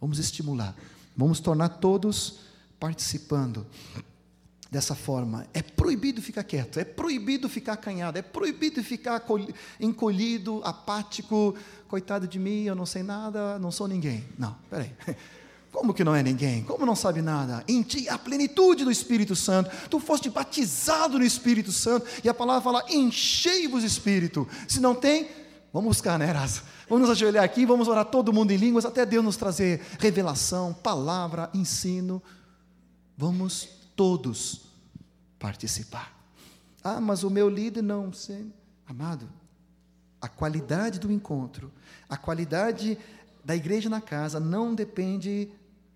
Vamos 0.00 0.18
estimular. 0.18 0.74
Vamos 1.16 1.38
tornar 1.38 1.68
todos 1.68 2.40
participando 2.80 3.66
dessa 4.76 4.94
forma. 4.94 5.46
É 5.54 5.62
proibido 5.62 6.20
ficar 6.20 6.44
quieto, 6.44 6.78
é 6.78 6.84
proibido 6.84 7.48
ficar 7.48 7.72
acanhado, 7.72 8.18
é 8.18 8.22
proibido 8.22 8.84
ficar 8.84 9.24
encolhido, 9.80 10.60
apático, 10.64 11.54
coitado 11.88 12.28
de 12.28 12.38
mim, 12.38 12.64
eu 12.64 12.74
não 12.74 12.84
sei 12.84 13.02
nada, 13.02 13.58
não 13.58 13.70
sou 13.70 13.88
ninguém. 13.88 14.22
Não, 14.38 14.54
peraí. 14.68 14.92
Como 15.72 15.94
que 15.94 16.04
não 16.04 16.14
é 16.14 16.22
ninguém? 16.22 16.62
Como 16.62 16.84
não 16.84 16.94
sabe 16.94 17.22
nada? 17.22 17.64
Em 17.66 17.82
ti 17.82 18.06
a 18.08 18.18
plenitude 18.18 18.84
do 18.84 18.90
Espírito 18.90 19.34
Santo. 19.34 19.70
Tu 19.88 19.98
foste 19.98 20.28
batizado 20.28 21.18
no 21.18 21.24
Espírito 21.24 21.72
Santo. 21.72 22.06
E 22.22 22.28
a 22.28 22.34
palavra 22.34 22.62
fala: 22.62 22.84
enchei-vos 22.88 23.82
Espírito. 23.82 24.46
Se 24.68 24.80
não 24.80 24.94
tem, 24.94 25.28
vamos 25.72 25.88
buscar, 25.88 26.18
né, 26.18 26.28
Erasa? 26.28 26.62
Vamos 26.88 27.08
nos 27.08 27.16
ajoelhar 27.16 27.44
aqui, 27.44 27.66
vamos 27.66 27.88
orar 27.88 28.06
todo 28.06 28.32
mundo 28.32 28.52
em 28.52 28.56
línguas, 28.56 28.84
até 28.84 29.04
Deus 29.04 29.24
nos 29.24 29.36
trazer 29.36 29.82
revelação, 29.98 30.72
palavra, 30.72 31.50
ensino. 31.52 32.22
Vamos 33.18 33.68
todos 33.94 34.65
participar. 35.38 36.14
Ah, 36.82 37.00
mas 37.00 37.22
o 37.22 37.30
meu 37.30 37.48
líder 37.48 37.82
não 37.82 38.12
sei. 38.12 38.52
Amado, 38.86 39.28
a 40.20 40.28
qualidade 40.28 40.98
do 40.98 41.10
encontro, 41.10 41.72
a 42.08 42.16
qualidade 42.16 42.98
da 43.44 43.54
igreja 43.54 43.88
na 43.88 44.00
casa 44.00 44.40
não 44.40 44.74
depende 44.74 45.50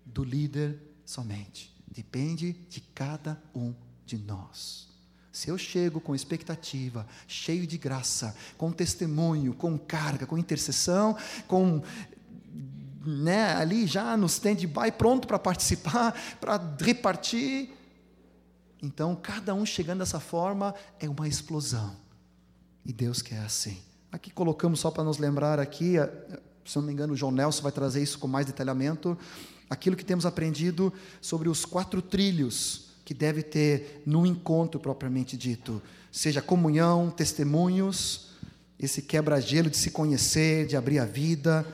do 0.05 0.23
líder 0.23 0.79
somente, 1.05 1.73
depende 1.87 2.53
de 2.69 2.81
cada 2.81 3.41
um 3.55 3.73
de 4.05 4.17
nós. 4.17 4.89
Se 5.31 5.49
eu 5.49 5.57
chego 5.57 6.01
com 6.01 6.13
expectativa, 6.13 7.07
cheio 7.27 7.65
de 7.65 7.77
graça, 7.77 8.35
com 8.57 8.71
testemunho, 8.71 9.53
com 9.53 9.77
carga, 9.77 10.25
com 10.25 10.37
intercessão, 10.37 11.15
com 11.47 11.81
né, 13.05 13.55
ali 13.55 13.87
já 13.87 14.15
no 14.15 14.27
stand-by, 14.27 14.91
pronto 14.97 15.27
para 15.27 15.39
participar, 15.39 16.13
para 16.39 16.61
repartir, 16.79 17.69
então, 18.81 19.15
cada 19.15 19.53
um 19.53 19.65
chegando 19.65 19.99
dessa 19.99 20.19
forma 20.19 20.73
é 20.99 21.07
uma 21.07 21.27
explosão. 21.27 21.95
E 22.83 22.91
Deus 22.91 23.21
quer 23.21 23.39
assim. 23.39 23.77
Aqui 24.11 24.31
colocamos 24.31 24.79
só 24.79 24.89
para 24.89 25.03
nos 25.03 25.17
lembrar 25.17 25.59
aqui, 25.59 25.95
se 26.65 26.75
não 26.77 26.83
me 26.83 26.91
engano, 26.91 27.13
o 27.13 27.15
João 27.15 27.31
Nelson 27.31 27.61
vai 27.61 27.71
trazer 27.71 28.01
isso 28.01 28.17
com 28.17 28.27
mais 28.27 28.45
detalhamento, 28.45 29.17
aquilo 29.69 29.95
que 29.95 30.03
temos 30.03 30.25
aprendido 30.25 30.91
sobre 31.21 31.47
os 31.47 31.63
quatro 31.63 32.01
trilhos 32.01 32.89
que 33.05 33.13
deve 33.13 33.43
ter 33.43 34.03
no 34.05 34.25
encontro 34.25 34.79
propriamente 34.79 35.37
dito, 35.37 35.81
seja 36.11 36.41
comunhão, 36.41 37.09
testemunhos, 37.09 38.31
esse 38.79 39.01
quebra-gelo 39.01 39.69
de 39.69 39.77
se 39.77 39.91
conhecer, 39.91 40.65
de 40.65 40.75
abrir 40.75 40.99
a 40.99 41.05
vida, 41.05 41.65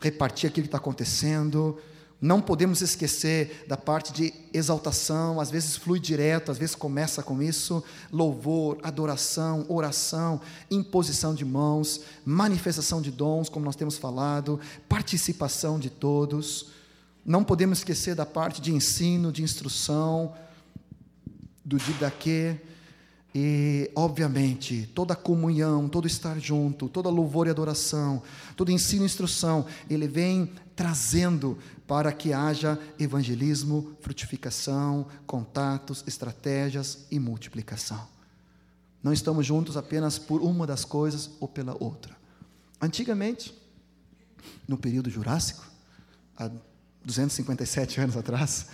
repartir 0.00 0.48
aquilo 0.48 0.64
que 0.64 0.68
está 0.68 0.78
acontecendo, 0.78 1.78
não 2.26 2.40
podemos 2.40 2.82
esquecer 2.82 3.64
da 3.68 3.76
parte 3.76 4.12
de 4.12 4.34
exaltação, 4.52 5.38
às 5.40 5.48
vezes 5.48 5.76
flui 5.76 6.00
direto, 6.00 6.50
às 6.50 6.58
vezes 6.58 6.74
começa 6.74 7.22
com 7.22 7.40
isso, 7.40 7.84
louvor, 8.10 8.78
adoração, 8.82 9.64
oração, 9.68 10.40
imposição 10.68 11.36
de 11.36 11.44
mãos, 11.44 12.00
manifestação 12.24 13.00
de 13.00 13.12
dons, 13.12 13.48
como 13.48 13.64
nós 13.64 13.76
temos 13.76 13.96
falado, 13.96 14.58
participação 14.88 15.78
de 15.78 15.88
todos. 15.88 16.70
Não 17.24 17.44
podemos 17.44 17.78
esquecer 17.78 18.16
da 18.16 18.26
parte 18.26 18.60
de 18.60 18.74
ensino, 18.74 19.30
de 19.30 19.44
instrução, 19.44 20.34
do 21.64 21.78
didaquê, 21.78 22.60
e, 23.38 23.90
obviamente, 23.94 24.88
toda 24.94 25.14
comunhão, 25.14 25.90
todo 25.90 26.06
estar 26.06 26.38
junto, 26.40 26.88
toda 26.88 27.10
louvor 27.10 27.46
e 27.46 27.50
adoração, 27.50 28.22
todo 28.56 28.72
ensino 28.72 29.02
e 29.02 29.04
instrução, 29.04 29.66
ele 29.90 30.08
vem 30.08 30.50
trazendo 30.74 31.58
para 31.86 32.10
que 32.12 32.32
haja 32.32 32.80
evangelismo, 32.98 33.94
frutificação, 34.00 35.06
contatos, 35.26 36.02
estratégias 36.06 37.04
e 37.10 37.20
multiplicação. 37.20 38.08
Não 39.02 39.12
estamos 39.12 39.44
juntos 39.44 39.76
apenas 39.76 40.18
por 40.18 40.40
uma 40.40 40.66
das 40.66 40.82
coisas 40.82 41.28
ou 41.38 41.46
pela 41.46 41.76
outra. 41.78 42.16
Antigamente, 42.80 43.54
no 44.66 44.78
período 44.78 45.10
Jurássico, 45.10 45.62
há 46.38 46.50
257 47.04 48.00
anos 48.00 48.16
atrás, 48.16 48.68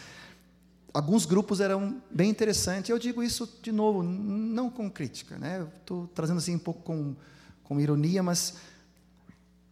alguns 0.93 1.25
grupos 1.25 1.61
eram 1.61 2.03
bem 2.11 2.31
interessantes. 2.31 2.91
Eu 2.91 2.99
digo 2.99 3.23
isso 3.23 3.59
de 3.63 3.73
novo, 3.73 4.03
não 4.03 4.69
com 4.69 4.91
crítica, 4.91 5.39
né? 5.39 5.67
Estou 5.81 6.07
trazendo 6.15 6.39
assim 6.39 6.57
um 6.57 6.59
pouco 6.59 6.83
com, 6.83 7.15
com 7.65 7.81
ironia, 7.81 8.23
mas 8.23 8.55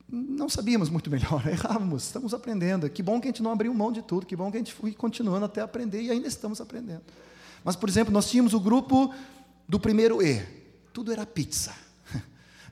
não 0.09 0.49
sabíamos 0.49 0.89
muito 0.89 1.11
melhor, 1.11 1.45
errávamos, 1.47 2.05
estamos 2.05 2.35
aprendendo. 2.35 2.89
Que 2.89 3.03
bom 3.03 3.21
que 3.21 3.29
a 3.29 3.31
gente 3.31 3.43
não 3.43 3.53
abriu 3.53 3.73
mão 3.75 3.93
de 3.93 4.03
tudo, 4.03 4.27
que 4.27 4.35
bom 4.35 4.51
que 4.51 4.57
a 4.57 4.61
gente 4.61 4.73
foi 4.73 4.93
continuando 4.93 5.45
até 5.45 5.61
aprender 5.61 6.03
e 6.03 6.11
ainda 6.11 6.27
estamos 6.27 6.61
aprendendo. 6.61 7.03
Mas, 7.63 7.77
por 7.77 7.89
exemplo, 7.89 8.13
nós 8.13 8.29
tínhamos 8.29 8.55
o 8.55 8.61
grupo 8.61 9.15
do 9.69 9.79
primeiro 9.79 10.23
E, 10.23 10.41
tudo 10.93 11.13
era 11.13 11.27
pizza. 11.27 11.75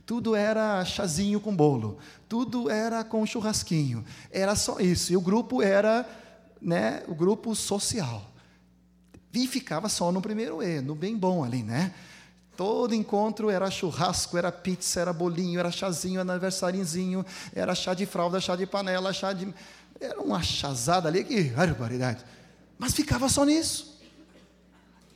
Tudo 0.07 0.35
era 0.35 0.83
chazinho 0.87 1.39
com 1.39 1.55
bolo, 1.55 1.99
tudo 2.27 2.71
era 2.71 3.05
com 3.05 3.27
churrasquinho, 3.27 4.03
era 4.31 4.57
só 4.57 4.81
isso. 4.81 5.13
E 5.13 5.17
o 5.19 5.21
grupo 5.21 5.61
era 5.61 6.09
né, 6.63 7.03
o 7.07 7.15
grupo 7.15 7.55
social. 7.55 8.23
E 9.39 9.47
ficava 9.47 9.89
só 9.89 10.11
no 10.11 10.21
primeiro 10.21 10.61
E, 10.61 10.81
no 10.81 10.97
bem 10.97 11.17
bom 11.17 11.45
ali, 11.45 11.63
né? 11.63 11.95
Todo 12.57 12.93
encontro 12.93 13.51
era 13.51 13.71
churrasco, 13.71 14.37
era 14.37 14.51
pizza, 14.51 14.99
era 14.99 15.13
bolinho, 15.13 15.61
era 15.61 15.71
chazinho, 15.71 16.21
aniversariozinho, 16.21 17.25
era 17.55 17.73
chá 17.73 17.95
de 17.95 18.05
fralda, 18.05 18.41
chá 18.41 18.57
de 18.57 18.67
panela, 18.67 19.13
chá 19.13 19.33
de. 19.33 19.55
Era 20.01 20.21
uma 20.21 20.43
chazada 20.43 21.09
ali, 21.09 21.23
que 21.23 21.45
barbaridade. 21.45 22.25
Mas 22.77 22.95
ficava 22.95 23.29
só 23.29 23.45
nisso. 23.45 23.97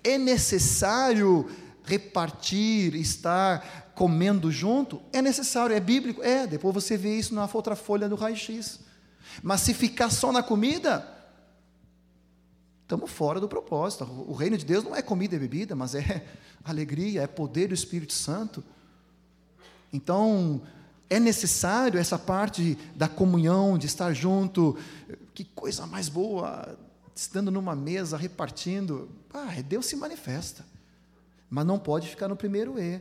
É 0.05 0.16
necessário 0.18 1.51
repartir, 1.85 2.95
estar 2.95 3.93
comendo 3.97 4.53
junto? 4.53 5.03
É 5.12 5.20
necessário, 5.20 5.75
é 5.75 5.81
bíblico? 5.81 6.23
É, 6.23 6.47
depois 6.47 6.73
você 6.73 6.97
vê 6.97 7.18
isso 7.18 7.35
na 7.35 7.49
outra 7.53 7.75
folha 7.75 8.09
do 8.09 8.14
raio-x. 8.14 8.79
Mas 9.43 9.62
se 9.62 9.75
ficar 9.75 10.11
só 10.11 10.31
na 10.31 10.45
comida, 10.45 11.09
estamos 12.93 13.11
fora 13.11 13.40
do 13.40 13.49
propósito. 13.49 14.05
O 14.28 14.34
reino 14.34 14.59
de 14.59 14.66
Deus 14.66 14.84
não 14.84 14.95
é 14.95 15.01
comida 15.01 15.34
e 15.34 15.38
bebida, 15.38 15.74
mas 15.74 15.95
é 15.95 16.26
alegria, 16.62 17.22
é 17.22 17.26
poder 17.26 17.68
do 17.68 17.74
Espírito 17.74 18.12
Santo. 18.12 18.62
Então, 19.90 20.61
é 21.09 21.18
necessário 21.18 21.99
essa 21.99 22.18
parte 22.18 22.76
da 22.95 23.09
comunhão, 23.09 23.78
de 23.78 23.86
estar 23.86 24.12
junto. 24.12 24.76
Que 25.32 25.43
coisa 25.43 25.86
mais 25.86 26.11
boa, 26.11 26.78
estando 27.14 27.51
numa 27.51 27.74
mesa, 27.74 28.18
repartindo. 28.18 29.09
Ah, 29.32 29.55
Deus 29.66 29.86
se 29.86 29.97
manifesta. 29.97 30.62
Mas 31.49 31.64
não 31.64 31.78
pode 31.78 32.09
ficar 32.09 32.28
no 32.28 32.36
primeiro 32.36 32.78
E. 32.78 33.01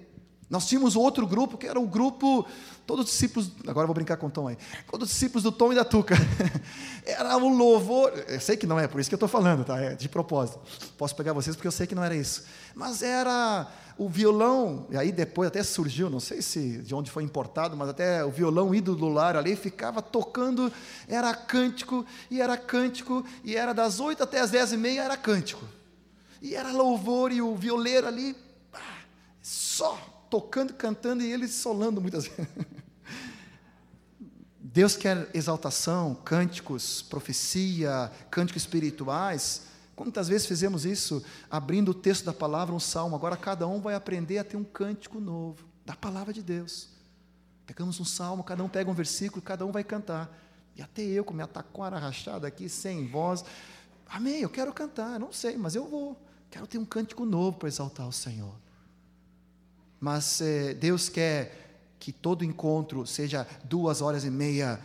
Nós 0.51 0.67
tínhamos 0.67 0.97
outro 0.97 1.25
grupo, 1.25 1.57
que 1.57 1.65
era 1.65 1.79
o 1.79 1.87
grupo, 1.87 2.45
todos 2.85 3.05
os 3.05 3.11
discípulos, 3.11 3.49
agora 3.65 3.87
vou 3.87 3.93
brincar 3.93 4.17
com 4.17 4.27
o 4.27 4.29
Tom 4.29 4.49
aí, 4.49 4.57
todos 4.91 5.07
os 5.07 5.13
discípulos 5.13 5.43
do 5.43 5.51
Tom 5.51 5.71
e 5.71 5.75
da 5.75 5.85
Tuca. 5.85 6.13
Era 7.07 7.37
o 7.37 7.47
louvor, 7.47 8.11
eu 8.27 8.39
sei 8.41 8.57
que 8.57 8.67
não 8.67 8.77
é, 8.77 8.85
por 8.85 8.99
isso 8.99 9.09
que 9.09 9.13
eu 9.13 9.17
estou 9.17 9.29
falando, 9.29 9.63
tá? 9.63 9.79
É 9.79 9.95
de 9.95 10.09
propósito. 10.09 10.59
Posso 10.97 11.15
pegar 11.15 11.31
vocês 11.31 11.55
porque 11.55 11.69
eu 11.69 11.71
sei 11.71 11.87
que 11.87 11.95
não 11.95 12.03
era 12.03 12.13
isso. 12.13 12.43
Mas 12.75 13.01
era 13.01 13.65
o 13.97 14.09
violão, 14.09 14.87
e 14.89 14.97
aí 14.97 15.09
depois 15.09 15.47
até 15.47 15.63
surgiu, 15.63 16.09
não 16.09 16.19
sei 16.19 16.41
se 16.41 16.79
de 16.79 16.93
onde 16.93 17.09
foi 17.09 17.23
importado, 17.23 17.77
mas 17.77 17.87
até 17.87 18.23
o 18.25 18.29
violão 18.29 18.75
ídolo 18.75 18.97
do 18.97 19.07
lar 19.07 19.37
ali 19.37 19.55
ficava 19.55 20.01
tocando, 20.01 20.71
era 21.07 21.33
cântico, 21.33 22.05
e 22.29 22.41
era 22.41 22.57
cântico, 22.57 23.25
e 23.45 23.55
era 23.55 23.73
das 23.73 24.01
oito 24.01 24.21
até 24.21 24.41
as 24.41 24.51
dez 24.51 24.73
e 24.73 24.77
meia 24.77 25.03
era 25.03 25.15
cântico. 25.15 25.63
E 26.41 26.55
era 26.55 26.73
louvor, 26.73 27.31
e 27.31 27.41
o 27.41 27.55
violeiro 27.55 28.05
ali, 28.05 28.35
só 29.41 29.97
tocando, 30.31 30.73
cantando 30.73 31.21
e 31.21 31.31
ele 31.31 31.47
solando 31.47 32.01
muitas 32.01 32.25
vezes. 32.25 32.47
Deus 34.57 34.95
quer 34.95 35.29
exaltação, 35.33 36.15
cânticos, 36.15 37.01
profecia, 37.01 38.09
cânticos 38.31 38.63
espirituais. 38.63 39.63
Quantas 39.93 40.29
vezes 40.29 40.47
fizemos 40.47 40.85
isso, 40.85 41.21
abrindo 41.49 41.91
o 41.91 41.93
texto 41.93 42.23
da 42.23 42.31
palavra, 42.31 42.73
um 42.73 42.79
salmo? 42.79 43.13
Agora 43.13 43.35
cada 43.35 43.67
um 43.67 43.81
vai 43.81 43.93
aprender 43.93 44.37
a 44.37 44.43
ter 44.45 44.55
um 44.55 44.63
cântico 44.63 45.19
novo, 45.19 45.65
da 45.85 45.93
palavra 45.93 46.31
de 46.31 46.41
Deus. 46.41 46.87
Pegamos 47.65 47.99
um 47.99 48.05
salmo, 48.05 48.43
cada 48.43 48.63
um 48.63 48.69
pega 48.69 48.89
um 48.89 48.93
versículo, 48.93 49.41
cada 49.41 49.65
um 49.65 49.71
vai 49.71 49.83
cantar. 49.83 50.33
E 50.77 50.81
até 50.81 51.01
eu, 51.01 51.25
com 51.25 51.33
minha 51.33 51.47
taquara 51.47 51.99
rachada 51.99 52.47
aqui, 52.47 52.69
sem 52.69 53.05
voz, 53.05 53.43
amém, 54.09 54.39
eu 54.39 54.49
quero 54.49 54.71
cantar, 54.71 55.19
não 55.19 55.33
sei, 55.33 55.57
mas 55.57 55.75
eu 55.75 55.85
vou. 55.85 56.17
Quero 56.49 56.65
ter 56.65 56.77
um 56.77 56.85
cântico 56.85 57.25
novo 57.25 57.57
para 57.57 57.67
exaltar 57.67 58.07
o 58.07 58.13
Senhor. 58.13 58.53
Mas 60.01 60.41
eh, 60.41 60.73
Deus 60.73 61.07
quer 61.07 61.93
que 61.99 62.11
todo 62.11 62.43
encontro 62.43 63.05
seja 63.05 63.47
duas 63.63 64.01
horas 64.01 64.25
e 64.25 64.31
meia 64.31 64.79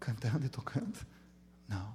cantando 0.00 0.44
e 0.44 0.48
tocando? 0.48 0.98
Não. 1.68 1.94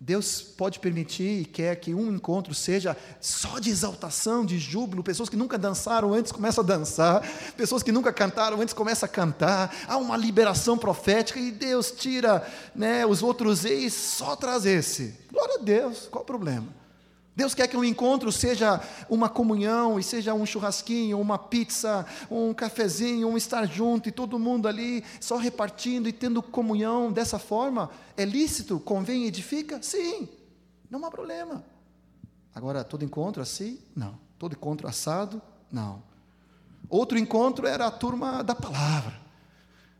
Deus 0.00 0.40
pode 0.40 0.80
permitir 0.80 1.42
e 1.42 1.44
quer 1.44 1.76
que 1.76 1.92
um 1.92 2.10
encontro 2.10 2.54
seja 2.54 2.96
só 3.20 3.58
de 3.58 3.68
exaltação, 3.68 4.46
de 4.46 4.58
júbilo, 4.58 5.04
pessoas 5.04 5.28
que 5.28 5.36
nunca 5.36 5.58
dançaram 5.58 6.14
antes 6.14 6.32
começam 6.32 6.64
a 6.64 6.66
dançar, 6.66 7.22
pessoas 7.58 7.82
que 7.82 7.92
nunca 7.92 8.10
cantaram 8.10 8.58
antes 8.58 8.72
começam 8.72 9.06
a 9.06 9.12
cantar, 9.12 9.76
há 9.86 9.98
uma 9.98 10.16
liberação 10.16 10.78
profética 10.78 11.38
e 11.38 11.50
Deus 11.50 11.90
tira 11.90 12.50
né, 12.74 13.04
os 13.04 13.22
outros 13.22 13.66
ex, 13.66 13.92
só 13.92 14.34
traz 14.34 14.64
esse. 14.64 15.14
Glória 15.30 15.56
a 15.56 15.62
Deus, 15.62 16.08
qual 16.10 16.22
o 16.22 16.26
problema? 16.26 16.79
Deus 17.34 17.54
quer 17.54 17.68
que 17.68 17.76
um 17.76 17.84
encontro 17.84 18.30
seja 18.32 18.80
uma 19.08 19.28
comunhão, 19.28 19.98
e 19.98 20.02
seja 20.02 20.34
um 20.34 20.44
churrasquinho, 20.44 21.20
uma 21.20 21.38
pizza, 21.38 22.04
um 22.30 22.52
cafezinho, 22.52 23.28
um 23.28 23.36
estar 23.36 23.66
junto 23.66 24.08
e 24.08 24.12
todo 24.12 24.38
mundo 24.38 24.66
ali 24.66 25.04
só 25.20 25.36
repartindo 25.36 26.08
e 26.08 26.12
tendo 26.12 26.42
comunhão 26.42 27.10
dessa 27.10 27.38
forma. 27.38 27.90
É 28.16 28.24
lícito? 28.24 28.80
Convém 28.80 29.26
edifica? 29.26 29.80
Sim, 29.82 30.28
não 30.90 31.04
há 31.04 31.10
problema. 31.10 31.64
Agora, 32.54 32.82
todo 32.84 33.04
encontro 33.04 33.40
assim? 33.40 33.78
Não. 33.94 34.18
Todo 34.38 34.52
encontro 34.52 34.88
assado? 34.88 35.40
Não. 35.70 36.02
Outro 36.88 37.16
encontro 37.16 37.66
era 37.66 37.86
a 37.86 37.90
turma 37.90 38.42
da 38.42 38.54
palavra, 38.54 39.14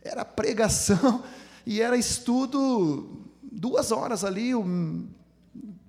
era 0.03 0.25
pregação 0.25 1.23
e 1.65 1.81
era 1.81 1.97
estudo, 1.97 3.27
duas 3.41 3.93
horas 3.93 4.25
ali, 4.25 4.55
um 4.55 5.09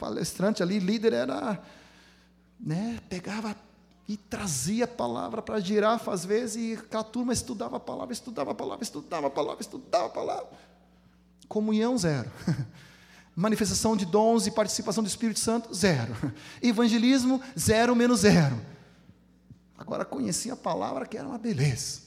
palestrante 0.02 0.64
ali, 0.64 0.80
líder, 0.80 1.14
era, 1.14 1.62
né, 2.60 3.00
pegava 3.08 3.56
e 4.08 4.18
trazia 4.18 4.86
a 4.86 4.88
palavra 4.88 5.44
para 5.44 5.58
a 5.58 5.60
girafa 5.60 6.12
às 6.12 6.26
vezes, 6.26 6.56
e 6.56 6.98
a 6.98 7.04
turma 7.04 7.32
estudava 7.32 7.78
a 7.78 7.80
palavra, 7.80 8.12
estudava 8.12 8.50
a 8.50 8.56
palavra, 8.56 8.84
estudava 8.84 9.28
a 9.28 9.30
palavra, 9.30 9.62
estudava 9.62 10.06
a 10.08 10.10
palavra. 10.10 10.50
Comunhão, 11.48 11.96
zero. 12.00 12.32
Manifestação 13.36 13.96
de 13.96 14.06
dons 14.06 14.48
e 14.48 14.52
participação 14.52 15.04
do 15.04 15.08
Espírito 15.08 15.40
Santo, 15.40 15.72
zero. 15.72 16.16
Evangelismo, 16.64 17.40
zero 17.58 17.96
menos 17.96 18.22
zero. 18.22 18.60
Agora 19.78 20.04
conhecia 20.04 20.54
a 20.54 20.58
palavra 20.58 21.06
que 21.06 21.16
era 21.16 21.28
uma 21.28 21.38
beleza. 21.38 22.02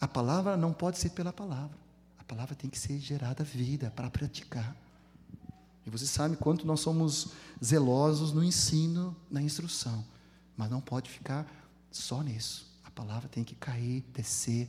A 0.00 0.08
palavra 0.08 0.56
não 0.56 0.72
pode 0.72 0.98
ser 0.98 1.10
pela 1.10 1.32
palavra. 1.32 1.78
A 2.18 2.24
palavra 2.24 2.56
tem 2.56 2.68
que 2.68 2.78
ser 2.78 2.98
gerada 2.98 3.44
vida 3.44 3.92
para 3.94 4.10
praticar. 4.10 4.76
E 5.88 5.90
você 5.90 6.04
sabe 6.04 6.36
quanto 6.36 6.66
nós 6.66 6.80
somos 6.80 7.28
zelosos 7.64 8.30
no 8.30 8.44
ensino, 8.44 9.16
na 9.30 9.40
instrução. 9.40 10.04
Mas 10.54 10.70
não 10.70 10.82
pode 10.82 11.08
ficar 11.08 11.50
só 11.90 12.22
nisso. 12.22 12.70
A 12.84 12.90
palavra 12.90 13.26
tem 13.26 13.42
que 13.42 13.54
cair, 13.54 14.04
descer, 14.12 14.68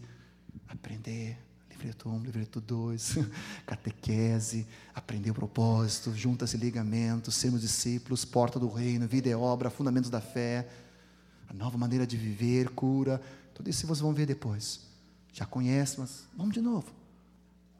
aprender. 0.70 1.38
Livreto 1.70 2.10
1, 2.10 2.20
livreto 2.20 2.62
2, 2.62 3.18
catequese, 3.68 4.66
aprender 4.96 5.32
o 5.32 5.34
propósito, 5.34 6.16
juntas 6.16 6.54
e 6.54 6.58
ligamentos, 6.58 7.36
sermos 7.36 7.62
discípulos, 7.62 8.24
porta 8.24 8.58
do 8.58 8.70
reino, 8.70 9.06
vida 9.06 9.28
e 9.28 9.36
obra, 9.36 9.70
fundamentos 9.70 10.10
da 10.10 10.22
fé, 10.22 10.70
a 11.50 11.54
nova 11.54 11.78
maneira 11.78 12.08
de 12.08 12.16
viver, 12.16 12.70
cura. 12.70 13.22
Tudo 13.54 13.70
isso 13.70 13.86
vocês 13.86 14.00
vão 14.00 14.14
ver 14.14 14.26
depois. 14.26 14.88
Já 15.34 15.46
conhece, 15.46 16.00
mas 16.00 16.26
vamos 16.36 16.54
de 16.54 16.62
novo. 16.62 16.94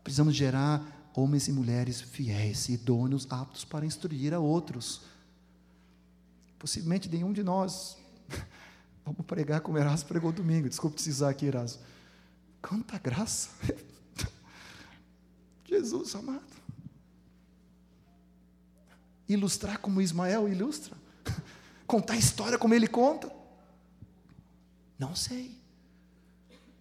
Precisamos 0.04 0.36
gerar 0.36 0.99
homens 1.16 1.48
e 1.48 1.52
mulheres 1.52 2.02
fiéis 2.02 2.70
idôneos, 2.70 3.28
aptos 3.30 3.66
para 3.66 3.86
instruir 3.86 4.34
a 4.34 4.40
outros. 4.40 5.02
Possivelmente 6.58 7.10
nenhum 7.10 7.32
de 7.32 7.44
nós 7.44 7.98
vamos 9.06 9.26
pregar 9.26 9.62
como 9.62 9.78
Erasmo 9.78 10.08
pregou 10.08 10.32
domingo. 10.32 10.70
Desculpe 10.70 10.96
precisar 10.96 11.30
aqui, 11.30 11.46
Erasmo. 11.46 11.82
Quanta 12.62 12.98
graça! 12.98 13.50
Jesus 15.66 16.16
amado. 16.16 16.60
Ilustrar 19.28 19.80
como 19.80 20.02
Ismael 20.02 20.50
ilustra. 20.50 20.98
Contar 21.86 22.14
a 22.14 22.18
história 22.18 22.58
como 22.58 22.74
ele 22.74 22.88
conta. 22.88 23.32
Não 24.98 25.16
sei. 25.16 25.58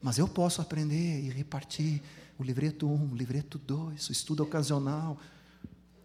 Mas 0.03 0.19
eu 0.19 0.27
posso 0.27 0.61
aprender 0.63 1.21
e 1.21 1.31
repartir 1.31 2.03
o 2.39 2.43
livreto 2.43 2.87
1, 2.87 3.13
o 3.13 3.17
livreto 3.17 3.59
2, 3.59 4.09
o 4.09 4.13
estudo 4.13 4.43
ocasional, 4.43 5.19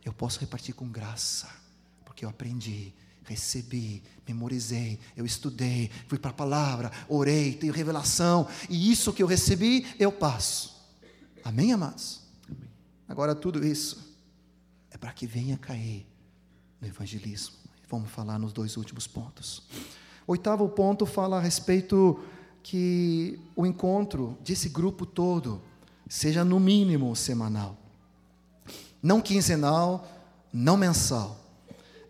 eu 0.04 0.12
posso 0.12 0.40
repartir 0.40 0.74
com 0.74 0.90
graça, 0.90 1.50
porque 2.04 2.26
eu 2.26 2.30
aprendi, 2.30 2.92
recebi, 3.24 4.02
memorizei, 4.28 5.00
eu 5.16 5.26
estudei, 5.26 5.92
fui 6.08 6.18
para 6.18 6.32
a 6.32 6.34
palavra, 6.34 6.92
orei, 7.08 7.54
tenho 7.54 7.72
revelação, 7.72 8.48
e 8.70 8.92
isso 8.92 9.14
que 9.14 9.22
eu 9.22 9.28
recebi, 9.28 9.86
eu 10.00 10.12
passo. 10.12 10.74
Amém, 11.44 11.72
amados? 11.72 12.22
Amém. 12.50 12.70
Agora, 13.08 13.36
tudo 13.36 13.66
isso 13.66 14.16
é 14.90 14.98
para 14.98 15.14
que 15.14 15.28
venha 15.28 15.58
cair 15.58 16.06
no 16.82 16.88
evangelismo. 16.88 17.56
Vamos 17.88 18.10
falar 18.10 18.40
nos 18.40 18.52
dois 18.52 18.76
últimos 18.76 19.06
pontos. 19.06 19.62
Oitavo 20.26 20.68
ponto 20.70 21.06
fala 21.06 21.38
a 21.38 21.42
respeito 21.42 22.24
que 22.64 23.40
o 23.56 23.66
encontro 23.66 24.38
desse 24.42 24.70
grupo 24.70 25.06
todo 25.06 25.62
seja 26.14 26.46
no 26.46 26.60
mínimo 26.60 27.16
semanal, 27.16 27.76
não 29.02 29.20
quinzenal, 29.20 30.08
não 30.54 30.78
mensal. 30.78 31.44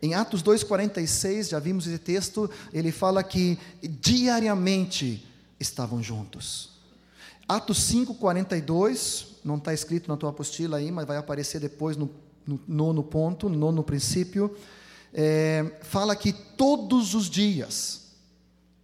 Em 0.01 0.13
Atos 0.13 0.43
2,46, 0.43 1.51
já 1.51 1.57
vimos 1.57 1.87
esse 1.87 1.97
texto, 1.97 2.51
ele 2.73 2.91
fala 2.91 3.23
que 3.23 3.57
diariamente 3.81 5.25
estavam 5.57 6.03
juntos. 6.03 6.71
Atos 7.47 7.89
5,42, 7.93 9.27
não 9.41 9.55
está 9.55 9.73
escrito 9.73 10.09
na 10.09 10.17
tua 10.17 10.31
apostila 10.31 10.75
aí, 10.75 10.91
mas 10.91 11.07
vai 11.07 11.15
aparecer 11.15 11.61
depois 11.61 11.95
no, 11.95 12.09
no 12.45 12.59
nono 12.67 13.03
ponto, 13.03 13.47
no 13.47 13.57
nono 13.57 13.85
princípio, 13.85 14.53
é, 15.13 15.77
fala 15.81 16.13
que 16.13 16.33
todos 16.33 17.13
os 17.13 17.29
dias, 17.29 18.01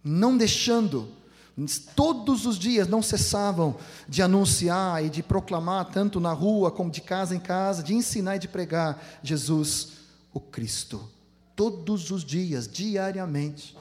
não 0.02 0.38
deixando 0.38 1.19
Todos 1.66 2.46
os 2.46 2.58
dias 2.58 2.88
não 2.88 3.02
cessavam 3.02 3.76
de 4.08 4.22
anunciar 4.22 5.04
e 5.04 5.10
de 5.10 5.22
proclamar, 5.22 5.86
tanto 5.86 6.20
na 6.20 6.32
rua 6.32 6.70
como 6.70 6.90
de 6.90 7.00
casa 7.00 7.34
em 7.34 7.40
casa, 7.40 7.82
de 7.82 7.94
ensinar 7.94 8.36
e 8.36 8.38
de 8.38 8.48
pregar 8.48 9.02
Jesus, 9.22 9.92
o 10.32 10.40
Cristo. 10.40 11.08
Todos 11.56 12.10
os 12.10 12.24
dias, 12.24 12.68
diariamente. 12.68 13.76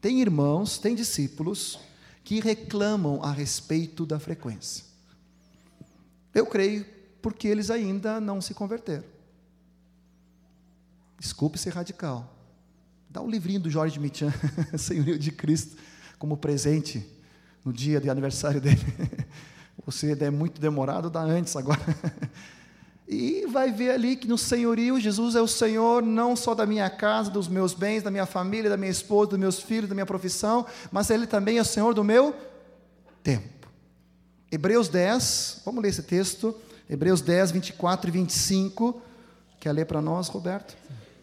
Tem 0.00 0.20
irmãos, 0.20 0.78
tem 0.78 0.94
discípulos 0.94 1.78
que 2.22 2.40
reclamam 2.40 3.22
a 3.22 3.32
respeito 3.32 4.06
da 4.06 4.18
frequência. 4.18 4.84
Eu 6.34 6.46
creio 6.46 6.84
porque 7.22 7.48
eles 7.48 7.70
ainda 7.70 8.20
não 8.20 8.40
se 8.40 8.52
converteram. 8.52 9.04
Desculpe 11.18 11.58
ser 11.58 11.72
radical. 11.72 12.36
Dá 13.08 13.20
o 13.20 13.24
um 13.24 13.30
livrinho 13.30 13.60
do 13.60 13.70
Jorge 13.70 13.98
Michan, 13.98 14.32
Senhorio 14.76 15.18
de 15.18 15.32
Cristo, 15.32 15.76
como 16.18 16.36
presente 16.36 17.13
no 17.64 17.72
dia 17.72 18.00
de 18.00 18.10
aniversário 18.10 18.60
dele. 18.60 18.84
Você 19.86 20.16
é 20.20 20.30
muito 20.30 20.60
demorado, 20.60 21.10
dá 21.10 21.20
antes 21.20 21.56
agora. 21.56 21.80
E 23.06 23.46
vai 23.46 23.70
ver 23.70 23.90
ali 23.90 24.16
que 24.16 24.26
no 24.26 24.38
senhorio, 24.38 24.98
Jesus 24.98 25.34
é 25.34 25.40
o 25.40 25.46
Senhor 25.46 26.02
não 26.02 26.34
só 26.34 26.54
da 26.54 26.64
minha 26.64 26.88
casa, 26.88 27.30
dos 27.30 27.48
meus 27.48 27.74
bens, 27.74 28.02
da 28.02 28.10
minha 28.10 28.24
família, 28.24 28.70
da 28.70 28.78
minha 28.78 28.90
esposa, 28.90 29.30
dos 29.30 29.38
meus 29.38 29.60
filhos, 29.60 29.90
da 29.90 29.94
minha 29.94 30.06
profissão, 30.06 30.64
mas 30.90 31.10
Ele 31.10 31.26
também 31.26 31.58
é 31.58 31.60
o 31.60 31.66
Senhor 31.66 31.92
do 31.92 32.02
meu 32.02 32.34
tempo. 33.22 33.68
Hebreus 34.50 34.88
10, 34.88 35.62
vamos 35.66 35.82
ler 35.82 35.90
esse 35.90 36.02
texto. 36.02 36.56
Hebreus 36.88 37.20
10, 37.20 37.50
24 37.50 38.08
e 38.08 38.12
25. 38.12 39.02
Quer 39.60 39.72
ler 39.72 39.84
para 39.84 40.00
nós, 40.00 40.28
Roberto? 40.28 40.74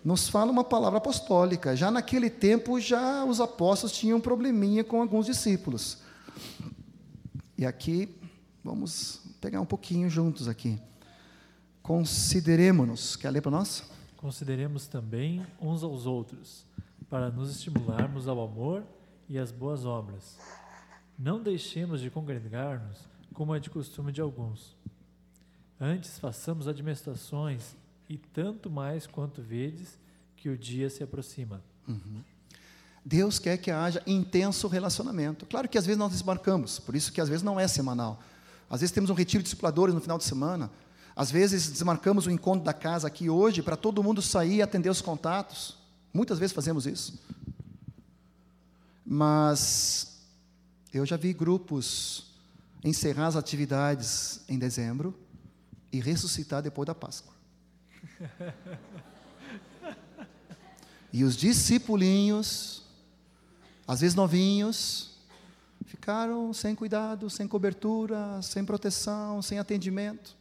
Nos 0.03 0.29
fala 0.29 0.51
uma 0.51 0.63
palavra 0.63 0.97
apostólica. 0.97 1.75
Já 1.75 1.89
naquele 1.89 2.29
tempo, 2.29 2.79
já 2.79 3.23
os 3.23 3.41
apóstolos 3.41 3.95
tinham 3.95 4.17
um 4.17 4.21
probleminha 4.21 4.83
com 4.83 5.01
alguns 5.01 5.25
discípulos. 5.25 5.97
E 7.61 7.65
aqui, 7.67 8.09
vamos 8.63 9.21
pegar 9.39 9.61
um 9.61 9.67
pouquinho 9.67 10.09
juntos 10.09 10.47
aqui. 10.47 10.81
Consideremos-nos, 11.83 13.15
quer 13.15 13.29
ler 13.29 13.39
para 13.39 13.51
nós? 13.51 13.87
Consideremos 14.17 14.87
também 14.87 15.45
uns 15.61 15.83
aos 15.83 16.07
outros, 16.07 16.65
para 17.07 17.29
nos 17.29 17.51
estimularmos 17.51 18.27
ao 18.27 18.41
amor 18.41 18.83
e 19.29 19.37
às 19.37 19.51
boas 19.51 19.85
obras. 19.85 20.39
Não 21.15 21.39
deixemos 21.39 22.01
de 22.01 22.09
congregar-nos, 22.09 22.97
como 23.31 23.53
é 23.53 23.59
de 23.59 23.69
costume 23.69 24.11
de 24.11 24.21
alguns. 24.21 24.75
Antes 25.79 26.17
façamos 26.17 26.67
administrações, 26.67 27.75
e 28.09 28.17
tanto 28.17 28.71
mais 28.71 29.05
quanto 29.05 29.39
vedes 29.39 29.99
que 30.35 30.49
o 30.49 30.57
dia 30.57 30.89
se 30.89 31.03
aproxima. 31.03 31.61
Uhum. 31.87 32.23
Deus 33.03 33.39
quer 33.39 33.57
que 33.57 33.71
haja 33.71 34.01
intenso 34.05 34.67
relacionamento. 34.67 35.45
Claro 35.45 35.67
que 35.67 35.77
às 35.77 35.85
vezes 35.85 35.97
nós 35.97 36.11
desmarcamos, 36.11 36.79
por 36.79 36.95
isso 36.95 37.11
que 37.11 37.19
às 37.19 37.27
vezes 37.27 37.43
não 37.43 37.59
é 37.59 37.67
semanal. 37.67 38.21
Às 38.69 38.81
vezes 38.81 38.93
temos 38.93 39.09
um 39.09 39.13
retiro 39.13 39.41
de 39.41 39.45
discipuladores 39.45 39.93
no 39.93 40.01
final 40.01 40.17
de 40.17 40.23
semana. 40.23 40.71
Às 41.15 41.29
vezes 41.29 41.69
desmarcamos 41.69 42.25
o 42.25 42.31
encontro 42.31 42.63
da 42.63 42.73
casa 42.73 43.07
aqui 43.07 43.29
hoje 43.29 43.61
para 43.61 43.75
todo 43.75 44.03
mundo 44.03 44.21
sair 44.21 44.57
e 44.57 44.61
atender 44.61 44.89
os 44.89 45.01
contatos. 45.01 45.77
Muitas 46.13 46.39
vezes 46.39 46.53
fazemos 46.53 46.85
isso. 46.85 47.19
Mas 49.05 50.19
eu 50.93 51.05
já 51.05 51.17
vi 51.17 51.33
grupos 51.33 52.31
encerrar 52.83 53.27
as 53.27 53.35
atividades 53.35 54.41
em 54.47 54.57
dezembro 54.57 55.17
e 55.91 55.99
ressuscitar 55.99 56.61
depois 56.61 56.85
da 56.85 56.95
Páscoa. 56.95 57.33
E 61.13 61.25
os 61.25 61.35
discipulinhos, 61.35 62.80
às 63.87 64.01
vezes 64.01 64.15
novinhos, 64.15 65.11
ficaram 65.85 66.53
sem 66.53 66.75
cuidado, 66.75 67.29
sem 67.29 67.47
cobertura, 67.47 68.41
sem 68.41 68.63
proteção, 68.63 69.41
sem 69.41 69.59
atendimento. 69.59 70.35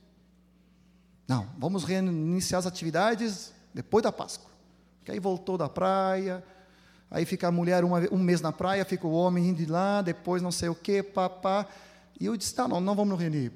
Não, 1.26 1.48
vamos 1.58 1.84
reiniciar 1.84 2.58
as 2.58 2.66
atividades 2.66 3.52
depois 3.72 4.02
da 4.02 4.12
Páscoa. 4.12 4.50
Que 5.04 5.12
aí 5.12 5.18
voltou 5.18 5.56
da 5.56 5.68
praia, 5.68 6.42
aí 7.10 7.24
fica 7.24 7.48
a 7.48 7.52
mulher 7.52 7.84
uma, 7.84 8.00
um 8.12 8.18
mês 8.18 8.40
na 8.40 8.52
praia, 8.52 8.84
fica 8.84 9.06
o 9.06 9.12
homem 9.12 9.48
indo 9.48 9.58
de 9.58 9.66
lá, 9.66 10.02
depois 10.02 10.42
não 10.42 10.52
sei 10.52 10.68
o 10.68 10.74
quê, 10.74 11.02
papá. 11.02 11.66
E 12.18 12.26
eu 12.26 12.36
disse, 12.36 12.54
tá, 12.54 12.68
não, 12.68 12.80
não 12.80 12.94
vamos 12.94 13.10
nos 13.10 13.20
reunir. 13.20 13.52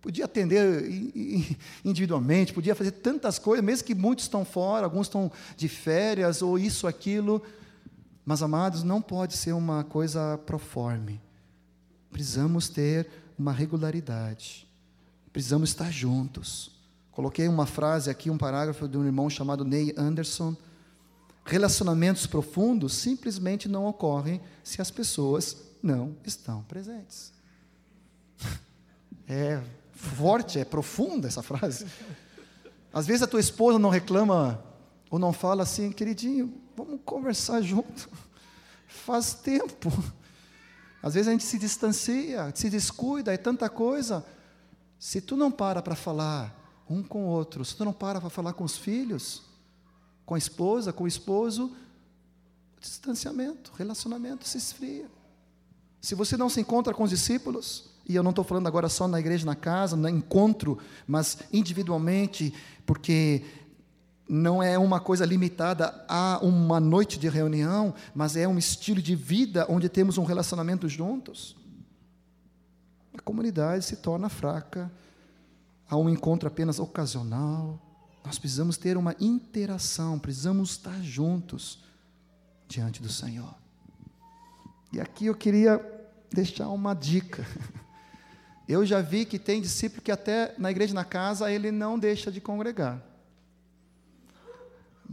Podia 0.00 0.24
atender 0.24 0.84
individualmente, 1.84 2.52
podia 2.52 2.74
fazer 2.74 2.90
tantas 2.90 3.38
coisas, 3.38 3.64
mesmo 3.64 3.86
que 3.86 3.94
muitos 3.94 4.24
estão 4.24 4.44
fora, 4.44 4.84
alguns 4.84 5.06
estão 5.06 5.30
de 5.56 5.68
férias, 5.68 6.42
ou 6.42 6.58
isso, 6.58 6.86
aquilo. 6.86 7.42
Mas, 8.24 8.42
amados, 8.42 8.82
não 8.82 9.02
pode 9.02 9.36
ser 9.36 9.52
uma 9.52 9.82
coisa 9.82 10.38
proforme. 10.46 11.20
Precisamos 12.10 12.68
ter 12.68 13.08
uma 13.38 13.52
regularidade. 13.52 14.68
Precisamos 15.32 15.70
estar 15.70 15.90
juntos. 15.90 16.70
Coloquei 17.10 17.48
uma 17.48 17.66
frase 17.66 18.10
aqui, 18.10 18.30
um 18.30 18.38
parágrafo 18.38 18.88
de 18.88 18.96
um 18.96 19.04
irmão 19.04 19.28
chamado 19.28 19.64
Ney 19.64 19.94
Anderson. 19.96 20.56
Relacionamentos 21.44 22.26
profundos 22.26 22.94
simplesmente 22.94 23.68
não 23.68 23.86
ocorrem 23.86 24.40
se 24.62 24.80
as 24.80 24.90
pessoas 24.90 25.56
não 25.82 26.16
estão 26.24 26.62
presentes. 26.62 27.32
É 29.28 29.62
forte, 29.92 30.58
é 30.58 30.64
profunda 30.64 31.28
essa 31.28 31.42
frase. 31.42 31.86
Às 32.92 33.06
vezes 33.06 33.22
a 33.22 33.26
tua 33.26 33.40
esposa 33.40 33.78
não 33.78 33.88
reclama 33.88 34.62
ou 35.08 35.18
não 35.18 35.32
fala 35.32 35.62
assim, 35.62 35.90
queridinho, 35.92 36.52
vamos 36.76 37.00
conversar 37.04 37.62
junto. 37.62 38.08
Faz 38.86 39.34
tempo. 39.34 39.90
Às 41.02 41.14
vezes 41.14 41.28
a 41.28 41.32
gente 41.32 41.44
se 41.44 41.58
distancia, 41.58 42.52
se 42.54 42.70
descuida, 42.70 43.34
é 43.34 43.36
tanta 43.36 43.68
coisa. 43.68 44.24
Se 44.98 45.20
tu 45.20 45.36
não 45.36 45.50
para 45.50 45.82
para 45.82 45.96
falar 45.96 46.84
um 46.88 47.02
com 47.02 47.24
o 47.24 47.28
outro, 47.28 47.64
se 47.64 47.76
tu 47.76 47.84
não 47.84 47.92
para 47.92 48.20
para 48.20 48.30
falar 48.30 48.52
com 48.52 48.62
os 48.62 48.76
filhos, 48.76 49.42
com 50.24 50.34
a 50.34 50.38
esposa, 50.38 50.92
com 50.92 51.04
o 51.04 51.08
esposo, 51.08 51.74
distanciamento, 52.80 53.72
relacionamento 53.76 54.46
se 54.46 54.58
esfria. 54.58 55.10
Se 56.00 56.14
você 56.14 56.36
não 56.36 56.48
se 56.48 56.60
encontra 56.60 56.92
com 56.94 57.04
os 57.04 57.10
discípulos, 57.10 57.90
e 58.08 58.14
eu 58.14 58.22
não 58.22 58.30
estou 58.30 58.44
falando 58.44 58.66
agora 58.66 58.88
só 58.88 59.06
na 59.06 59.20
igreja, 59.20 59.46
na 59.46 59.54
casa, 59.54 59.96
no 59.96 60.08
encontro, 60.08 60.78
mas 61.06 61.38
individualmente, 61.52 62.52
porque 62.84 63.44
não 64.34 64.62
é 64.62 64.78
uma 64.78 64.98
coisa 64.98 65.26
limitada 65.26 66.06
a 66.08 66.38
uma 66.42 66.80
noite 66.80 67.18
de 67.18 67.28
reunião, 67.28 67.92
mas 68.14 68.34
é 68.34 68.48
um 68.48 68.56
estilo 68.56 69.02
de 69.02 69.14
vida 69.14 69.66
onde 69.68 69.90
temos 69.90 70.16
um 70.16 70.24
relacionamento 70.24 70.88
juntos. 70.88 71.54
A 73.12 73.20
comunidade 73.20 73.84
se 73.84 73.96
torna 73.96 74.30
fraca, 74.30 74.90
há 75.86 75.98
um 75.98 76.08
encontro 76.08 76.48
apenas 76.48 76.78
ocasional. 76.78 77.78
Nós 78.24 78.38
precisamos 78.38 78.78
ter 78.78 78.96
uma 78.96 79.14
interação, 79.20 80.18
precisamos 80.18 80.70
estar 80.70 80.98
juntos 81.02 81.84
diante 82.66 83.02
do 83.02 83.10
Senhor. 83.10 83.54
E 84.94 84.98
aqui 84.98 85.26
eu 85.26 85.34
queria 85.34 85.78
deixar 86.32 86.70
uma 86.70 86.94
dica. 86.94 87.46
Eu 88.66 88.86
já 88.86 89.02
vi 89.02 89.26
que 89.26 89.38
tem 89.40 89.60
discípulo 89.60 90.00
que 90.00 90.10
até 90.10 90.54
na 90.56 90.70
igreja 90.70 90.94
na 90.94 91.04
casa 91.04 91.52
ele 91.52 91.70
não 91.70 91.98
deixa 91.98 92.30
de 92.32 92.40
congregar. 92.40 93.11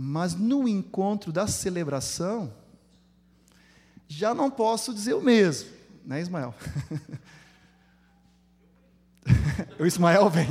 Mas 0.01 0.33
no 0.33 0.65
encontro 0.65 1.29
da 1.29 1.45
celebração, 1.45 2.53
já 4.07 4.33
não 4.33 4.49
posso 4.49 4.93
dizer 4.93 5.13
o 5.13 5.21
mesmo, 5.21 5.69
né, 6.05 6.21
Ismael? 6.21 6.55
o 9.77 9.85
Ismael 9.85 10.29
vem. 10.29 10.47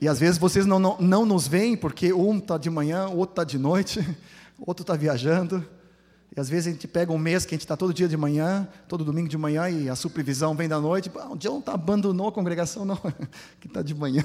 E 0.00 0.06
às 0.06 0.20
vezes 0.20 0.38
vocês 0.38 0.64
não, 0.64 0.78
não, 0.78 0.96
não 1.00 1.26
nos 1.26 1.48
veem, 1.48 1.76
porque 1.76 2.12
um 2.12 2.38
está 2.38 2.56
de 2.56 2.70
manhã, 2.70 3.08
outro 3.08 3.32
está 3.32 3.42
de 3.42 3.58
noite, 3.58 3.98
outro 4.64 4.84
está 4.84 4.94
viajando. 4.94 5.66
E 6.36 6.38
às 6.38 6.48
vezes 6.48 6.68
a 6.68 6.70
gente 6.70 6.86
pega 6.86 7.10
um 7.10 7.18
mês 7.18 7.44
que 7.44 7.52
a 7.52 7.56
gente 7.56 7.64
está 7.64 7.76
todo 7.76 7.92
dia 7.92 8.06
de 8.06 8.16
manhã, 8.16 8.68
todo 8.86 9.04
domingo 9.04 9.28
de 9.28 9.36
manhã, 9.36 9.68
e 9.68 9.88
a 9.88 9.96
supervisão 9.96 10.54
vem 10.54 10.68
da 10.68 10.80
noite. 10.80 11.10
Ah, 11.16 11.32
o 11.32 11.36
John 11.36 11.60
tá, 11.60 11.72
abandonou 11.72 12.28
a 12.28 12.32
congregação, 12.32 12.84
não, 12.84 12.96
que 13.58 13.66
está 13.66 13.82
de 13.82 13.92
manhã. 13.92 14.22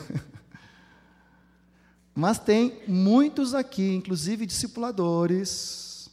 Mas 2.14 2.38
tem 2.38 2.82
muitos 2.88 3.54
aqui, 3.54 3.94
inclusive 3.94 4.46
discipuladores, 4.46 6.10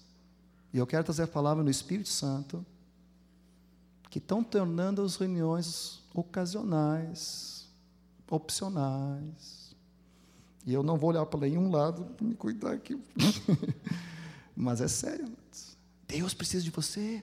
e 0.72 0.78
eu 0.78 0.86
quero 0.86 1.05
trazer 1.05 1.24
a 1.24 1.28
palavra 1.28 1.62
no 1.64 1.70
Espírito 1.70 2.09
Santo, 2.09 2.64
que 4.11 4.18
estão 4.18 4.42
tornando 4.42 5.03
as 5.03 5.16
reuniões 5.16 6.01
ocasionais, 6.14 7.66
opcionais. 8.30 9.74
E 10.66 10.72
eu 10.72 10.82
não 10.82 10.96
vou 10.96 11.11
olhar 11.11 11.24
para 11.26 11.40
nenhum 11.40 11.70
lado 11.70 12.05
para 12.05 12.26
me 12.26 12.34
cuidar 12.34 12.72
aqui. 12.72 13.01
Mas 14.55 14.80
é 14.80 14.88
sério. 14.88 15.30
Deus 16.07 16.34
precisa 16.34 16.64
de 16.64 16.70
você. 16.70 17.22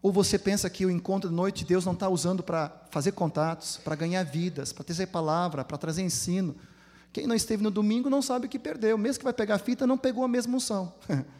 Ou 0.00 0.12
você 0.12 0.38
pensa 0.38 0.70
que 0.70 0.86
o 0.86 0.90
encontro 0.90 1.28
de 1.28 1.34
noite 1.34 1.64
Deus 1.64 1.84
não 1.84 1.92
está 1.92 2.08
usando 2.08 2.42
para 2.42 2.68
fazer 2.90 3.12
contatos, 3.12 3.76
para 3.78 3.96
ganhar 3.96 4.22
vidas, 4.22 4.72
para 4.72 4.84
trazer 4.84 5.08
palavra, 5.08 5.64
para 5.64 5.76
trazer 5.76 6.02
ensino. 6.02 6.54
Quem 7.12 7.26
não 7.26 7.34
esteve 7.34 7.62
no 7.62 7.70
domingo 7.70 8.10
não 8.10 8.22
sabe 8.22 8.46
o 8.46 8.48
que 8.48 8.58
perdeu. 8.58 8.96
Mesmo 8.98 9.18
que 9.18 9.24
vai 9.24 9.32
pegar 9.32 9.56
a 9.56 9.58
fita, 9.58 9.86
não 9.86 9.98
pegou 9.98 10.24
a 10.24 10.28
mesma 10.28 10.56
unção. 10.56 10.92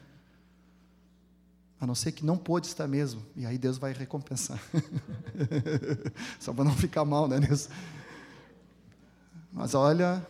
A 1.80 1.86
não 1.86 1.94
ser 1.94 2.10
que 2.10 2.26
não 2.26 2.36
pôde 2.36 2.66
estar 2.66 2.88
mesmo. 2.88 3.24
E 3.36 3.46
aí 3.46 3.56
Deus 3.56 3.78
vai 3.78 3.92
recompensar. 3.92 4.60
Só 6.40 6.52
para 6.52 6.64
não 6.64 6.74
ficar 6.74 7.04
mal, 7.04 7.28
né, 7.28 7.38
Deus? 7.38 7.68
Mas 9.52 9.76
olha, 9.76 10.26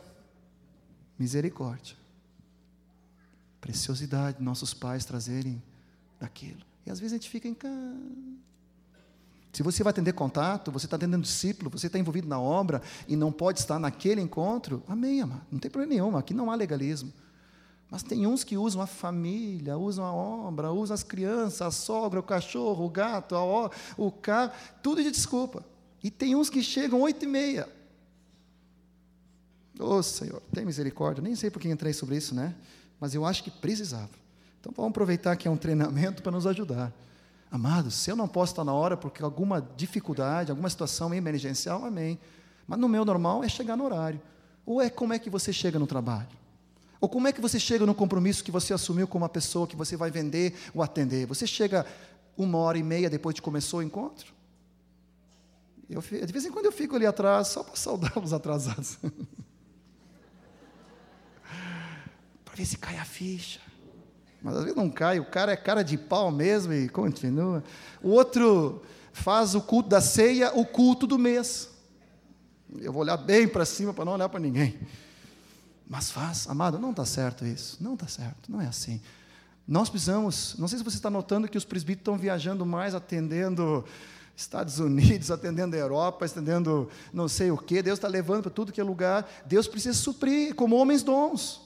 misericórdia 1.18 1.96
preciosidade 3.68 4.38
de 4.38 4.42
nossos 4.42 4.72
pais 4.72 5.04
trazerem 5.04 5.62
daquilo. 6.18 6.64
E 6.86 6.90
às 6.90 6.98
vezes 6.98 7.12
a 7.12 7.16
gente 7.16 7.28
fica 7.28 7.46
em 7.46 7.54
casa. 7.54 7.74
Se 9.52 9.62
você 9.62 9.82
vai 9.82 9.90
atender 9.90 10.12
contato, 10.12 10.70
você 10.70 10.86
está 10.86 10.96
atendendo 10.96 11.22
discípulo, 11.22 11.70
você 11.70 11.86
está 11.86 11.98
envolvido 11.98 12.28
na 12.28 12.40
obra 12.40 12.82
e 13.06 13.16
não 13.16 13.32
pode 13.32 13.60
estar 13.60 13.78
naquele 13.78 14.20
encontro, 14.20 14.82
amém, 14.86 15.20
amado. 15.20 15.42
Não 15.50 15.58
tem 15.58 15.70
problema 15.70 15.94
nenhum, 15.94 16.16
aqui 16.16 16.34
não 16.34 16.50
há 16.50 16.54
legalismo. 16.54 17.12
Mas 17.90 18.02
tem 18.02 18.26
uns 18.26 18.44
que 18.44 18.56
usam 18.56 18.82
a 18.82 18.86
família, 18.86 19.78
usam 19.78 20.04
a 20.04 20.12
obra, 20.12 20.70
usam 20.70 20.94
as 20.94 21.02
crianças, 21.02 21.62
a 21.62 21.70
sogra, 21.70 22.20
o 22.20 22.22
cachorro, 22.22 22.84
o 22.84 22.90
gato, 22.90 23.34
a, 23.34 23.70
o 23.96 24.12
carro, 24.12 24.52
tudo 24.82 25.02
de 25.02 25.10
desculpa. 25.10 25.64
E 26.02 26.10
tem 26.10 26.36
uns 26.36 26.50
que 26.50 26.62
chegam 26.62 27.00
oito 27.00 27.24
e 27.24 27.28
meia. 27.28 27.66
Ô 29.80 29.94
oh, 29.94 30.02
Senhor, 30.02 30.42
tem 30.52 30.66
misericórdia. 30.66 31.22
Nem 31.22 31.34
sei 31.34 31.50
por 31.50 31.60
que 31.60 31.68
entrei 31.68 31.94
sobre 31.94 32.16
isso, 32.16 32.34
né? 32.34 32.54
mas 33.00 33.14
eu 33.14 33.24
acho 33.24 33.42
que 33.42 33.50
precisava. 33.50 34.10
Então 34.60 34.72
vamos 34.74 34.90
aproveitar 34.90 35.36
que 35.36 35.46
é 35.46 35.50
um 35.50 35.56
treinamento 35.56 36.22
para 36.22 36.32
nos 36.32 36.46
ajudar. 36.46 36.92
Amados, 37.50 37.94
se 37.94 38.10
eu 38.10 38.16
não 38.16 38.28
posso 38.28 38.52
estar 38.52 38.64
na 38.64 38.72
hora 38.72 38.96
porque 38.96 39.22
alguma 39.22 39.66
dificuldade, 39.76 40.50
alguma 40.50 40.68
situação 40.68 41.14
emergencial, 41.14 41.84
amém. 41.84 42.18
Mas 42.66 42.78
no 42.78 42.88
meu 42.88 43.04
normal 43.04 43.42
é 43.42 43.48
chegar 43.48 43.76
no 43.76 43.84
horário. 43.84 44.20
Ou 44.66 44.82
é 44.82 44.90
como 44.90 45.12
é 45.12 45.18
que 45.18 45.30
você 45.30 45.52
chega 45.52 45.78
no 45.78 45.86
trabalho? 45.86 46.28
Ou 47.00 47.08
como 47.08 47.28
é 47.28 47.32
que 47.32 47.40
você 47.40 47.58
chega 47.58 47.86
no 47.86 47.94
compromisso 47.94 48.44
que 48.44 48.50
você 48.50 48.74
assumiu 48.74 49.06
com 49.06 49.16
uma 49.16 49.28
pessoa 49.28 49.66
que 49.66 49.76
você 49.76 49.96
vai 49.96 50.10
vender 50.10 50.54
ou 50.74 50.82
atender? 50.82 51.26
Você 51.26 51.46
chega 51.46 51.86
uma 52.36 52.58
hora 52.58 52.76
e 52.76 52.82
meia 52.82 53.08
depois 53.08 53.34
de 53.34 53.40
começou 53.40 53.80
o 53.80 53.82
encontro? 53.82 54.34
Eu, 55.88 56.02
de 56.02 56.32
vez 56.32 56.44
em 56.44 56.50
quando 56.50 56.66
eu 56.66 56.72
fico 56.72 56.96
ali 56.96 57.06
atrás 57.06 57.48
só 57.48 57.62
para 57.62 57.76
saudar 57.76 58.12
os 58.22 58.32
atrasados. 58.32 58.98
ver 62.58 62.66
se 62.66 62.76
cai 62.76 62.98
a 62.98 63.04
ficha. 63.04 63.60
Mas 64.42 64.56
às 64.56 64.62
vezes 64.62 64.76
não 64.76 64.88
cai, 64.88 65.18
o 65.18 65.24
cara 65.24 65.52
é 65.52 65.56
cara 65.56 65.82
de 65.82 65.98
pau 65.98 66.30
mesmo 66.30 66.72
e 66.72 66.88
continua. 66.88 67.62
O 68.02 68.10
outro 68.10 68.82
faz 69.12 69.54
o 69.54 69.60
culto 69.60 69.88
da 69.88 70.00
ceia, 70.00 70.52
o 70.54 70.64
culto 70.64 71.06
do 71.06 71.18
mês. 71.18 71.68
Eu 72.78 72.92
vou 72.92 73.02
olhar 73.02 73.16
bem 73.16 73.48
para 73.48 73.64
cima 73.64 73.92
para 73.92 74.04
não 74.04 74.12
olhar 74.12 74.28
para 74.28 74.40
ninguém. 74.40 74.78
Mas 75.88 76.10
faz, 76.10 76.46
amado, 76.48 76.78
não 76.78 76.90
está 76.90 77.04
certo 77.04 77.44
isso. 77.44 77.78
Não 77.80 77.94
está 77.94 78.06
certo, 78.06 78.50
não 78.50 78.60
é 78.60 78.66
assim. 78.66 79.00
Nós 79.66 79.90
precisamos, 79.90 80.54
não 80.58 80.68
sei 80.68 80.78
se 80.78 80.84
você 80.84 80.96
está 80.96 81.10
notando 81.10 81.48
que 81.48 81.58
os 81.58 81.64
presbíteros 81.64 82.02
estão 82.02 82.16
viajando 82.16 82.64
mais, 82.64 82.94
atendendo 82.94 83.84
Estados 84.36 84.78
Unidos, 84.78 85.30
atendendo 85.32 85.74
a 85.74 85.78
Europa, 85.78 86.24
atendendo 86.24 86.88
não 87.12 87.26
sei 87.26 87.50
o 87.50 87.58
que, 87.58 87.82
Deus 87.82 87.98
está 87.98 88.08
levando 88.08 88.42
para 88.42 88.50
tudo 88.50 88.72
que 88.72 88.80
é 88.80 88.84
lugar. 88.84 89.28
Deus 89.46 89.66
precisa 89.66 89.98
suprir 89.98 90.54
como 90.54 90.76
homens 90.76 91.02
dons, 91.02 91.60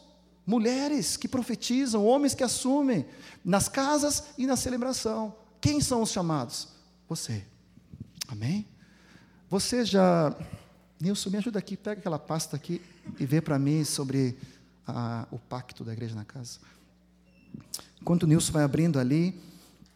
mulheres 0.47 1.17
que 1.17 1.29
profetizam, 1.29 2.05
homens 2.05 2.35
que 2.35 2.43
assumem, 2.43 3.07
nas 3.45 3.69
casas 3.69 4.25
e 4.37 4.47
na 4.47 4.57
celebração. 4.57 5.35
Quem 5.61 5.81
são 5.81 6.03
os 6.03 6.11
chamados? 6.11 6.69
Você. 7.09 7.45
Amém? 8.29 8.67
Você 9.49 9.85
já. 9.85 10.37
Nilson, 11.01 11.31
me 11.31 11.39
ajuda 11.39 11.59
aqui, 11.59 11.77
pega 11.77 12.01
aquela 12.01 12.19
pasta 12.19 12.57
aqui 12.57 12.81
e 13.19 13.27
vê 13.27 13.41
para 13.41 13.59
mim 13.59 13.85
sobre 13.85 14.39
a, 14.87 15.27
o 15.31 15.39
pacto 15.39 15.85
da 15.85 15.93
igreja 15.93 16.15
na 16.15 16.25
casa. 16.25 16.59
Enquanto 18.01 18.23
o 18.23 18.27
Nilson 18.27 18.53
vai 18.53 18.63
abrindo 18.63 18.99
ali, 18.99 19.41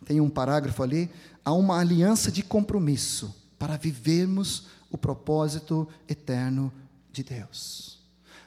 tem 0.04 0.20
um 0.20 0.30
parágrafo 0.30 0.82
ali, 0.82 1.10
há 1.44 1.52
uma 1.52 1.78
aliança 1.78 2.30
de 2.30 2.42
compromisso 2.42 3.34
para 3.58 3.76
vivermos 3.76 4.66
o 4.90 4.98
propósito 4.98 5.88
eterno 6.08 6.72
de 7.12 7.22
Deus. 7.22 7.98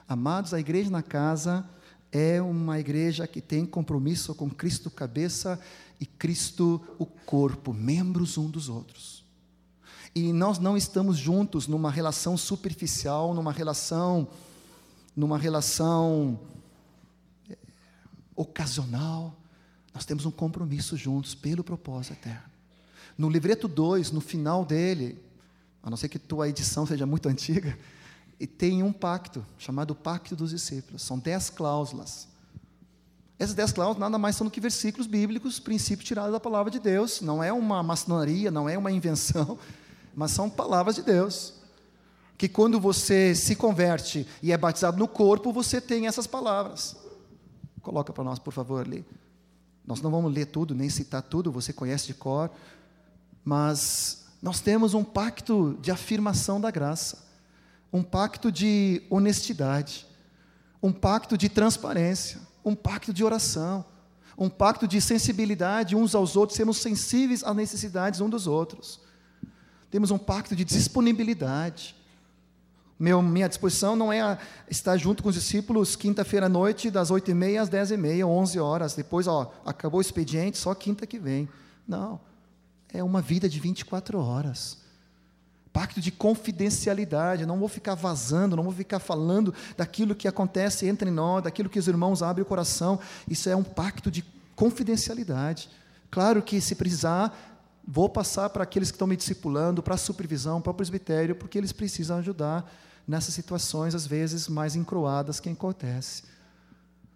Amados, 0.08 0.54
a 0.54 0.60
igreja 0.60 0.90
na 0.90 1.02
casa 1.02 1.68
é 2.12 2.42
uma 2.42 2.80
igreja 2.80 3.28
que 3.28 3.42
tem 3.42 3.66
compromisso 3.66 4.34
com 4.34 4.50
Cristo 4.50 4.90
cabeça 4.90 5.60
e 6.00 6.06
Cristo 6.06 6.82
o 6.98 7.06
corpo, 7.06 7.74
membros 7.74 8.38
um 8.38 8.50
dos 8.50 8.70
outros. 8.70 9.24
E 10.16 10.34
nós 10.34 10.58
não 10.58 10.76
estamos 10.76 11.18
juntos 11.18 11.68
numa 11.68 11.92
relação 11.92 12.36
superficial, 12.36 13.34
numa 13.34 13.52
relação 13.52 14.28
numa 15.16 15.38
relação 15.38 16.40
eh, 17.50 17.58
ocasional, 18.36 19.36
nós 19.94 20.06
temos 20.06 20.26
um 20.26 20.32
compromisso 20.32 20.96
juntos 20.96 21.36
pelo 21.36 21.62
propósito 21.62 22.14
eterno. 22.14 22.50
No 23.18 23.30
livreto 23.30 23.68
2, 23.68 24.12
no 24.12 24.22
final 24.22 24.64
dele, 24.64 25.22
a 25.84 25.90
não 25.90 25.98
ser 25.98 26.08
que 26.08 26.18
tua 26.18 26.48
edição 26.48 26.86
seja 26.86 27.06
muito 27.06 27.28
antiga, 27.28 27.78
e 28.40 28.48
tem 28.48 28.82
um 28.82 28.94
pacto, 28.94 29.46
chamado 29.58 29.94
Pacto 29.94 30.36
dos 30.36 30.52
Discípulos. 30.52 31.02
São 31.02 31.20
dez 31.20 31.50
cláusulas. 31.50 32.28
Essas 33.38 33.56
dez 33.56 33.72
cláusulas 33.72 34.00
nada 34.00 34.18
mais 34.18 34.36
são 34.36 34.46
do 34.46 34.52
que 34.52 34.62
versículos 34.62 35.08
bíblicos, 35.08 35.60
princípios 35.60 36.08
tirados 36.08 36.32
da 36.32 36.40
palavra 36.40 36.72
de 36.72 36.80
Deus. 36.80 37.22
Não 37.22 37.44
é 37.44 37.52
uma 37.52 37.84
maçonaria, 37.84 38.50
não 38.50 38.70
é 38.70 38.78
uma 38.78 38.92
invenção, 38.92 39.58
mas 40.16 40.32
são 40.32 40.50
palavras 40.50 40.96
de 40.96 41.02
Deus. 41.02 41.54
Que 42.38 42.48
quando 42.48 42.80
você 42.80 43.36
se 43.36 43.56
converte 43.56 44.26
e 44.42 44.54
é 44.54 44.58
batizado 44.58 44.98
no 44.98 45.08
corpo, 45.08 45.52
você 45.52 45.82
tem 45.82 46.08
essas 46.08 46.26
palavras. 46.26 46.96
Coloca 47.82 48.14
para 48.14 48.24
nós, 48.24 48.40
por 48.40 48.54
favor, 48.54 48.86
ali. 48.86 49.06
Nós 49.86 50.02
não 50.02 50.12
vamos 50.12 50.34
ler 50.34 50.46
tudo, 50.46 50.76
nem 50.76 50.90
citar 50.90 51.22
tudo, 51.22 51.52
você 51.52 51.74
conhece 51.74 52.08
de 52.08 52.14
cor, 52.14 52.50
mas 53.44 54.26
nós 54.42 54.62
temos 54.62 54.94
um 54.94 55.04
pacto 55.04 55.78
de 55.82 55.92
afirmação 55.92 56.62
da 56.62 56.70
graça, 56.70 57.29
um 57.92 58.04
pacto 58.04 58.52
de 58.52 59.02
honestidade, 59.10 60.06
um 60.82 60.92
pacto 60.92 61.38
de 61.38 61.50
transparência, 61.50 62.40
um 62.64 62.76
pacto 62.76 63.14
de 63.14 63.24
oração, 63.24 63.86
um 64.38 64.50
pacto 64.50 64.88
de 64.88 65.02
sensibilidade 65.02 65.96
uns 65.96 66.16
aos 66.16 66.36
outros, 66.36 66.56
sermos 66.56 66.78
sensíveis 66.78 67.44
às 67.44 67.56
necessidades 67.56 68.22
uns 68.22 68.30
dos 68.30 68.48
outros. 68.48 69.00
Temos 69.92 70.12
um 70.12 70.18
pacto 70.18 70.56
de 70.56 70.64
disponibilidade, 70.64 71.96
meu, 73.00 73.22
minha 73.22 73.48
disposição 73.48 73.96
não 73.96 74.12
é 74.12 74.38
estar 74.70 74.98
junto 74.98 75.24
com 75.24 75.30
os 75.30 75.36
discípulos 75.36 75.96
quinta-feira 75.96 76.48
à 76.48 76.50
noite, 76.50 76.92
das 76.92 77.10
oito 77.10 77.32
e 77.32 77.34
meia 77.34 77.62
às 77.62 77.70
dez 77.70 77.92
e 77.92 77.98
meia, 77.98 78.28
onze 78.28 78.60
horas. 78.60 78.94
Depois, 78.94 79.26
ó, 79.26 79.54
acabou 79.66 80.00
o 80.00 80.02
expediente, 80.02 80.58
só 80.58 80.76
quinta 80.76 81.08
que 81.08 81.18
vem. 81.18 81.48
Não. 81.88 82.20
É 82.92 83.02
uma 83.02 83.22
vida 83.22 83.48
de 83.48 83.58
24 83.58 84.20
horas. 84.20 84.80
Pacto 85.72 86.02
de 86.02 86.12
confidencialidade. 86.12 87.46
Não 87.46 87.60
vou 87.60 87.68
ficar 87.68 87.96
vazando, 87.96 88.56
não 88.56 88.64
vou 88.64 88.74
ficar 88.74 89.00
falando 89.00 89.54
daquilo 89.78 90.16
que 90.16 90.28
acontece 90.28 90.88
entre 90.88 91.12
nós, 91.12 91.44
daquilo 91.44 91.70
que 91.70 91.80
os 91.80 91.88
irmãos 91.88 92.24
abrem 92.24 92.44
o 92.44 92.46
coração. 92.46 93.00
Isso 93.28 93.50
é 93.50 93.56
um 93.56 93.64
pacto 93.64 94.10
de 94.10 94.24
confidencialidade. 94.56 95.70
Claro 96.12 96.42
que, 96.42 96.60
se 96.60 96.76
precisar, 96.76 97.38
vou 97.88 98.10
passar 98.10 98.50
para 98.50 98.64
aqueles 98.64 98.92
que 98.92 98.96
estão 98.96 99.08
me 99.08 99.16
discipulando, 99.16 99.82
para 99.82 99.96
a 99.96 99.98
supervisão, 99.98 100.62
para 100.62 100.72
o 100.72 100.76
presbitério, 100.76 101.36
porque 101.36 101.58
eles 101.58 101.72
precisam 101.72 102.18
ajudar 102.18 102.70
nessas 103.08 103.34
situações, 103.34 103.96
às 103.96 104.06
vezes, 104.06 104.48
mais 104.48 104.76
encroadas 104.76 105.40
que 105.40 105.50
acontece. 105.50 106.24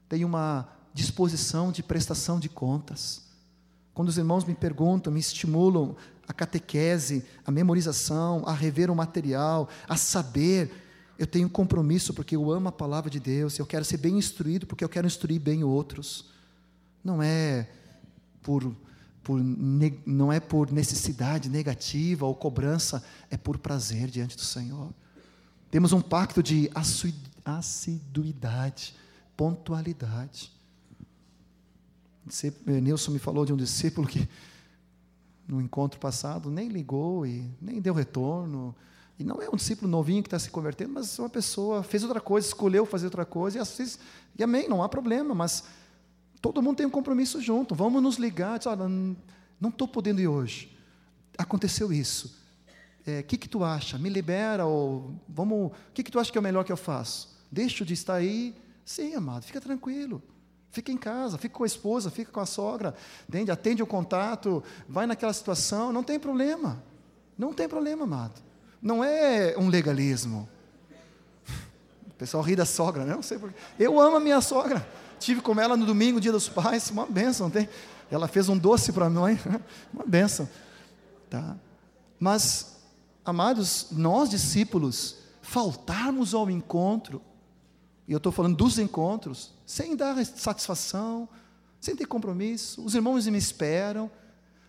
Tem 0.08 0.24
uma 0.24 0.68
disposição 0.94 1.72
de 1.72 1.84
prestação 1.84 2.40
de 2.40 2.50
contas. 2.50 3.24
Quando 3.94 4.10
os 4.10 4.18
irmãos 4.18 4.46
me 4.46 4.56
perguntam, 4.56 5.14
me 5.14 5.20
estimulam 5.20 5.96
a 6.28 6.34
catequese, 6.34 7.26
a 7.46 7.52
memorização, 7.52 8.44
a 8.46 8.54
rever 8.54 8.90
o 8.90 8.96
material, 8.96 9.70
a 9.88 9.98
saber, 9.98 10.72
eu 11.18 11.28
tenho 11.28 11.50
compromisso 11.50 12.14
porque 12.14 12.36
eu 12.36 12.52
amo 12.52 12.70
a 12.70 12.72
palavra 12.72 13.10
de 13.10 13.20
Deus, 13.20 13.60
eu 13.60 13.66
quero 13.66 13.86
ser 13.86 13.98
bem 13.98 14.18
instruído 14.18 14.66
porque 14.66 14.84
eu 14.84 14.90
quero 14.90 15.08
instruir 15.08 15.40
bem 15.40 15.64
outros. 15.64 16.26
Não 17.04 17.22
é 17.22 17.70
por, 18.42 18.76
por 19.24 19.40
não 20.06 20.32
é 20.32 20.40
por 20.40 20.72
necessidade 20.72 21.50
negativa 21.50 22.26
ou 22.26 22.34
cobrança, 22.34 23.04
é 23.30 23.38
por 23.38 23.58
prazer 23.58 24.10
diante 24.10 24.36
do 24.36 24.44
Senhor. 24.44 24.94
Temos 25.70 25.92
um 25.92 26.02
pacto 26.02 26.42
de 26.42 26.70
assiduidade, 27.44 28.96
pontualidade. 29.36 30.52
Nilson 32.66 33.12
me 33.12 33.20
falou 33.20 33.46
de 33.46 33.52
um 33.52 33.58
discípulo 33.58 34.08
que, 34.08 34.30
no 35.48 35.62
encontro 35.62 36.00
passado, 36.00 36.50
nem 36.50 36.70
ligou 36.70 37.26
e 37.26 37.50
nem 37.62 37.82
deu 37.82 37.94
retorno. 37.94 38.76
E 39.20 39.24
não 39.24 39.42
é 39.42 39.50
um 39.50 39.56
discípulo 39.56 39.90
novinho 39.90 40.24
que 40.24 40.28
está 40.28 40.40
se 40.40 40.50
convertendo, 40.50 40.94
mas 40.94 41.18
uma 41.20 41.30
pessoa 41.30 41.84
fez 41.84 42.04
outra 42.04 42.20
coisa, 42.20 42.48
escolheu 42.48 42.86
fazer 42.86 43.06
outra 43.06 43.26
coisa, 43.26 43.58
e, 43.58 43.62
assim, 43.62 43.86
e 44.38 44.44
amém, 44.44 44.68
não 44.68 44.82
há 44.82 44.90
problema, 44.90 45.36
mas 45.36 45.64
todo 46.42 46.62
mundo 46.62 46.78
tem 46.78 46.86
um 46.86 46.90
compromisso 46.90 47.42
junto. 47.42 47.76
Vamos 47.76 48.02
nos 48.02 48.18
ligar, 48.18 48.58
diz, 48.58 48.68
olha, 48.68 48.88
não 48.88 49.70
estou 49.70 49.88
podendo 49.88 50.20
ir 50.20 50.28
hoje. 50.28 50.76
Aconteceu 51.38 51.92
isso 51.92 52.44
o 53.06 53.10
é, 53.10 53.22
que, 53.22 53.38
que 53.38 53.50
tu 53.50 53.64
acha? 53.64 53.98
Me 53.98 54.10
libera 54.10 54.66
ou 54.66 55.14
vamos. 55.28 55.72
O 55.72 55.72
que, 55.94 56.04
que 56.04 56.12
tu 56.12 56.20
acha 56.20 56.32
que 56.32 56.38
é 56.38 56.42
o 56.42 56.44
melhor 56.44 56.64
que 56.64 56.72
eu 56.72 56.78
faço? 56.78 57.38
Deixo 57.52 57.86
de 57.86 57.94
estar 57.94 58.16
aí? 58.16 58.56
Sim, 58.86 59.14
amado, 59.14 59.44
fica 59.44 59.60
tranquilo. 59.60 60.22
Fica 60.74 60.92
em 60.92 60.98
casa, 60.98 61.38
fica 61.38 61.54
com 61.54 61.64
a 61.64 61.68
esposa, 61.68 62.10
fica 62.10 62.32
com 62.32 62.40
a 62.40 62.48
sogra, 62.48 62.96
atende, 63.30 63.52
atende 63.52 63.84
o 63.84 63.86
contato, 63.86 64.64
vai 64.90 65.06
naquela 65.06 65.32
situação, 65.32 65.94
não 65.94 66.02
tem 66.02 66.20
problema. 66.20 66.82
Não 67.38 67.54
tem 67.54 67.70
problema, 67.70 68.06
amado. 68.06 68.42
Não 68.82 69.04
é 69.04 69.56
um 69.56 69.70
legalismo. 69.70 70.50
O 72.08 72.14
pessoal 72.18 72.42
ri 72.42 72.56
da 72.56 72.66
sogra, 72.66 73.06
né? 73.06 73.14
Não 73.14 73.22
sei 73.22 73.38
porquê. 73.38 73.56
Eu 73.78 74.02
amo 74.02 74.18
a 74.18 74.20
minha 74.20 74.42
sogra. 74.42 74.84
Tive 75.20 75.42
com 75.42 75.60
ela 75.62 75.78
no 75.78 75.86
domingo, 75.86 76.20
dia 76.20 76.32
dos 76.32 76.50
pais, 76.50 76.90
uma 76.90 77.06
benção, 77.06 77.52
tem? 77.52 77.70
Ela 78.10 78.28
fez 78.28 78.50
um 78.50 78.58
doce 78.58 78.92
para 78.92 79.08
mãe, 79.12 79.40
uma 79.94 80.06
benção. 80.08 80.50
Tá? 81.30 81.56
Mas 82.20 82.78
amados, 83.24 83.90
nós 83.92 84.28
discípulos, 84.28 85.18
faltarmos 85.40 86.34
ao 86.34 86.50
encontro, 86.50 87.22
e 88.08 88.12
eu 88.12 88.18
estou 88.18 88.32
falando 88.32 88.56
dos 88.56 88.78
encontros, 88.80 89.54
sem 89.66 89.96
dar 89.96 90.24
satisfação, 90.26 91.28
sem 91.80 91.96
ter 91.96 92.06
compromisso, 92.06 92.84
os 92.84 92.96
irmãos 92.96 93.28
me 93.28 93.38
esperam, 93.38 94.10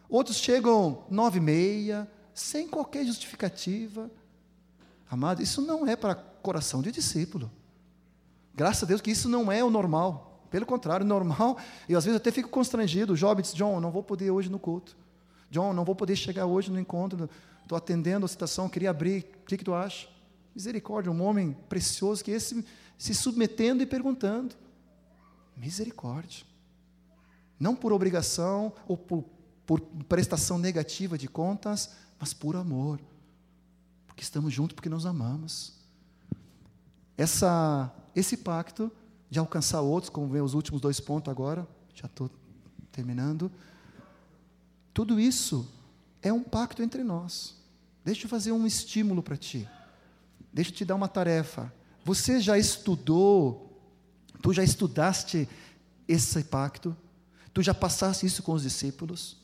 outros 0.08 0.36
chegam 0.36 1.04
nove 1.10 1.38
e 1.38 1.42
meia, 1.42 2.10
sem 2.32 2.68
qualquer 2.68 3.04
justificativa. 3.04 4.10
Amado, 5.10 5.42
isso 5.42 5.60
não 5.62 5.86
é 5.86 5.96
para 5.96 6.14
coração 6.14 6.82
de 6.82 6.90
discípulo. 6.90 7.50
Graças 8.54 8.82
a 8.84 8.86
Deus 8.86 9.00
que 9.00 9.10
isso 9.10 9.28
não 9.28 9.50
é 9.50 9.62
o 9.62 9.70
normal. 9.70 10.46
Pelo 10.50 10.66
contrário, 10.66 11.04
normal, 11.04 11.58
e 11.88 11.96
às 11.96 12.04
vezes 12.04 12.20
até 12.20 12.30
fico 12.30 12.48
constrangido. 12.48 13.14
O 13.14 13.16
Job 13.16 13.42
diz, 13.42 13.52
John, 13.54 13.80
não 13.80 13.90
vou 13.90 14.02
poder 14.02 14.30
hoje 14.30 14.48
no 14.48 14.58
culto. 14.58 14.96
John, 15.50 15.72
não 15.72 15.84
vou 15.84 15.96
poder 15.96 16.14
chegar 16.14 16.46
hoje 16.46 16.70
no 16.70 16.78
encontro 16.78 17.28
estou 17.64 17.76
atendendo 17.76 18.24
a 18.24 18.28
citação, 18.28 18.68
queria 18.68 18.90
abrir, 18.90 19.26
o 19.42 19.46
que, 19.46 19.56
que 19.56 19.64
tu 19.64 19.74
acha? 19.74 20.08
Misericórdia, 20.54 21.10
um 21.10 21.22
homem 21.22 21.56
precioso 21.68 22.22
que 22.22 22.30
esse 22.30 22.64
se 22.98 23.14
submetendo 23.14 23.82
e 23.82 23.86
perguntando. 23.86 24.54
Misericórdia. 25.56 26.44
Não 27.58 27.74
por 27.74 27.92
obrigação 27.92 28.72
ou 28.86 28.96
por, 28.96 29.24
por 29.66 29.80
prestação 30.08 30.58
negativa 30.58 31.16
de 31.16 31.28
contas, 31.28 31.90
mas 32.18 32.32
por 32.32 32.56
amor. 32.56 33.00
Porque 34.06 34.22
estamos 34.22 34.52
juntos 34.52 34.74
porque 34.74 34.88
nos 34.88 35.06
amamos. 35.06 35.74
Essa, 37.16 37.92
esse 38.14 38.36
pacto 38.36 38.90
de 39.30 39.38
alcançar 39.38 39.80
outros, 39.80 40.10
como 40.10 40.28
vem 40.28 40.42
os 40.42 40.54
últimos 40.54 40.80
dois 40.80 41.00
pontos 41.00 41.30
agora, 41.30 41.66
já 41.94 42.06
estou 42.06 42.30
terminando. 42.90 43.50
Tudo 44.92 45.18
isso 45.18 45.68
é 46.22 46.32
um 46.32 46.42
pacto 46.42 46.82
entre 46.82 47.02
nós. 47.02 47.56
Deixa 48.04 48.26
eu 48.26 48.30
fazer 48.30 48.52
um 48.52 48.66
estímulo 48.66 49.22
para 49.22 49.36
ti. 49.36 49.68
Deixa 50.52 50.70
eu 50.70 50.74
te 50.74 50.84
dar 50.84 50.94
uma 50.94 51.08
tarefa. 51.08 51.72
Você 52.04 52.40
já 52.40 52.58
estudou, 52.58 53.80
tu 54.42 54.52
já 54.52 54.62
estudaste 54.62 55.48
esse 56.06 56.44
pacto? 56.44 56.94
Tu 57.52 57.62
já 57.62 57.72
passaste 57.72 58.26
isso 58.26 58.42
com 58.42 58.52
os 58.52 58.62
discípulos? 58.62 59.38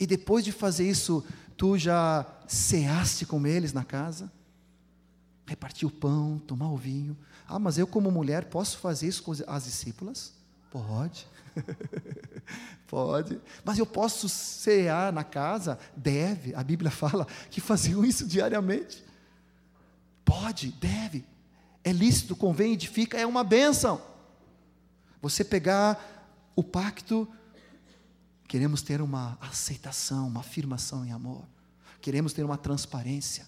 E 0.00 0.06
depois 0.06 0.44
de 0.44 0.50
fazer 0.50 0.88
isso, 0.88 1.22
tu 1.56 1.76
já 1.76 2.24
ceaste 2.46 3.26
com 3.26 3.46
eles 3.46 3.72
na 3.72 3.84
casa? 3.84 4.32
Repartir 5.46 5.86
o 5.86 5.90
pão, 5.90 6.38
tomar 6.46 6.70
o 6.70 6.76
vinho. 6.76 7.16
Ah, 7.46 7.58
mas 7.58 7.76
eu, 7.76 7.86
como 7.86 8.10
mulher, 8.10 8.46
posso 8.46 8.78
fazer 8.78 9.08
isso 9.08 9.22
com 9.22 9.32
as 9.46 9.64
discípulas? 9.64 10.32
Pode. 10.70 11.26
Pode. 12.86 13.40
Mas 13.64 13.78
eu 13.78 13.86
posso 13.86 14.28
cear 14.28 15.12
na 15.12 15.24
casa? 15.24 15.78
Deve. 15.96 16.54
A 16.54 16.62
Bíblia 16.62 16.90
fala 16.92 17.26
que 17.50 17.60
faziam 17.60 18.04
isso 18.04 18.26
diariamente. 18.26 19.04
Pode, 20.24 20.70
deve. 20.72 21.24
É 21.88 21.92
lícito, 21.92 22.36
convém, 22.36 22.74
edifica, 22.74 23.16
é 23.16 23.24
uma 23.24 23.42
bênção. 23.42 24.02
Você 25.22 25.42
pegar 25.42 26.52
o 26.54 26.62
pacto, 26.62 27.26
queremos 28.46 28.82
ter 28.82 29.00
uma 29.00 29.38
aceitação, 29.40 30.28
uma 30.28 30.40
afirmação 30.40 31.04
em 31.04 31.12
amor. 31.12 31.44
Queremos 32.02 32.34
ter 32.34 32.44
uma 32.44 32.58
transparência. 32.58 33.46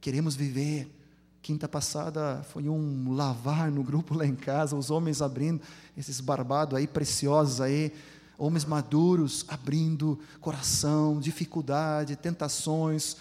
Queremos 0.00 0.36
viver 0.36 0.94
Quinta 1.40 1.66
passada 1.66 2.44
foi 2.50 2.68
um 2.68 3.12
lavar 3.14 3.70
no 3.70 3.82
grupo 3.82 4.14
lá 4.14 4.26
em 4.26 4.34
casa, 4.34 4.76
os 4.76 4.90
homens 4.90 5.22
abrindo, 5.22 5.62
esses 5.96 6.20
barbados 6.20 6.76
aí, 6.76 6.86
preciosos 6.86 7.60
aí, 7.60 7.90
homens 8.36 8.66
maduros, 8.66 9.46
abrindo 9.48 10.18
coração, 10.40 11.18
dificuldade, 11.18 12.16
tentações, 12.16 13.16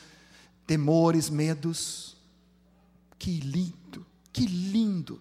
temores, 0.66 1.30
medos. 1.30 2.18
Que 3.18 3.40
lindo, 3.40 3.87
que 4.38 4.46
lindo. 4.46 5.20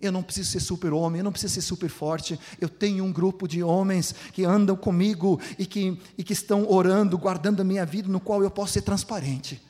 Eu 0.00 0.12
não 0.12 0.22
preciso 0.22 0.50
ser 0.50 0.60
super-homem, 0.60 1.20
eu 1.20 1.24
não 1.24 1.32
preciso 1.32 1.54
ser 1.54 1.62
super 1.62 1.88
forte. 1.88 2.38
Eu 2.60 2.68
tenho 2.68 3.04
um 3.04 3.12
grupo 3.12 3.48
de 3.48 3.62
homens 3.62 4.14
que 4.32 4.44
andam 4.44 4.76
comigo 4.76 5.40
e 5.58 5.66
que, 5.66 5.98
e 6.16 6.22
que 6.22 6.32
estão 6.32 6.70
orando, 6.70 7.16
guardando 7.18 7.60
a 7.60 7.64
minha 7.64 7.84
vida, 7.86 8.08
no 8.08 8.20
qual 8.20 8.42
eu 8.42 8.50
posso 8.50 8.74
ser 8.74 8.82
transparente. 8.82 9.60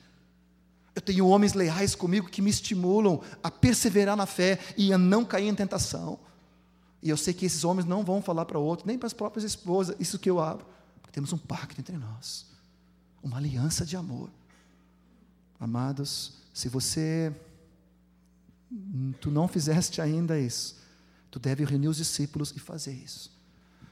Eu 0.94 1.00
tenho 1.00 1.26
homens 1.26 1.54
leais 1.54 1.94
comigo 1.94 2.28
que 2.28 2.42
me 2.42 2.50
estimulam 2.50 3.20
a 3.42 3.50
perseverar 3.50 4.16
na 4.16 4.26
fé 4.26 4.58
e 4.76 4.92
a 4.92 4.98
não 4.98 5.24
cair 5.24 5.48
em 5.48 5.54
tentação. 5.54 6.18
E 7.02 7.08
eu 7.08 7.16
sei 7.16 7.32
que 7.32 7.46
esses 7.46 7.64
homens 7.64 7.86
não 7.86 8.04
vão 8.04 8.20
falar 8.20 8.44
para 8.44 8.58
outros, 8.58 8.86
nem 8.86 8.98
para 8.98 9.06
as 9.06 9.12
próprias 9.12 9.44
esposas, 9.44 9.96
isso 9.98 10.18
que 10.18 10.28
eu 10.28 10.40
abro. 10.40 10.66
Porque 11.00 11.12
temos 11.12 11.32
um 11.32 11.38
pacto 11.38 11.80
entre 11.80 11.96
nós, 11.96 12.46
uma 13.22 13.36
aliança 13.36 13.84
de 13.84 13.96
amor. 13.96 14.30
Amados, 15.60 16.32
se 16.52 16.68
você 16.68 17.32
tu 19.20 19.30
não 19.30 19.48
fizeste 19.48 20.00
ainda 20.00 20.38
isso, 20.38 20.76
tu 21.30 21.38
deve 21.38 21.64
reunir 21.64 21.88
os 21.88 21.96
discípulos 21.96 22.52
e 22.56 22.58
fazer 22.58 22.92
isso. 22.92 23.32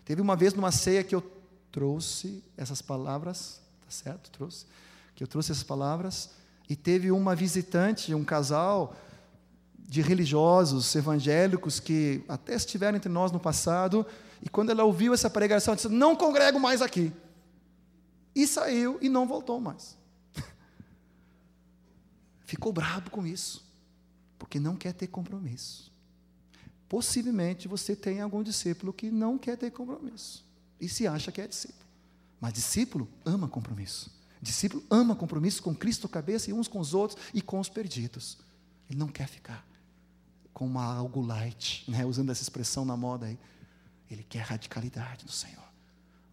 Teve 0.05 0.21
uma 0.21 0.37
vez 0.37 0.55
numa 0.55 0.73
ceia 0.73 1.05
que 1.05 1.15
eu 1.15 1.23
trouxe 1.71 2.43
essas 2.57 2.83
palavras, 2.83 3.61
tá 3.85 3.91
certo? 3.91 4.31
Trouxe, 4.31 4.67
que 5.15 5.23
eu 5.23 5.29
trouxe 5.29 5.53
essas 5.53 5.65
palavras 5.65 6.31
e 6.69 6.77
teve 6.77 7.11
uma 7.11 7.35
visitante, 7.35 8.15
um 8.15 8.25
casal 8.25 8.97
de 9.79 10.01
religiosos 10.01 10.95
evangélicos 10.95 11.79
que 11.79 12.25
até 12.29 12.55
estiveram 12.55 12.97
entre 12.97 13.11
nós 13.11 13.31
no 13.31 13.39
passado, 13.39 14.07
e 14.43 14.49
quando 14.49 14.71
ela 14.71 14.85
ouviu 14.85 15.13
essa 15.13 15.29
pregação, 15.29 15.75
disse: 15.75 15.89
Não 15.89 16.17
congrego 16.17 16.59
mais 16.59 16.81
aqui. 16.81 17.13
E 18.35 18.47
saiu 18.47 18.99
e 19.03 19.09
não 19.09 19.27
voltou 19.27 19.61
mais. 19.61 19.97
Ficou 22.41 22.73
bravo 22.73 23.11
com 23.11 23.27
isso, 23.27 23.62
porque 24.43 24.59
não 24.59 24.75
quer 24.75 24.93
ter 24.93 25.07
compromisso. 25.07 25.93
Possivelmente 26.89 27.69
você 27.69 27.95
tem 27.95 28.21
algum 28.21 28.43
discípulo 28.43 28.93
que 28.93 29.09
não 29.09 29.39
quer 29.39 29.57
ter 29.57 29.71
compromisso 29.71 30.45
e 30.81 30.89
se 30.89 31.07
acha 31.07 31.31
que 31.31 31.41
é 31.41 31.47
discípulo. 31.47 31.87
Mas 32.41 32.53
discípulo 32.53 33.09
ama 33.25 33.47
compromisso. 33.47 34.11
Discípulo 34.43 34.85
ama 34.91 35.15
compromisso 35.15 35.63
com 35.63 35.73
Cristo 35.73 36.09
cabeça 36.09 36.51
e 36.51 36.53
uns 36.53 36.67
com 36.67 36.81
os 36.81 36.93
outros 36.93 37.23
e 37.33 37.41
com 37.41 37.61
os 37.61 37.69
perdidos. 37.69 38.37
Ele 38.91 38.99
não 38.99 39.07
quer 39.07 39.29
ficar 39.29 39.65
com 40.53 40.67
uma 40.67 40.85
algo 40.85 41.21
light, 41.21 41.89
né? 41.89 42.05
usando 42.05 42.31
essa 42.31 42.43
expressão 42.43 42.85
na 42.85 42.97
moda 42.97 43.27
aí. 43.27 43.39
Ele 44.11 44.25
quer 44.25 44.41
radicalidade 44.41 45.25
no 45.25 45.31
Senhor. 45.31 45.62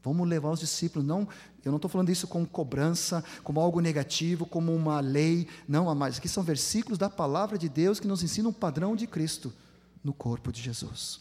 Vamos 0.01 0.27
levar 0.27 0.51
os 0.51 0.61
discípulos, 0.61 1.05
não, 1.05 1.27
eu 1.63 1.71
não 1.71 1.75
estou 1.75 1.89
falando 1.89 2.09
isso 2.09 2.27
com 2.27 2.45
cobrança, 2.45 3.23
como 3.43 3.59
algo 3.59 3.81
negativo, 3.81 4.45
como 4.45 4.73
uma 4.73 5.01
lei, 5.01 5.47
não, 5.67 5.93
mas 5.93 6.17
aqui 6.17 6.29
são 6.29 6.41
versículos 6.41 6.97
da 6.97 7.09
palavra 7.09 7.57
de 7.57 7.67
Deus 7.67 7.99
que 7.99 8.07
nos 8.07 8.23
ensinam 8.23 8.49
o 8.49 8.53
padrão 8.53 8.95
de 8.95 9.05
Cristo 9.05 9.53
no 10.03 10.13
corpo 10.13 10.51
de 10.51 10.61
Jesus. 10.61 11.19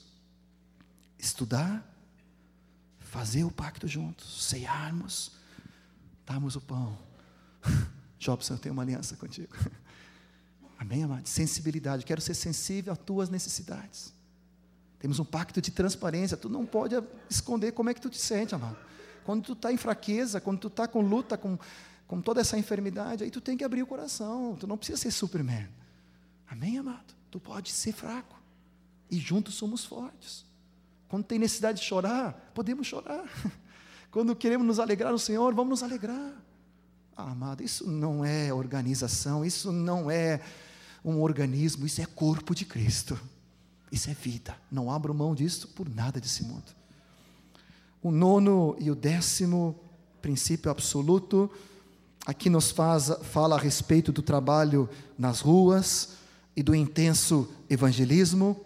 Estudar, 1.19 1.85
fazer 3.01 3.43
o 3.43 3.51
pacto 3.51 3.89
juntos, 3.89 4.45
cearmos, 4.45 5.33
darmos 6.25 6.55
o 6.55 6.61
pão. 6.61 6.97
Jobson, 8.19 8.55
eu 8.55 8.59
tenho 8.59 8.73
uma 8.73 8.83
aliança 8.83 9.17
contigo. 9.17 9.57
Amém, 10.79 11.03
amado? 11.03 11.27
Sensibilidade. 11.27 12.05
Quero 12.05 12.21
ser 12.21 12.35
sensível 12.35 12.93
às 12.93 12.99
tuas 12.99 13.29
necessidades. 13.29 14.13
Temos 14.99 15.19
um 15.19 15.25
pacto 15.25 15.61
de 15.61 15.71
transparência. 15.71 16.37
Tu 16.37 16.49
não 16.49 16.67
pode 16.67 16.95
esconder 17.31 17.73
como 17.73 17.91
é 17.91 17.95
que 17.95 18.01
tu 18.01 18.11
te 18.11 18.19
sente, 18.19 18.55
amado. 18.55 18.77
Quando 19.25 19.45
tu 19.45 19.53
está 19.53 19.73
em 19.73 19.77
fraqueza, 19.77 20.41
quando 20.41 20.59
tu 20.59 20.69
está 20.69 20.89
com 20.89 21.01
luta, 21.01 21.37
com, 21.37 21.59
com 22.07 22.21
toda 22.21 22.41
essa 22.41 22.59
enfermidade, 22.59 23.23
aí 23.23 23.31
tu 23.31 23.41
tem 23.41 23.57
que 23.57 23.65
abrir 23.65 23.83
o 23.83 23.87
coração. 23.87 24.57
Tu 24.59 24.67
não 24.67 24.77
precisa 24.77 24.99
ser 24.99 25.11
Superman. 25.11 25.69
Amém, 26.49 26.79
amado? 26.79 27.15
Tu 27.31 27.39
pode 27.39 27.71
ser 27.73 27.93
fraco. 27.93 28.41
E 29.11 29.19
juntos 29.19 29.55
somos 29.55 29.85
fortes. 29.85 30.45
Quando 31.09 31.25
tem 31.25 31.39
necessidade 31.39 31.81
de 31.81 31.85
chorar, 31.85 32.51
podemos 32.55 32.87
chorar. 32.87 33.25
Quando 34.11 34.35
queremos 34.35 34.67
nos 34.67 34.79
alegrar 34.79 35.13
no 35.13 35.19
Senhor, 35.19 35.55
vamos 35.55 35.71
nos 35.71 35.83
alegrar. 35.83 36.33
Ah, 37.17 37.33
amado, 37.33 37.63
isso 37.63 37.89
não 37.89 38.25
é 38.25 38.53
organização, 38.53 39.45
isso 39.45 39.73
não 39.73 40.11
é 40.11 40.41
um 41.05 41.21
organismo, 41.21 41.85
isso 41.85 42.01
é 42.01 42.07
corpo 42.07 42.55
de 42.55 42.65
Cristo. 42.65 43.19
Isso 43.91 44.11
é 44.11 44.15
vida. 44.15 44.57
Não 44.71 44.91
abro 44.91 45.15
mão 45.15 45.35
disso 45.35 45.69
por 45.69 45.89
nada 45.89 46.21
desse 46.21 46.45
mundo. 46.45 46.77
O 48.03 48.11
nono 48.11 48.77
e 48.79 48.91
o 48.91 48.95
décimo 48.95 49.79
princípio 50.21 50.71
absoluto, 50.71 51.51
aqui 52.27 52.51
nos 52.51 52.71
faz, 52.71 53.11
fala 53.23 53.57
a 53.57 53.59
respeito 53.59 54.13
do 54.13 54.23
trabalho 54.23 54.89
nas 55.19 55.41
ruas 55.41 56.11
e 56.55 56.63
do 56.63 56.75
intenso 56.75 57.49
evangelismo. 57.69 58.65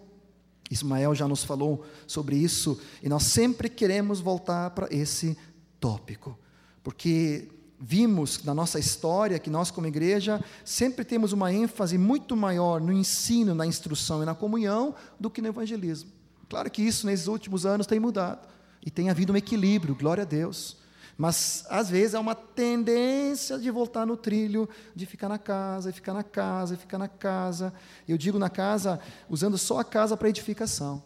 Ismael 0.70 1.14
já 1.14 1.28
nos 1.28 1.44
falou 1.44 1.84
sobre 2.06 2.36
isso 2.36 2.80
e 3.02 3.08
nós 3.08 3.24
sempre 3.24 3.68
queremos 3.68 4.20
voltar 4.20 4.70
para 4.70 4.88
esse 4.90 5.36
tópico, 5.78 6.38
porque 6.82 7.48
vimos 7.84 8.44
na 8.44 8.54
nossa 8.54 8.78
história 8.78 9.40
que 9.40 9.50
nós, 9.50 9.72
como 9.72 9.88
igreja, 9.88 10.42
sempre 10.64 11.04
temos 11.04 11.32
uma 11.32 11.52
ênfase 11.52 11.98
muito 11.98 12.36
maior 12.36 12.80
no 12.80 12.92
ensino, 12.92 13.56
na 13.56 13.66
instrução 13.66 14.22
e 14.22 14.26
na 14.26 14.36
comunhão 14.36 14.94
do 15.18 15.28
que 15.28 15.42
no 15.42 15.48
evangelismo. 15.48 16.08
Claro 16.48 16.70
que 16.70 16.80
isso 16.80 17.06
nesses 17.06 17.26
últimos 17.26 17.66
anos 17.66 17.86
tem 17.86 17.98
mudado 17.98 18.46
e 18.84 18.90
tem 18.90 19.10
havido 19.10 19.32
um 19.32 19.36
equilíbrio, 19.36 19.96
glória 19.96 20.22
a 20.22 20.26
Deus. 20.26 20.76
Mas 21.18 21.64
às 21.68 21.90
vezes 21.90 22.14
há 22.14 22.20
uma 22.20 22.36
tendência 22.36 23.58
de 23.58 23.70
voltar 23.70 24.06
no 24.06 24.16
trilho, 24.16 24.68
de 24.94 25.04
ficar 25.04 25.28
na 25.28 25.38
casa, 25.38 25.90
e 25.90 25.92
ficar 25.92 26.14
na 26.14 26.22
casa, 26.22 26.74
e 26.74 26.76
ficar 26.76 26.98
na 26.98 27.08
casa. 27.08 27.72
Eu 28.06 28.16
digo 28.16 28.38
na 28.38 28.48
casa, 28.48 29.00
usando 29.28 29.58
só 29.58 29.80
a 29.80 29.84
casa 29.84 30.16
para 30.16 30.28
edificação, 30.28 31.02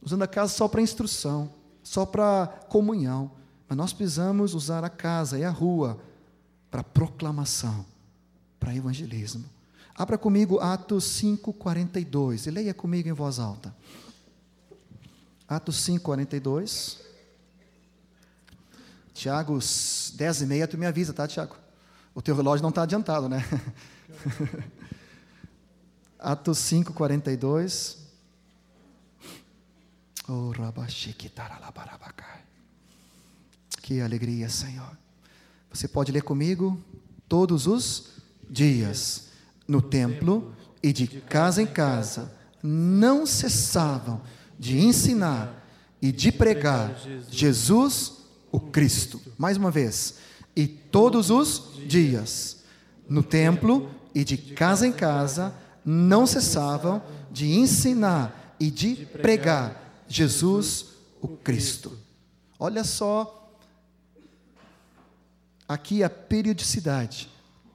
usando 0.00 0.22
a 0.22 0.26
casa 0.26 0.52
só 0.52 0.66
para 0.66 0.80
instrução, 0.80 1.52
só 1.82 2.06
para 2.06 2.46
comunhão. 2.68 3.38
Mas 3.70 3.76
nós 3.76 3.92
precisamos 3.92 4.52
usar 4.52 4.82
a 4.82 4.90
casa 4.90 5.38
e 5.38 5.44
a 5.44 5.50
rua 5.50 6.02
para 6.72 6.82
proclamação, 6.82 7.86
para 8.58 8.74
evangelismo. 8.74 9.44
Abra 9.94 10.18
comigo 10.18 10.58
Atos 10.58 11.04
5:42 11.04 12.48
e 12.48 12.50
leia 12.50 12.74
comigo 12.74 13.08
em 13.08 13.12
voz 13.12 13.38
alta. 13.38 13.72
Atos 15.46 15.76
5:42. 15.76 16.98
Tiago, 19.14 19.56
10 20.14 20.42
e 20.42 20.46
meia, 20.46 20.66
tu 20.66 20.76
me 20.76 20.86
avisa, 20.86 21.12
tá, 21.12 21.28
Tiago? 21.28 21.54
O 22.12 22.20
teu 22.20 22.34
relógio 22.34 22.62
não 22.64 22.70
está 22.70 22.82
adiantado, 22.82 23.28
né? 23.28 23.44
Atos 26.18 26.58
5, 26.58 26.92
42. 26.92 27.98
Oh, 30.28 30.50
que 33.90 34.00
alegria, 34.00 34.48
Senhor. 34.48 34.96
Você 35.68 35.88
pode 35.88 36.12
ler 36.12 36.22
comigo 36.22 36.80
todos 37.28 37.66
os 37.66 38.10
dias 38.48 39.30
no 39.66 39.82
templo 39.82 40.54
e 40.80 40.92
de 40.92 41.08
casa 41.08 41.60
em 41.60 41.66
casa. 41.66 42.32
Não 42.62 43.26
cessavam 43.26 44.22
de 44.56 44.78
ensinar 44.78 45.66
e 46.00 46.12
de 46.12 46.30
pregar 46.30 46.96
Jesus 47.28 48.12
o 48.52 48.60
Cristo. 48.60 49.20
Mais 49.36 49.56
uma 49.56 49.72
vez. 49.72 50.18
E 50.54 50.68
todos 50.68 51.28
os 51.28 51.72
dias, 51.88 52.58
no 53.08 53.24
templo 53.24 53.90
e 54.14 54.22
de 54.22 54.36
casa 54.36 54.86
em 54.86 54.92
casa, 54.92 55.52
não 55.84 56.28
cessavam 56.28 57.02
de 57.28 57.50
ensinar 57.50 58.54
e 58.60 58.70
de 58.70 58.94
pregar 59.20 60.04
Jesus 60.06 60.90
o 61.20 61.26
Cristo. 61.26 61.98
Olha 62.56 62.84
só 62.84 63.39
aqui 65.70 66.02
a 66.02 66.10
periodicidade, 66.10 67.30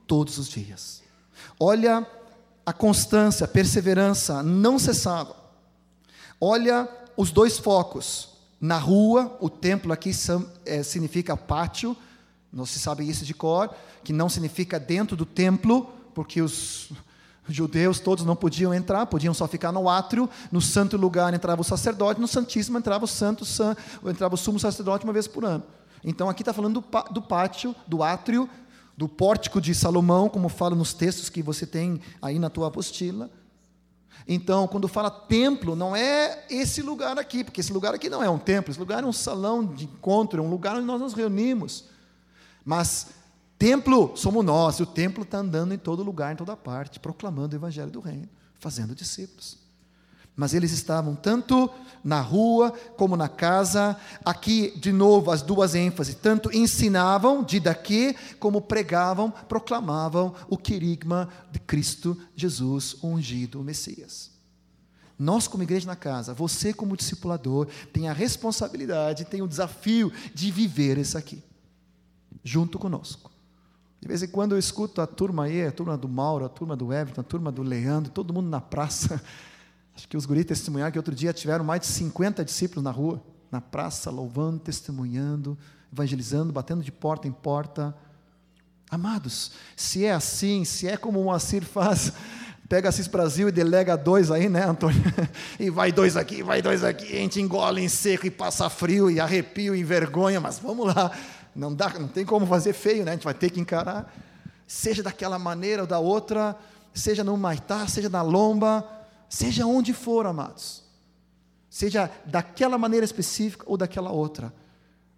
todos 0.06 0.38
os 0.38 0.50
dias. 0.50 1.02
Olha 1.58 2.06
a 2.66 2.74
constância, 2.74 3.46
a 3.46 3.48
perseverança, 3.48 4.44
não 4.44 4.78
cessava. 4.78 5.34
Olha 6.40 6.90
os 7.16 7.32
dois 7.32 7.58
focos. 7.58 8.28
Na 8.60 8.78
rua, 8.78 9.38
o 9.40 9.50
templo 9.50 9.94
aqui 9.94 10.12
é, 10.66 10.84
significa 10.84 11.38
pátio, 11.38 11.96
não 12.52 12.66
se 12.66 12.80
sabe 12.80 13.08
isso 13.10 13.24
de 13.24 13.34
cor, 13.34 13.74
que 14.04 14.12
não 14.12 14.28
significa 14.28 14.78
dentro 14.78 15.16
do 15.16 15.26
templo, 15.26 15.90
porque 16.14 16.42
os 16.42 16.92
judeus 17.48 18.02
todos 18.02 18.26
não 18.26 18.36
podiam 18.36 18.74
entrar, 18.74 19.06
podiam 19.06 19.34
só 19.34 19.48
ficar 19.48 19.72
no 19.72 19.88
átrio, 19.88 20.30
no 20.52 20.60
santo 20.60 20.98
lugar 20.98 21.34
entrava 21.34 21.62
o 21.62 21.66
sacerdote, 21.66 22.20
no 22.20 22.28
santíssimo 22.28 22.78
entrava 22.78 23.06
o 23.06 23.08
santo, 23.08 23.46
entrava 24.06 24.36
o 24.36 24.38
sumo 24.38 24.60
sacerdote 24.60 25.06
uma 25.06 25.14
vez 25.14 25.28
por 25.28 25.46
ano. 25.46 25.64
Então 26.06 26.30
aqui 26.30 26.44
está 26.44 26.54
falando 26.54 26.84
do, 27.12 27.22
pátio, 27.22 27.76
do 27.88 28.04
átrio, 28.04 28.48
do 28.96 29.10
pórtico 29.10 29.60
de 29.60 29.74
Salomão, 29.74 30.30
como 30.30 30.48
fala 30.48 30.76
nos 30.76 30.94
textos 30.94 31.30
que 31.30 31.42
você 31.42 31.66
tem 31.66 32.00
aí 32.22 32.38
na 32.38 32.50
tua 32.50 32.68
apostila. 32.68 33.30
Então, 34.28 34.68
quando 34.68 34.88
fala 34.88 35.10
templo, 35.10 35.76
não 35.76 35.96
é 35.96 36.46
esse 36.50 36.82
lugar 36.82 37.18
aqui, 37.20 37.44
porque 37.44 37.60
esse 37.60 37.74
lugar 37.74 37.94
aqui 37.94 38.10
não 38.10 38.24
é 38.24 38.30
um 38.30 38.40
templo, 38.40 38.72
esse 38.72 38.80
lugar 38.80 39.04
é 39.04 39.06
um 39.06 39.12
salão 39.12 39.66
de 39.66 39.86
encontro, 39.86 40.42
é 40.42 40.46
um 40.46 40.50
lugar 40.50 40.76
onde 40.76 40.86
nós 40.86 41.02
nos 41.02 41.14
reunimos. 41.14 41.86
Mas 42.64 43.08
templo 43.60 44.16
somos 44.16 44.44
nós, 44.46 44.80
e 44.80 44.84
o 44.84 44.86
templo 44.86 45.24
está 45.24 45.40
andando 45.40 45.74
em 45.74 45.78
todo 45.78 46.02
lugar, 46.02 46.34
em 46.34 46.36
toda 46.36 46.56
parte, 46.56 47.00
proclamando 47.00 47.56
o 47.56 47.60
evangelho 47.60 47.92
do 47.92 48.00
reino, 48.00 48.30
fazendo 48.56 48.96
discípulos. 48.96 49.65
Mas 50.36 50.54
eles 50.54 50.72
estavam 50.72 51.16
tanto 51.16 51.70
na 52.04 52.22
rua 52.22 52.72
como 52.98 53.18
na 53.18 53.28
casa. 53.28 53.98
Aqui, 54.24 54.72
de 54.78 54.92
novo, 54.92 55.32
as 55.32 55.42
duas 55.42 55.74
ênfases: 55.74 56.14
tanto 56.16 56.56
ensinavam, 56.56 57.44
de 57.44 57.60
daqui, 57.60 58.16
como 58.40 58.62
pregavam, 58.62 59.32
proclamavam 59.32 60.36
o 60.48 60.58
querigma 60.58 61.30
de 61.52 61.60
Cristo 61.60 62.18
Jesus, 62.36 62.98
ungido, 63.04 63.64
Messias. 63.64 64.36
Nós, 65.18 65.48
como 65.48 65.64
igreja 65.64 65.88
na 65.88 65.96
casa, 65.96 66.34
você, 66.34 66.74
como 66.74 66.98
discipulador, 66.98 67.68
tem 67.94 68.10
a 68.10 68.14
responsabilidade, 68.14 69.24
tem 69.24 69.42
o 69.42 69.48
desafio 69.48 70.12
de 70.34 70.52
viver 70.52 70.98
isso 70.98 71.18
aqui, 71.18 71.42
junto 72.44 72.78
conosco. 72.78 73.32
De 74.02 74.10
vez 74.10 74.22
em 74.22 74.28
quando 74.28 74.52
eu 74.52 74.60
escuto 74.60 75.02
a 75.02 75.08
turma 75.08 75.46
aí, 75.46 75.66
a 75.66 75.72
turma 75.72 75.98
do 75.98 76.10
Mauro, 76.10 76.46
a 76.46 76.50
turma 76.50 76.76
do 76.76 76.94
Everton, 76.94 77.22
a 77.22 77.24
turma 77.24 77.52
do 77.52 77.64
Leandro, 77.64 78.12
todo 78.12 78.34
mundo 78.34 78.50
na 78.50 78.62
praça. 78.62 79.24
Acho 79.96 80.08
que 80.08 80.18
os 80.18 80.26
guris 80.26 80.46
testemunharam 80.46 80.92
que 80.92 81.00
outro 81.00 81.16
dia 81.16 81.32
tiveram 81.32 81.64
mais 81.64 81.82
de 81.82 81.88
50 81.88 82.44
discípulos 82.44 82.84
na 82.84 82.92
rua, 82.92 83.24
na 83.50 83.62
praça, 83.62 84.12
louvando, 84.12 84.60
testemunhando, 84.60 85.58
evangelizando, 85.92 86.52
batendo 86.52 86.84
de 86.84 86.92
porta 86.92 87.28
em 87.28 87.32
porta. 87.32 87.96
Amados, 88.92 89.54
se 89.76 90.06
é 90.06 90.12
assim, 90.12 90.66
se 90.66 90.88
é 90.88 90.98
como 90.98 91.22
o 91.22 91.26
Moacir 91.26 91.64
faz, 91.66 92.12
pega 92.68 92.90
Assis 92.90 93.08
Brasil 93.08 93.48
e 93.48 93.52
delega 93.52 93.96
dois 93.96 94.32
aí, 94.32 94.50
né, 94.50 94.66
Antônio? 94.66 95.02
E 95.58 95.70
vai 95.70 95.92
dois 95.94 96.18
aqui, 96.18 96.44
vai 96.44 96.62
dois 96.62 96.84
aqui, 96.84 97.14
a 97.14 97.20
gente 97.20 97.40
engole 97.42 97.82
em 97.82 97.88
seco 97.88 98.28
e 98.28 98.32
passa 98.32 98.70
frio 98.70 99.10
e 99.10 99.20
arrepio 99.20 99.74
e 99.74 99.84
vergonha, 99.84 100.42
mas 100.42 100.60
vamos 100.60 100.94
lá. 100.94 101.12
Não 101.56 101.74
dá, 101.74 101.90
não 101.98 102.10
tem 102.10 102.26
como 102.26 102.46
fazer 102.46 102.74
feio, 102.74 103.06
né? 103.06 103.12
A 103.12 103.14
gente 103.14 103.24
vai 103.24 103.34
ter 103.34 103.50
que 103.50 103.62
encarar. 103.62 104.14
Seja 104.68 105.02
daquela 105.02 105.40
maneira 105.40 105.84
ou 105.84 105.88
da 105.88 106.00
outra, 106.00 106.54
seja 106.94 107.24
no 107.24 107.38
Maitá, 107.38 107.88
seja 107.88 108.10
na 108.10 108.22
lomba, 108.22 108.86
Seja 109.30 109.66
onde 109.66 109.94
for, 109.94 110.26
amados. 110.26 110.84
Seja 111.70 112.10
daquela 112.26 112.78
maneira 112.78 113.06
específica 113.06 113.66
ou 113.68 113.78
daquela 113.78 114.12
outra. 114.12 114.54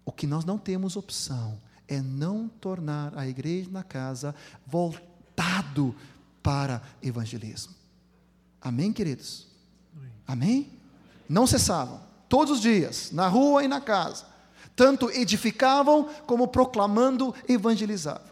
O 0.04 0.10
que 0.10 0.26
nós 0.26 0.44
não 0.44 0.58
temos 0.58 0.96
opção 0.96 1.60
é 1.86 2.00
não 2.00 2.48
tornar 2.48 3.16
a 3.16 3.26
igreja 3.26 3.70
na 3.70 3.82
casa 3.82 4.34
voltado 4.66 5.94
para 6.42 6.82
evangelismo. 7.02 7.74
Amém, 8.60 8.92
queridos? 8.92 9.46
Amém? 10.26 10.70
Não 11.28 11.46
cessavam, 11.46 12.00
todos 12.28 12.56
os 12.56 12.60
dias, 12.60 13.10
na 13.12 13.28
rua 13.28 13.64
e 13.64 13.68
na 13.68 13.80
casa, 13.80 14.26
tanto 14.74 15.10
edificavam 15.10 16.08
como 16.26 16.48
proclamando 16.48 17.34
evangelizavam. 17.48 18.28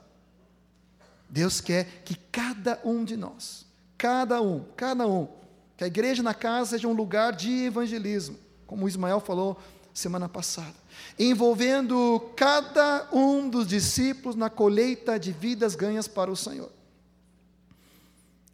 Deus 1.29 1.61
quer 1.61 2.03
que 2.05 2.15
cada 2.15 2.81
um 2.85 3.05
de 3.05 3.17
nós, 3.17 3.67
cada 3.99 4.41
um, 4.41 4.65
cada 4.77 5.07
um, 5.07 5.29
que 5.77 5.85
a 5.85 5.87
igreja 5.87 6.23
na 6.23 6.33
casa 6.33 6.71
seja 6.71 6.89
um 6.89 6.93
lugar 6.93 7.33
de 7.33 7.65
evangelismo, 7.65 8.39
como 8.67 8.85
o 8.85 8.89
Ismael 8.89 9.21
falou 9.21 9.61
semana 9.93 10.29
passada, 10.29 10.75
envolvendo 11.19 12.21
cada 12.37 13.09
um 13.13 13.49
dos 13.49 13.67
discípulos 13.67 14.37
na 14.37 14.51
colheita 14.51 15.19
de 15.19 15.33
vidas 15.33 15.75
ganhas 15.75 16.07
para 16.07 16.31
o 16.31 16.37
Senhor. 16.37 16.71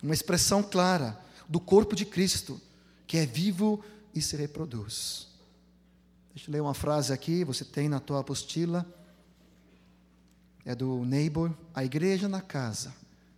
Uma 0.03 0.15
expressão 0.15 0.63
clara 0.63 1.19
do 1.49 1.61
corpo 1.61 1.95
de 1.95 2.05
Cristo, 2.05 2.61
que 3.07 3.17
é 3.17 3.27
vivo 3.27 3.85
e 4.15 4.21
se 4.21 4.37
reproduz. 4.37 5.29
Deixa 6.35 6.49
eu 6.49 6.53
ler 6.53 6.63
uma 6.63 6.75
frase 6.75 7.13
aqui, 7.13 7.45
você 7.45 7.65
tem 7.65 7.89
na 7.89 8.01
tua 8.01 8.21
apostila. 8.21 8.87
É 10.65 10.75
do 10.75 11.05
Neighbor, 11.05 11.53
a 11.75 11.85
igreja 11.85 12.29
na 12.29 12.41
casa 12.41 12.95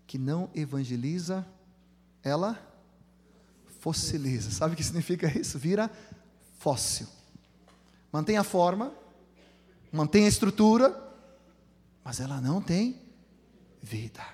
que 0.07 0.19
não 0.19 0.51
evangeliza, 0.55 1.45
ela 2.23 2.59
fossiliza. 3.85 4.51
Sabe 4.51 4.73
o 4.73 4.77
que 4.79 4.83
significa 4.83 5.27
isso? 5.39 5.59
Vira 5.59 5.91
fóssil. 6.59 7.07
Mantém 8.11 8.39
a 8.39 8.43
forma, 8.43 8.95
mantém 9.93 10.25
a 10.25 10.29
estrutura, 10.29 10.99
mas 12.03 12.19
ela 12.19 12.41
não 12.41 12.63
tem 12.63 12.99
vida. 13.83 14.25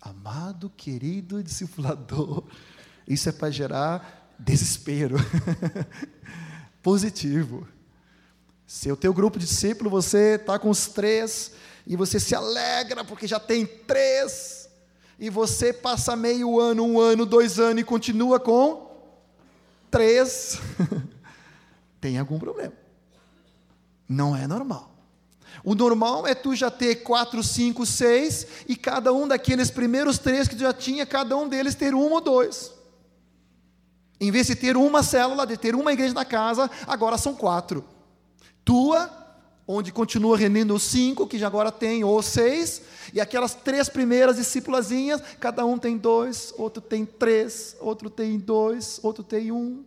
Amado, 0.00 0.70
querido 0.70 1.42
discipulador, 1.42 2.44
isso 3.06 3.28
é 3.28 3.32
para 3.32 3.50
gerar 3.50 4.34
desespero. 4.38 5.16
Positivo. 6.82 7.68
Se 8.66 8.90
o 8.90 8.96
teu 8.96 9.12
grupo 9.12 9.38
de 9.38 9.44
discípulo, 9.44 9.90
você 9.90 10.36
está 10.36 10.58
com 10.58 10.70
os 10.70 10.86
três, 10.86 11.52
e 11.86 11.94
você 11.94 12.18
se 12.18 12.34
alegra 12.34 13.04
porque 13.04 13.26
já 13.26 13.38
tem 13.38 13.66
três, 13.66 14.65
e 15.18 15.30
você 15.30 15.72
passa 15.72 16.14
meio 16.14 16.60
ano, 16.60 16.84
um 16.84 17.00
ano, 17.00 17.24
dois 17.24 17.58
anos 17.58 17.80
e 17.80 17.84
continua 17.84 18.38
com 18.38 18.86
três, 19.90 20.58
tem 22.00 22.18
algum 22.18 22.38
problema. 22.38 22.74
Não 24.08 24.36
é 24.36 24.46
normal. 24.46 24.94
O 25.64 25.74
normal 25.74 26.26
é 26.26 26.34
tu 26.34 26.54
já 26.54 26.70
ter 26.70 26.96
quatro, 26.96 27.42
cinco, 27.42 27.86
seis, 27.86 28.46
e 28.68 28.76
cada 28.76 29.12
um 29.12 29.26
daqueles 29.26 29.70
primeiros 29.70 30.18
três 30.18 30.46
que 30.46 30.54
tu 30.54 30.60
já 30.60 30.72
tinha, 30.72 31.06
cada 31.06 31.36
um 31.36 31.48
deles 31.48 31.74
ter 31.74 31.94
um 31.94 32.12
ou 32.12 32.20
dois. 32.20 32.72
Em 34.20 34.30
vez 34.30 34.46
de 34.46 34.54
ter 34.54 34.76
uma 34.76 35.02
célula, 35.02 35.46
de 35.46 35.56
ter 35.56 35.74
uma 35.74 35.92
igreja 35.92 36.14
na 36.14 36.24
casa, 36.24 36.70
agora 36.86 37.18
são 37.18 37.34
quatro. 37.34 37.84
Tua, 38.64 39.10
onde 39.66 39.90
continua 39.90 40.36
rendendo 40.36 40.74
os 40.74 40.84
cinco, 40.84 41.26
que 41.26 41.38
já 41.38 41.46
agora 41.46 41.72
tem, 41.72 42.04
ou 42.04 42.22
seis, 42.22 42.82
e 43.12 43.20
aquelas 43.20 43.54
três 43.54 43.88
primeiras 43.88 44.36
discípulazinhas, 44.36 45.20
cada 45.40 45.64
um 45.64 45.76
tem 45.76 45.98
dois, 45.98 46.54
outro 46.56 46.80
tem 46.80 47.04
três, 47.04 47.76
outro 47.80 48.08
tem 48.08 48.38
dois, 48.38 49.00
outro 49.02 49.24
tem 49.24 49.50
um. 49.50 49.84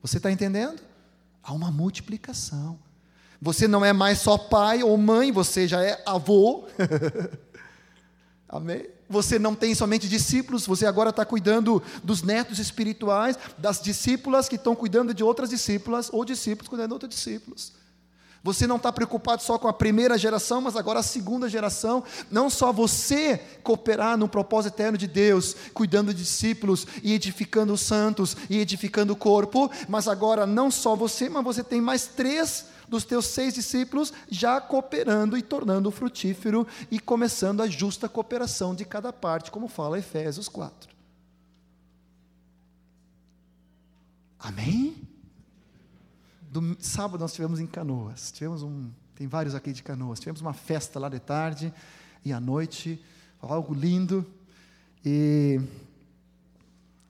Você 0.00 0.18
está 0.18 0.30
entendendo? 0.30 0.80
Há 1.42 1.52
uma 1.52 1.70
multiplicação. 1.70 2.78
Você 3.40 3.66
não 3.66 3.84
é 3.84 3.92
mais 3.92 4.18
só 4.18 4.38
pai 4.38 4.82
ou 4.82 4.96
mãe, 4.96 5.32
você 5.32 5.66
já 5.66 5.82
é 5.82 6.00
avô. 6.06 6.66
Amém? 8.48 8.86
Você 9.08 9.38
não 9.38 9.54
tem 9.54 9.74
somente 9.74 10.08
discípulos, 10.08 10.66
você 10.66 10.86
agora 10.86 11.10
está 11.10 11.24
cuidando 11.24 11.82
dos 12.02 12.22
netos 12.22 12.58
espirituais, 12.58 13.38
das 13.58 13.80
discípulas 13.80 14.48
que 14.48 14.56
estão 14.56 14.74
cuidando 14.74 15.12
de 15.12 15.22
outras 15.22 15.50
discípulas, 15.50 16.08
ou 16.12 16.24
discípulos 16.24 16.68
cuidando 16.68 16.88
de 16.88 16.94
outros 16.94 17.14
discípulos. 17.14 17.72
Você 18.46 18.64
não 18.64 18.76
está 18.76 18.92
preocupado 18.92 19.42
só 19.42 19.58
com 19.58 19.66
a 19.66 19.72
primeira 19.72 20.16
geração, 20.16 20.60
mas 20.60 20.76
agora 20.76 21.00
a 21.00 21.02
segunda 21.02 21.48
geração. 21.48 22.04
Não 22.30 22.48
só 22.48 22.72
você 22.72 23.38
cooperar 23.64 24.16
no 24.16 24.28
propósito 24.28 24.72
eterno 24.72 24.96
de 24.96 25.08
Deus, 25.08 25.56
cuidando 25.74 26.14
de 26.14 26.22
discípulos 26.22 26.86
e 27.02 27.12
edificando 27.12 27.72
os 27.72 27.80
santos 27.80 28.36
e 28.48 28.58
edificando 28.58 29.14
o 29.14 29.16
corpo, 29.16 29.68
mas 29.88 30.06
agora 30.06 30.46
não 30.46 30.70
só 30.70 30.94
você, 30.94 31.28
mas 31.28 31.42
você 31.42 31.64
tem 31.64 31.80
mais 31.80 32.06
três 32.06 32.66
dos 32.88 33.04
teus 33.04 33.26
seis 33.26 33.52
discípulos 33.52 34.12
já 34.30 34.60
cooperando 34.60 35.36
e 35.36 35.42
tornando 35.42 35.90
frutífero 35.90 36.64
e 36.88 37.00
começando 37.00 37.62
a 37.62 37.66
justa 37.66 38.08
cooperação 38.08 38.76
de 38.76 38.84
cada 38.84 39.12
parte, 39.12 39.50
como 39.50 39.66
fala 39.66 39.98
Efésios 39.98 40.48
4. 40.48 40.94
Amém? 44.38 45.15
Do 46.60 46.76
sábado 46.80 47.20
nós 47.20 47.32
tivemos 47.34 47.60
em 47.60 47.66
Canoas. 47.66 48.32
Tivemos 48.32 48.62
um, 48.62 48.90
tem 49.14 49.26
vários 49.26 49.54
aqui 49.54 49.72
de 49.72 49.82
Canoas. 49.82 50.18
Tivemos 50.18 50.40
uma 50.40 50.52
festa 50.52 50.98
lá 50.98 51.08
de 51.08 51.20
tarde 51.20 51.72
e 52.24 52.32
à 52.32 52.40
noite, 52.40 53.02
algo 53.40 53.74
lindo. 53.74 54.26
E 55.04 55.60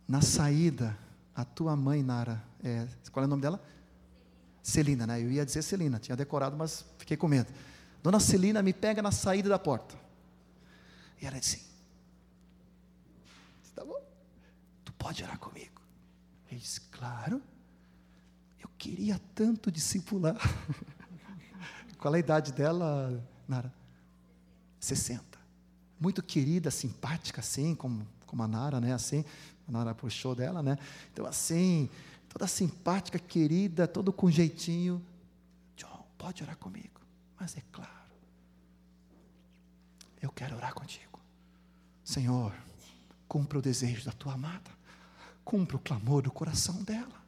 na 0.07 0.20
saída, 0.20 0.97
a 1.34 1.44
tua 1.44 1.76
mãe, 1.76 2.03
Nara, 2.03 2.42
é, 2.62 2.86
qual 3.12 3.22
é 3.22 3.26
o 3.26 3.30
nome 3.30 3.42
dela? 3.42 3.62
Celina, 4.62 5.07
né? 5.07 5.22
Eu 5.22 5.30
ia 5.30 5.47
dizer 5.47 5.62
Celina, 5.62 5.99
tinha 5.99 6.16
decorado, 6.16 6.57
mas 6.57 6.84
fiquei 6.99 7.16
com 7.16 7.28
medo. 7.28 7.53
Dona 8.03 8.18
Celina 8.18 8.62
me 8.62 8.72
pega 8.72 9.01
na 9.01 9.12
saída 9.12 9.49
da 9.49 9.59
porta. 9.59 9.97
E 11.22 11.26
ela 11.26 11.38
disse: 11.38 11.64
Tá 13.74 13.84
bom? 13.84 14.01
Tu 14.84 14.92
pode 14.94 15.22
orar 15.22 15.38
comigo. 15.38 15.80
Ele 16.51 16.61
disse: 16.61 16.80
Claro. 16.90 17.40
Queria 18.79 19.20
tanto 19.35 19.70
discipular. 19.70 20.37
Qual 21.99 22.12
a 22.12 22.18
idade 22.18 22.53
dela, 22.53 23.22
Nara? 23.49 23.72
60. 24.79 25.24
Muito 25.99 26.22
querida, 26.22 26.70
simpática, 26.70 27.41
assim, 27.41 27.74
como, 27.74 28.07
como 28.27 28.43
a 28.43 28.49
Nara, 28.49 28.81
né? 28.81 28.93
Assim, 28.93 29.24
a 29.66 29.72
Nara 29.72 29.95
puxou 29.95 30.35
dela, 30.35 30.62
né? 30.62 30.79
Então, 31.12 31.27
assim, 31.27 31.89
toda 32.29 32.47
simpática, 32.47 33.18
querida, 33.18 33.89
todo 33.89 34.12
com 34.12 34.31
jeitinho. 34.31 35.03
John, 35.77 36.07
pode 36.18 36.43
orar 36.43 36.57
comigo. 36.57 37.01
Mas 37.39 37.57
é 37.57 37.62
claro, 37.72 37.91
eu 40.20 40.31
quero 40.31 40.57
orar 40.57 40.74
contigo. 40.74 41.20
Senhor, 42.03 42.55
cumpra 43.29 43.59
o 43.59 43.62
desejo 43.62 44.05
da 44.05 44.12
tua 44.12 44.35
amada, 44.35 44.70
cumpra 45.45 45.77
o 45.77 45.81
clamor 45.81 46.22
do 46.22 46.31
coração 46.31 46.83
dela. 46.83 47.26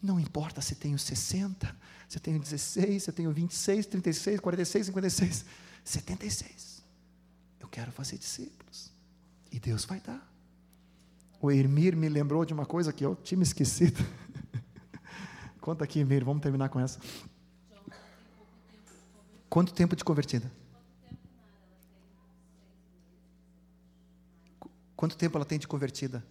Não 0.00 0.18
importa 0.20 0.60
se 0.60 0.74
tenho 0.74 0.98
60, 0.98 1.76
se 2.08 2.20
tenho 2.20 2.38
16, 2.38 3.02
se 3.02 3.12
tenho 3.12 3.32
26, 3.32 3.86
36, 3.86 4.40
46, 4.40 4.86
56, 4.86 5.44
76. 5.84 6.82
Eu 7.60 7.68
quero 7.68 7.90
fazer 7.90 8.16
discípulos. 8.16 8.92
E 9.50 9.58
Deus 9.58 9.84
vai 9.84 10.00
dar. 10.00 10.26
O 11.40 11.50
Ermir 11.50 11.96
me 11.96 12.08
lembrou 12.08 12.44
de 12.44 12.52
uma 12.52 12.66
coisa 12.66 12.92
que 12.92 13.04
eu 13.04 13.16
tinha 13.16 13.42
esquecido. 13.42 14.04
Conta 15.60 15.84
aqui, 15.84 16.00
Emir, 16.00 16.24
vamos 16.24 16.42
terminar 16.42 16.68
com 16.68 16.80
essa. 16.80 17.00
Quanto 19.48 19.72
tempo 19.72 19.96
de 19.96 20.04
convertida? 20.04 20.50
Quanto 24.94 25.16
tempo 25.16 25.38
ela 25.38 25.44
tem 25.44 25.58
de 25.58 25.68
convertida? 25.68 26.24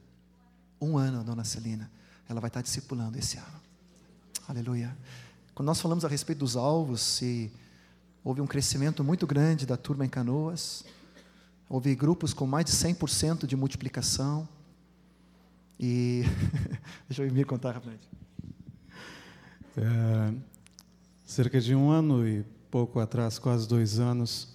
Um 0.79 0.97
ano, 0.97 1.23
dona 1.23 1.43
Celina. 1.43 1.89
Ela 2.29 2.39
vai 2.39 2.49
estar 2.49 2.61
discipulando 2.61 3.17
esse 3.17 3.37
ano. 3.37 3.61
Aleluia. 4.47 4.97
Quando 5.53 5.67
nós 5.67 5.81
falamos 5.81 6.05
a 6.05 6.07
respeito 6.07 6.39
dos 6.39 6.55
alvos, 6.55 7.21
houve 8.23 8.41
um 8.41 8.47
crescimento 8.47 9.03
muito 9.03 9.25
grande 9.25 9.65
da 9.65 9.75
turma 9.75 10.05
em 10.05 10.09
Canoas, 10.09 10.83
houve 11.69 11.95
grupos 11.95 12.33
com 12.33 12.45
mais 12.45 12.65
de 12.65 12.71
100% 12.71 13.45
de 13.45 13.55
multiplicação. 13.55 14.47
E 15.79 16.23
deixa 17.07 17.23
eu 17.23 17.31
me 17.31 17.43
contar 17.43 17.71
rapidamente. 17.71 18.07
É, 19.77 20.33
cerca 21.25 21.61
de 21.61 21.75
um 21.75 21.89
ano 21.89 22.27
e 22.27 22.43
pouco 22.69 22.99
atrás, 22.99 23.37
quase 23.37 23.67
dois 23.67 23.99
anos, 23.99 24.49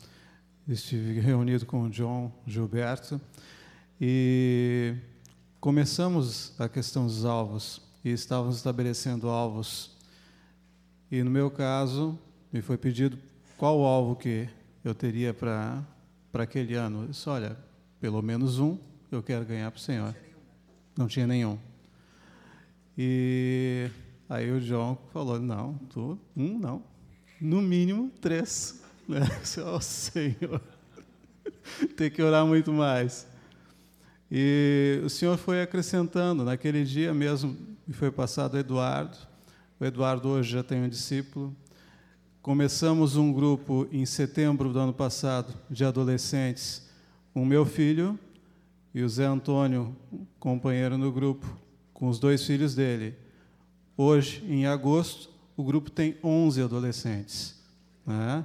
estive 0.69 1.21
reunido 1.21 1.67
com 1.67 1.85
o 1.85 1.91
John 1.91 2.33
Gilberto 2.47 3.21
e 4.01 4.95
começamos 5.63 6.53
a 6.59 6.69
questão 6.69 7.07
dos 7.07 7.25
alvos 7.25 7.81
e 8.05 8.11
estávamos 8.11 8.57
estabelecendo 8.57 9.29
alvos. 9.29 9.97
E 11.09 11.23
no 11.23 11.31
meu 11.31 11.53
caso, 11.53 12.19
me 12.53 12.61
foi 12.61 12.77
pedido 12.77 13.17
qual 13.57 13.79
o 13.79 13.85
alvo 13.85 14.17
que 14.17 14.49
eu 14.85 14.93
teria 14.93 15.33
para 15.33 15.85
aquele 16.35 16.75
ano. 16.75 17.03
Eu 17.03 17.09
disse, 17.11 17.29
olha, 17.29 17.57
pelo 18.01 18.21
menos 18.21 18.59
um 18.59 18.77
eu 19.09 19.23
quero 19.23 19.45
ganhar 19.45 19.71
para 19.71 19.79
o 19.79 19.81
Senhor. 19.81 20.17
Não 20.99 21.07
tinha 21.07 21.29
nenhum. 21.29 21.57
E 22.99 23.89
aí 24.29 24.51
o 24.51 24.61
John 24.61 24.99
falou, 25.13 25.39
não, 25.39 25.75
tu, 25.91 26.19
um 26.37 26.59
não, 26.59 26.83
no 27.41 27.63
mínimo 27.63 28.11
três. 28.21 28.83
Oh, 29.65 29.81
Senhor, 29.81 30.61
tem 31.97 32.11
que 32.11 32.21
orar 32.21 32.45
muito 32.45 32.73
mais. 32.73 33.31
E 34.35 34.99
o 35.05 35.11
Senhor 35.11 35.37
foi 35.37 35.61
acrescentando. 35.61 36.43
Naquele 36.43 36.85
dia 36.85 37.13
mesmo 37.13 37.55
me 37.87 37.93
foi 37.93 38.11
passado 38.11 38.57
Eduardo. 38.57 39.15
O 39.79 39.85
Eduardo 39.85 40.27
hoje 40.27 40.53
já 40.53 40.63
tem 40.63 40.83
um 40.83 40.89
discípulo. 40.89 41.55
Começamos 42.41 43.15
um 43.17 43.31
grupo 43.31 43.87
em 43.93 44.07
setembro 44.07 44.73
do 44.73 44.79
ano 44.79 44.95
passado 44.95 45.53
de 45.69 45.85
adolescentes. 45.85 46.89
O 47.35 47.45
meu 47.45 47.67
filho 47.67 48.19
e 48.95 49.03
o 49.03 49.09
Zé 49.11 49.27
Antônio, 49.27 49.95
companheiro 50.41 50.97
no 50.97 51.13
grupo, 51.13 51.47
com 51.93 52.09
os 52.09 52.19
dois 52.19 52.43
filhos 52.43 52.75
dele. 52.75 53.15
Hoje, 53.99 54.43
em 54.49 54.65
agosto, 54.65 55.29
o 55.55 55.63
grupo 55.63 55.91
tem 55.91 56.17
11 56.25 56.63
adolescentes. 56.63 57.61
Né? 58.07 58.43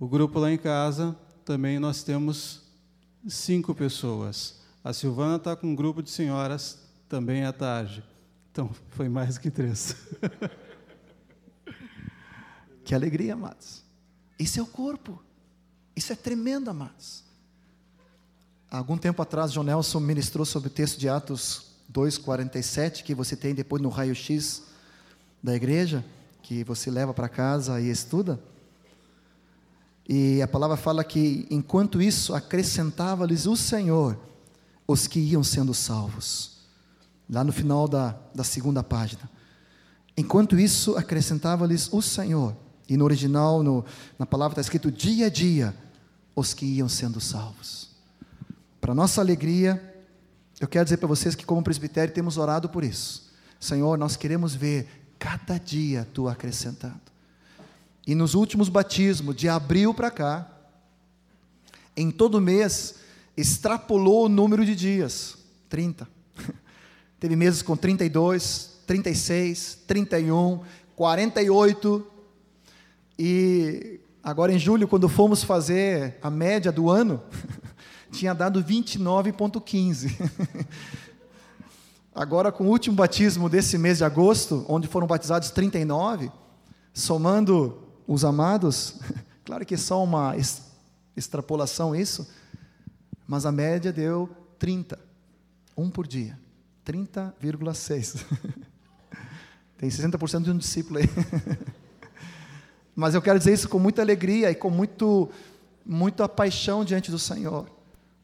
O 0.00 0.08
grupo 0.08 0.40
lá 0.40 0.50
em 0.50 0.58
casa 0.58 1.16
também 1.44 1.78
nós 1.78 2.02
temos 2.02 2.62
cinco 3.28 3.72
pessoas. 3.76 4.58
A 4.82 4.92
Silvana 4.92 5.36
está 5.36 5.56
com 5.56 5.66
um 5.66 5.74
grupo 5.74 6.02
de 6.02 6.10
senhoras 6.10 6.78
também 7.08 7.44
à 7.44 7.52
tarde. 7.52 8.04
Então, 8.52 8.70
foi 8.90 9.08
mais 9.08 9.38
que 9.38 9.50
três. 9.50 9.96
que 12.84 12.94
alegria, 12.94 13.34
amados. 13.34 13.82
Isso 14.38 14.60
é 14.60 14.62
o 14.62 14.66
corpo. 14.66 15.20
Isso 15.96 16.12
é 16.12 16.16
tremendo, 16.16 16.70
amados. 16.70 17.24
Há 18.70 18.78
algum 18.78 18.96
tempo 18.96 19.20
atrás, 19.20 19.52
John 19.52 19.64
Nelson 19.64 19.98
ministrou 19.98 20.44
sobre 20.44 20.68
o 20.68 20.72
texto 20.72 20.98
de 20.98 21.08
Atos 21.08 21.72
2,47, 21.92 23.02
que 23.02 23.14
você 23.14 23.34
tem 23.34 23.54
depois 23.54 23.82
no 23.82 23.88
raio-x 23.88 24.62
da 25.42 25.54
igreja, 25.54 26.04
que 26.42 26.62
você 26.62 26.90
leva 26.90 27.12
para 27.12 27.28
casa 27.28 27.80
e 27.80 27.90
estuda. 27.90 28.38
E 30.08 30.40
a 30.40 30.48
palavra 30.48 30.76
fala 30.76 31.02
que, 31.02 31.46
enquanto 31.50 32.00
isso, 32.00 32.34
acrescentava-lhes 32.34 33.46
o 33.46 33.56
Senhor 33.56 34.27
os 34.88 35.06
que 35.06 35.20
iam 35.20 35.44
sendo 35.44 35.74
salvos. 35.74 36.56
Lá 37.28 37.44
no 37.44 37.52
final 37.52 37.86
da, 37.86 38.16
da 38.34 38.42
segunda 38.42 38.82
página. 38.82 39.30
Enquanto 40.16 40.58
isso, 40.58 40.96
acrescentava-lhes 40.96 41.92
o 41.92 42.00
Senhor. 42.00 42.56
E 42.88 42.96
no 42.96 43.04
original, 43.04 43.62
no, 43.62 43.84
na 44.18 44.24
palavra 44.24 44.54
está 44.54 44.62
escrito 44.62 44.90
dia 44.90 45.26
a 45.26 45.28
dia, 45.28 45.76
os 46.34 46.54
que 46.54 46.64
iam 46.64 46.88
sendo 46.88 47.20
salvos. 47.20 47.90
Para 48.80 48.94
nossa 48.94 49.20
alegria, 49.20 50.02
eu 50.58 50.66
quero 50.66 50.84
dizer 50.84 50.96
para 50.96 51.06
vocês 51.06 51.34
que, 51.34 51.44
como 51.44 51.62
presbitério, 51.62 52.14
temos 52.14 52.38
orado 52.38 52.68
por 52.70 52.82
isso. 52.82 53.30
Senhor, 53.60 53.98
nós 53.98 54.16
queremos 54.16 54.54
ver 54.54 55.12
cada 55.18 55.58
dia 55.58 56.08
tu 56.14 56.28
acrescentando. 56.28 57.00
E 58.06 58.14
nos 58.14 58.32
últimos 58.34 58.70
batismos, 58.70 59.36
de 59.36 59.50
abril 59.50 59.92
para 59.92 60.10
cá, 60.10 60.50
em 61.94 62.10
todo 62.10 62.40
mês, 62.40 62.94
extrapolou 63.40 64.26
o 64.26 64.28
número 64.28 64.64
de 64.64 64.74
dias 64.74 65.38
30. 65.68 66.08
Teve 67.20 67.36
meses 67.36 67.62
com 67.62 67.76
32, 67.76 68.80
36, 68.84 69.78
31, 69.86 70.60
48. 70.96 72.06
E 73.16 74.00
agora 74.22 74.52
em 74.52 74.58
julho, 74.58 74.88
quando 74.88 75.08
fomos 75.08 75.44
fazer 75.44 76.18
a 76.20 76.28
média 76.28 76.72
do 76.72 76.90
ano, 76.90 77.22
tinha 78.10 78.34
dado 78.34 78.62
29,15. 78.62 80.16
Agora, 82.12 82.50
com 82.50 82.64
o 82.64 82.68
último 82.68 82.96
batismo 82.96 83.48
desse 83.48 83.78
mês 83.78 83.98
de 83.98 84.04
agosto, 84.04 84.66
onde 84.68 84.88
foram 84.88 85.06
batizados 85.06 85.52
39, 85.52 86.32
somando 86.92 87.78
os 88.08 88.24
amados, 88.24 88.96
claro 89.44 89.64
que 89.64 89.74
é 89.74 89.78
só 89.78 90.02
uma 90.02 90.34
extrapolação 91.16 91.94
isso, 91.94 92.26
mas 93.28 93.44
a 93.44 93.52
média 93.52 93.92
deu 93.92 94.26
30, 94.58 94.98
um 95.76 95.90
por 95.90 96.06
dia, 96.06 96.40
30,6. 96.84 98.24
Tem 99.76 99.90
60% 99.90 100.42
de 100.42 100.50
um 100.50 100.56
discípulo 100.56 100.98
aí. 100.98 101.04
mas 102.96 103.14
eu 103.14 103.20
quero 103.20 103.38
dizer 103.38 103.52
isso 103.52 103.68
com 103.68 103.78
muita 103.78 104.00
alegria 104.00 104.50
e 104.50 104.54
com 104.54 104.70
muito, 104.70 105.30
muita 105.84 106.26
paixão 106.26 106.82
diante 106.84 107.10
do 107.10 107.18
Senhor. 107.18 107.70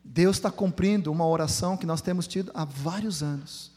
Deus 0.02 0.36
está 0.36 0.50
cumprindo 0.50 1.12
uma 1.12 1.26
oração 1.26 1.76
que 1.76 1.86
nós 1.86 2.00
temos 2.00 2.26
tido 2.26 2.50
há 2.54 2.64
vários 2.64 3.22
anos. 3.22 3.70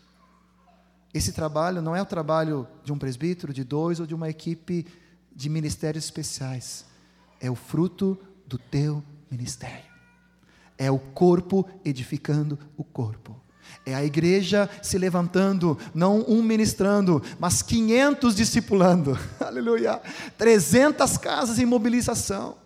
Esse 1.13 1.33
trabalho 1.33 1.81
não 1.81 1.95
é 1.95 2.01
o 2.01 2.05
trabalho 2.05 2.65
de 2.85 2.93
um 2.93 2.97
presbítero, 2.97 3.53
de 3.53 3.65
dois 3.65 3.99
ou 3.99 4.05
de 4.05 4.15
uma 4.15 4.29
equipe 4.29 4.85
de 5.35 5.49
ministérios 5.49 6.05
especiais. 6.05 6.85
É 7.39 7.51
o 7.51 7.55
fruto 7.55 8.17
do 8.47 8.57
teu 8.57 9.03
ministério. 9.29 9.96
É 10.77 10.91
o 10.91 10.99
corpo 10.99 11.67
edificando 11.83 12.57
o 12.77 12.83
corpo. 12.83 13.35
É 13.85 13.95
a 13.95 14.03
igreja 14.03 14.69
se 14.81 14.97
levantando, 14.97 15.77
não 15.93 16.21
um 16.27 16.43
ministrando, 16.43 17.23
mas 17.39 17.61
500 17.61 18.35
discipulando. 18.35 19.17
Aleluia. 19.39 20.01
300 20.37 21.17
casas 21.17 21.57
em 21.57 21.65
mobilização. 21.65 22.57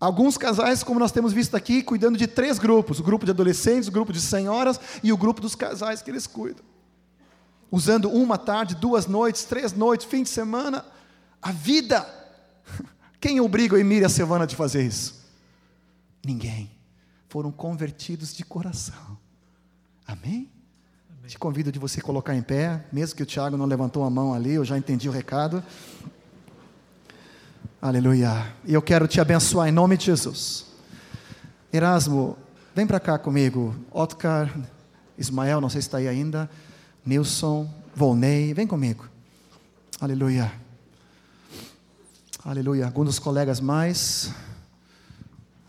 Alguns 0.00 0.36
casais, 0.36 0.82
como 0.82 0.98
nós 0.98 1.12
temos 1.12 1.32
visto 1.32 1.54
aqui, 1.54 1.82
cuidando 1.82 2.18
de 2.18 2.26
três 2.26 2.58
grupos: 2.58 2.98
o 2.98 3.04
grupo 3.04 3.24
de 3.24 3.30
adolescentes, 3.30 3.88
o 3.88 3.92
grupo 3.92 4.12
de 4.12 4.20
senhoras 4.20 4.80
e 5.02 5.12
o 5.12 5.16
grupo 5.16 5.40
dos 5.40 5.54
casais 5.54 6.02
que 6.02 6.10
eles 6.10 6.26
cuidam. 6.26 6.64
Usando 7.70 8.10
uma 8.10 8.36
tarde, 8.36 8.74
duas 8.74 9.06
noites, 9.06 9.44
três 9.44 9.72
noites, 9.72 10.06
fim 10.06 10.22
de 10.22 10.28
semana, 10.28 10.84
a 11.40 11.52
vida. 11.52 12.06
Quem 13.20 13.40
obriga 13.40 13.76
o 13.76 13.78
Emílio 13.78 14.02
e 14.02 14.06
a 14.06 14.08
Silvana 14.08 14.46
de 14.46 14.56
fazer 14.56 14.82
isso? 14.82 15.22
Ninguém. 16.24 16.81
Foram 17.32 17.50
convertidos 17.50 18.34
de 18.34 18.44
coração. 18.44 19.16
Amém? 20.06 20.50
Amém? 21.08 21.28
Te 21.28 21.38
convido 21.38 21.72
de 21.72 21.78
você 21.78 21.98
colocar 21.98 22.34
em 22.34 22.42
pé, 22.42 22.84
mesmo 22.92 23.16
que 23.16 23.22
o 23.22 23.26
Tiago 23.26 23.56
não 23.56 23.64
levantou 23.64 24.04
a 24.04 24.10
mão 24.10 24.34
ali, 24.34 24.52
eu 24.52 24.66
já 24.66 24.76
entendi 24.76 25.08
o 25.08 25.12
recado. 25.12 25.64
Aleluia. 27.80 28.54
E 28.66 28.74
eu 28.74 28.82
quero 28.82 29.08
te 29.08 29.18
abençoar 29.18 29.66
em 29.66 29.72
nome 29.72 29.96
de 29.96 30.04
Jesus. 30.04 30.66
Erasmo, 31.72 32.36
vem 32.74 32.86
para 32.86 33.00
cá 33.00 33.18
comigo. 33.18 33.74
Otcar, 33.90 34.54
Ismael, 35.16 35.58
não 35.58 35.70
sei 35.70 35.80
se 35.80 35.88
está 35.88 35.96
aí 35.96 36.08
ainda. 36.08 36.50
Nilson, 37.02 37.66
Volney, 37.94 38.52
vem 38.52 38.66
comigo. 38.66 39.08
Aleluia. 39.98 40.52
Aleluia. 42.44 42.84
Alguns 42.84 43.06
dos 43.06 43.18
colegas 43.18 43.58
mais. 43.58 44.34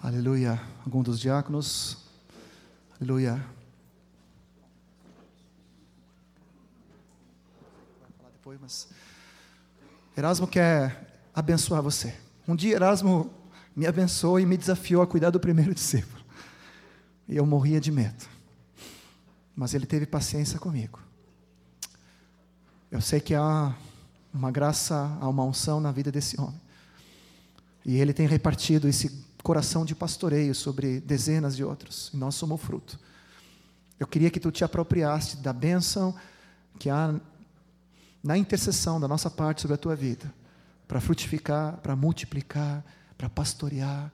Aleluia. 0.03 0.61
Alguns 0.85 1.05
dos 1.05 1.17
diáconos. 1.17 1.97
Aleluia. 2.99 3.41
Depois, 8.33 8.59
mas 8.59 8.89
Erasmo 10.17 10.45
quer 10.45 11.21
abençoar 11.33 11.81
você. 11.81 12.13
Um 12.45 12.53
dia 12.53 12.75
Erasmo 12.75 13.31
me 13.73 13.87
abençoou 13.87 14.41
e 14.41 14.45
me 14.45 14.57
desafiou 14.57 15.01
a 15.01 15.07
cuidar 15.07 15.29
do 15.29 15.39
primeiro 15.39 15.71
discípulo. 15.73 16.21
E 17.25 17.37
eu 17.37 17.45
morria 17.45 17.79
de 17.79 17.89
medo. 17.89 18.25
Mas 19.55 19.73
ele 19.73 19.85
teve 19.85 20.05
paciência 20.05 20.59
comigo. 20.59 20.99
Eu 22.91 22.99
sei 22.99 23.21
que 23.21 23.33
há 23.33 23.73
uma 24.33 24.51
graça, 24.51 25.17
há 25.21 25.29
uma 25.29 25.45
unção 25.45 25.79
na 25.79 25.93
vida 25.93 26.11
desse 26.11 26.37
homem. 26.41 26.59
E 27.85 27.95
ele 28.01 28.11
tem 28.11 28.27
repartido 28.27 28.89
esse 28.89 29.31
coração 29.43 29.83
de 29.83 29.93
pastoreio 29.93 30.55
sobre 30.55 31.01
dezenas 31.01 31.55
de 31.55 31.63
outros. 31.63 32.09
E 32.13 32.17
nós 32.17 32.33
somos 32.33 32.59
fruto. 32.61 32.97
Eu 33.99 34.07
queria 34.07 34.31
que 34.31 34.39
tu 34.39 34.49
te 34.51 34.63
apropriaste 34.63 35.37
da 35.37 35.51
bênção 35.51 36.15
que 36.79 36.89
há 36.89 37.13
na 38.23 38.37
intercessão 38.37 38.99
da 38.99 39.07
nossa 39.07 39.29
parte 39.29 39.61
sobre 39.61 39.75
a 39.75 39.77
tua 39.77 39.95
vida, 39.95 40.33
para 40.87 41.01
frutificar, 41.01 41.77
para 41.77 41.95
multiplicar, 41.95 42.83
para 43.17 43.29
pastorear, 43.29 44.11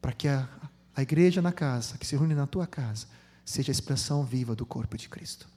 para 0.00 0.12
que 0.12 0.28
a, 0.28 0.46
a 0.94 1.02
igreja 1.02 1.40
na 1.40 1.52
casa, 1.52 1.96
que 1.96 2.06
se 2.06 2.14
reúne 2.14 2.34
na 2.34 2.46
tua 2.46 2.66
casa, 2.66 3.06
seja 3.44 3.70
a 3.70 3.72
expressão 3.72 4.24
viva 4.24 4.54
do 4.54 4.66
corpo 4.66 4.96
de 4.96 5.08
Cristo. 5.08 5.48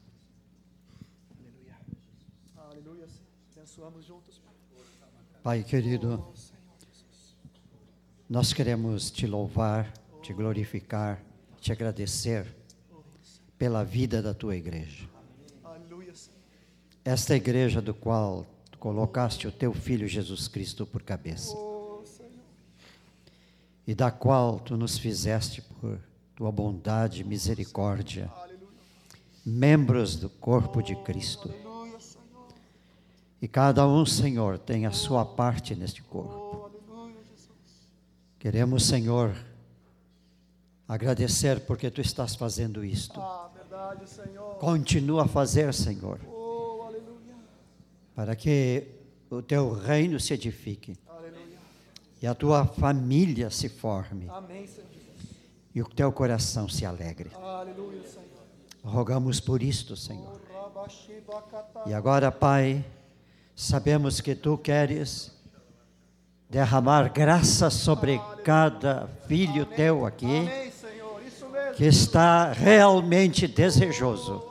Pai 5.44 5.62
querido, 5.62 6.33
nós 8.30 8.54
queremos 8.54 9.12
te 9.12 9.28
louvar, 9.28 9.92
te 10.22 10.34
glorificar, 10.34 11.22
te 11.60 11.72
agradecer 11.72 12.46
pela 13.58 13.84
vida 13.84 14.22
da 14.22 14.34
tua 14.34 14.56
igreja. 14.56 15.10
Esta 17.04 17.36
igreja 17.36 17.82
do 17.82 17.94
qual 17.94 18.46
tu 18.72 18.78
colocaste 18.78 19.48
o 19.48 19.52
teu 19.52 19.74
filho 19.74 20.08
Jesus 20.08 20.48
Cristo 20.48 20.86
por 20.86 21.04
cabeça. 21.04 21.56
E 23.86 23.94
da 23.94 24.10
qual 24.10 24.60
tu 24.60 24.78
nos 24.78 24.98
fizeste 24.98 25.62
por 25.62 26.00
tua 26.36 26.52
bondade 26.52 27.22
e 27.22 27.24
misericórdia, 27.24 28.32
membros 29.46 30.16
do 30.16 30.30
corpo 30.30 30.82
de 30.82 30.96
Cristo 31.04 31.54
e 33.44 33.48
cada 33.50 33.86
um, 33.86 34.06
Senhor, 34.06 34.58
tem 34.58 34.86
a 34.86 34.92
sua 34.94 35.26
parte 35.26 35.76
neste 35.76 36.02
corpo. 36.02 36.72
Queremos, 38.44 38.84
Senhor, 38.86 39.34
agradecer 40.86 41.62
porque 41.62 41.90
tu 41.90 42.02
estás 42.02 42.36
fazendo 42.36 42.84
isto. 42.84 43.18
Continua 44.60 45.24
a 45.24 45.28
fazer, 45.30 45.74
Senhor. 45.74 46.20
Para 48.14 48.36
que 48.36 48.86
o 49.30 49.42
teu 49.42 49.72
reino 49.72 50.20
se 50.20 50.34
edifique. 50.34 50.98
E 52.22 52.28
a 52.28 52.36
tua 52.36 52.66
família 52.66 53.50
se 53.50 53.70
forme. 53.70 54.28
E 55.74 55.82
o 55.82 55.86
teu 55.86 56.12
coração 56.12 56.68
se 56.68 56.86
alegre. 56.86 57.32
Rogamos 58.84 59.40
por 59.40 59.64
isto, 59.64 59.96
Senhor. 59.96 60.42
E 61.86 61.94
agora, 61.94 62.30
Pai, 62.30 62.84
Sabemos 63.56 64.20
que 64.20 64.34
tu 64.34 64.58
queres 64.58 65.32
derramar 66.50 67.14
graça 67.14 67.70
sobre 67.70 68.20
cada 68.44 69.08
filho 69.28 69.66
teu 69.66 70.06
aqui, 70.06 70.50
que 71.76 71.86
está 71.86 72.52
realmente 72.52 73.48
desejoso 73.48 74.44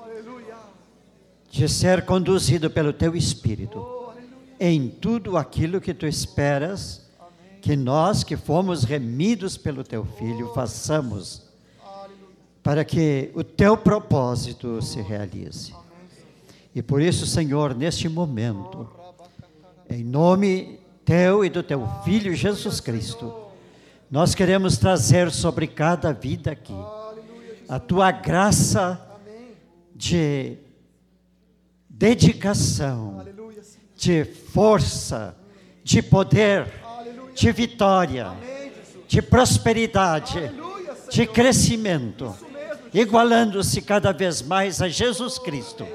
de 1.50 1.68
ser 1.68 2.06
conduzido 2.06 2.70
pelo 2.70 2.92
teu 2.92 3.14
Espírito 3.14 4.02
em 4.58 4.88
tudo 4.88 5.36
aquilo 5.36 5.80
que 5.80 5.92
tu 5.92 6.06
esperas 6.06 7.02
que 7.60 7.76
nós 7.76 8.24
que 8.24 8.36
fomos 8.36 8.84
remidos 8.84 9.56
pelo 9.56 9.84
teu 9.84 10.04
Filho 10.04 10.52
façamos 10.54 11.42
para 12.62 12.84
que 12.84 13.30
o 13.34 13.44
teu 13.44 13.76
propósito 13.76 14.80
se 14.80 15.02
realize. 15.02 15.74
E 16.74 16.80
por 16.80 17.02
isso, 17.02 17.26
Senhor, 17.26 17.74
neste 17.74 18.08
momento, 18.08 18.88
em 19.90 20.02
nome 20.02 20.78
teu 21.04 21.44
e 21.44 21.50
do 21.50 21.62
teu 21.62 21.86
filho 22.04 22.34
Jesus 22.34 22.80
Cristo, 22.80 23.34
nós 24.12 24.34
queremos 24.34 24.76
trazer 24.76 25.30
sobre 25.30 25.66
cada 25.66 26.12
vida 26.12 26.50
aqui 26.50 26.76
a 27.66 27.78
tua 27.78 28.10
graça 28.10 29.00
de 29.96 30.58
dedicação, 31.88 33.24
de 33.96 34.22
força, 34.22 35.34
de 35.82 36.02
poder, 36.02 36.70
de 37.34 37.50
vitória, 37.52 38.30
de 39.08 39.22
prosperidade, 39.22 40.52
de 41.10 41.26
crescimento, 41.26 42.36
igualando-se 42.92 43.80
cada 43.80 44.12
vez 44.12 44.42
mais 44.42 44.82
a 44.82 44.90
Jesus 44.90 45.38
Cristo 45.38 45.86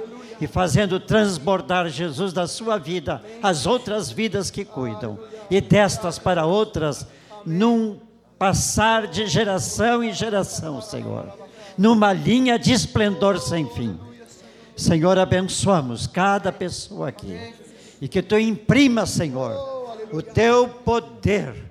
e 0.41 0.48
fazendo 0.48 0.99
transbordar 0.99 1.88
Jesus 1.88 2.34
da 2.34 2.48
sua 2.48 2.80
vida 2.80 3.23
às 3.44 3.68
outras 3.68 4.10
vidas 4.10 4.49
que 4.49 4.65
cuidam, 4.65 5.19
e 5.52 5.61
destas 5.61 6.18
para 6.18 6.48
outras, 6.48 7.06
num 7.45 8.06
passar 8.38 9.07
de 9.07 9.27
geração 9.27 10.03
em 10.03 10.14
geração, 10.14 10.81
Senhor, 10.81 11.34
numa 11.77 12.14
linha 12.14 12.57
de 12.57 12.72
esplendor 12.72 13.39
sem 13.39 13.68
fim. 13.69 13.99
Senhor, 14.76 15.18
abençoamos 15.18 16.05
cada 16.05 16.51
pessoa 16.51 17.09
aqui 17.09 17.53
e 17.99 18.07
que 18.07 18.22
tu 18.22 18.38
imprima, 18.38 19.05
Senhor, 19.05 19.51
o 20.11 20.22
teu 20.22 20.69
poder, 20.69 21.65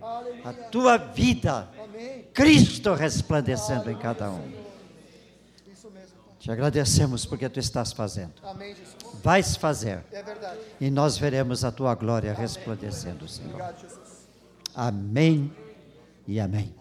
a 0.44 0.52
tua 0.52 0.96
vida, 0.96 1.68
Cristo 2.34 2.94
resplandecendo 2.94 3.90
em 3.90 3.96
cada 3.96 4.30
um. 4.30 4.66
Te 6.40 6.50
agradecemos 6.50 7.24
porque 7.24 7.48
tu 7.48 7.58
estás 7.58 7.92
fazendo. 7.92 8.34
Amém. 8.42 8.76
Vais 9.22 9.56
fazer. 9.56 10.04
É. 10.12 10.24
E 10.80 10.90
nós 10.90 11.18
veremos 11.18 11.64
a 11.64 11.72
tua 11.72 11.94
glória 11.94 12.32
resplandecendo, 12.32 13.26
Senhor. 13.26 13.60
Amém 14.74 15.50
e 16.26 16.40
amém. 16.40 16.74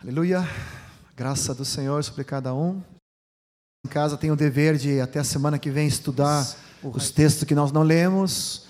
Aleluia. 0.00 0.48
Graça 1.16 1.54
do 1.54 1.64
Senhor 1.64 2.02
sobre 2.04 2.22
cada 2.22 2.54
um. 2.54 2.80
Em 3.84 3.88
casa 3.88 4.16
tem 4.16 4.30
o 4.30 4.36
dever 4.36 4.76
de 4.76 5.00
até 5.00 5.18
a 5.18 5.24
semana 5.24 5.58
que 5.58 5.70
vem 5.70 5.88
estudar 5.88 6.46
os 6.82 7.10
textos 7.10 7.44
que 7.44 7.54
nós 7.54 7.72
não 7.72 7.82
lemos, 7.82 8.66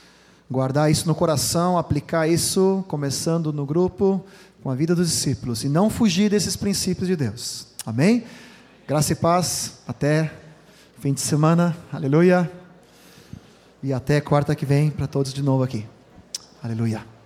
guardar 0.50 0.90
isso 0.90 1.06
no 1.06 1.14
coração, 1.14 1.76
aplicar 1.76 2.26
isso 2.26 2.84
começando 2.88 3.52
no 3.52 3.66
grupo 3.66 4.24
com 4.62 4.70
a 4.70 4.74
vida 4.74 4.94
dos 4.94 5.10
discípulos 5.10 5.62
e 5.62 5.68
não 5.68 5.90
fugir 5.90 6.30
desses 6.30 6.56
princípios 6.56 7.06
de 7.06 7.16
Deus. 7.16 7.66
Amém? 7.84 8.24
Graça 8.86 9.12
e 9.12 9.16
paz. 9.16 9.80
Até 9.86 10.32
fim 10.98 11.12
de 11.12 11.20
semana. 11.20 11.76
Aleluia. 11.92 12.50
E 13.82 13.92
até 13.92 14.20
quarta 14.20 14.54
que 14.54 14.64
vem 14.64 14.90
para 14.90 15.06
todos 15.06 15.32
de 15.32 15.42
novo 15.42 15.62
aqui. 15.62 15.86
Aleluia. 16.62 17.17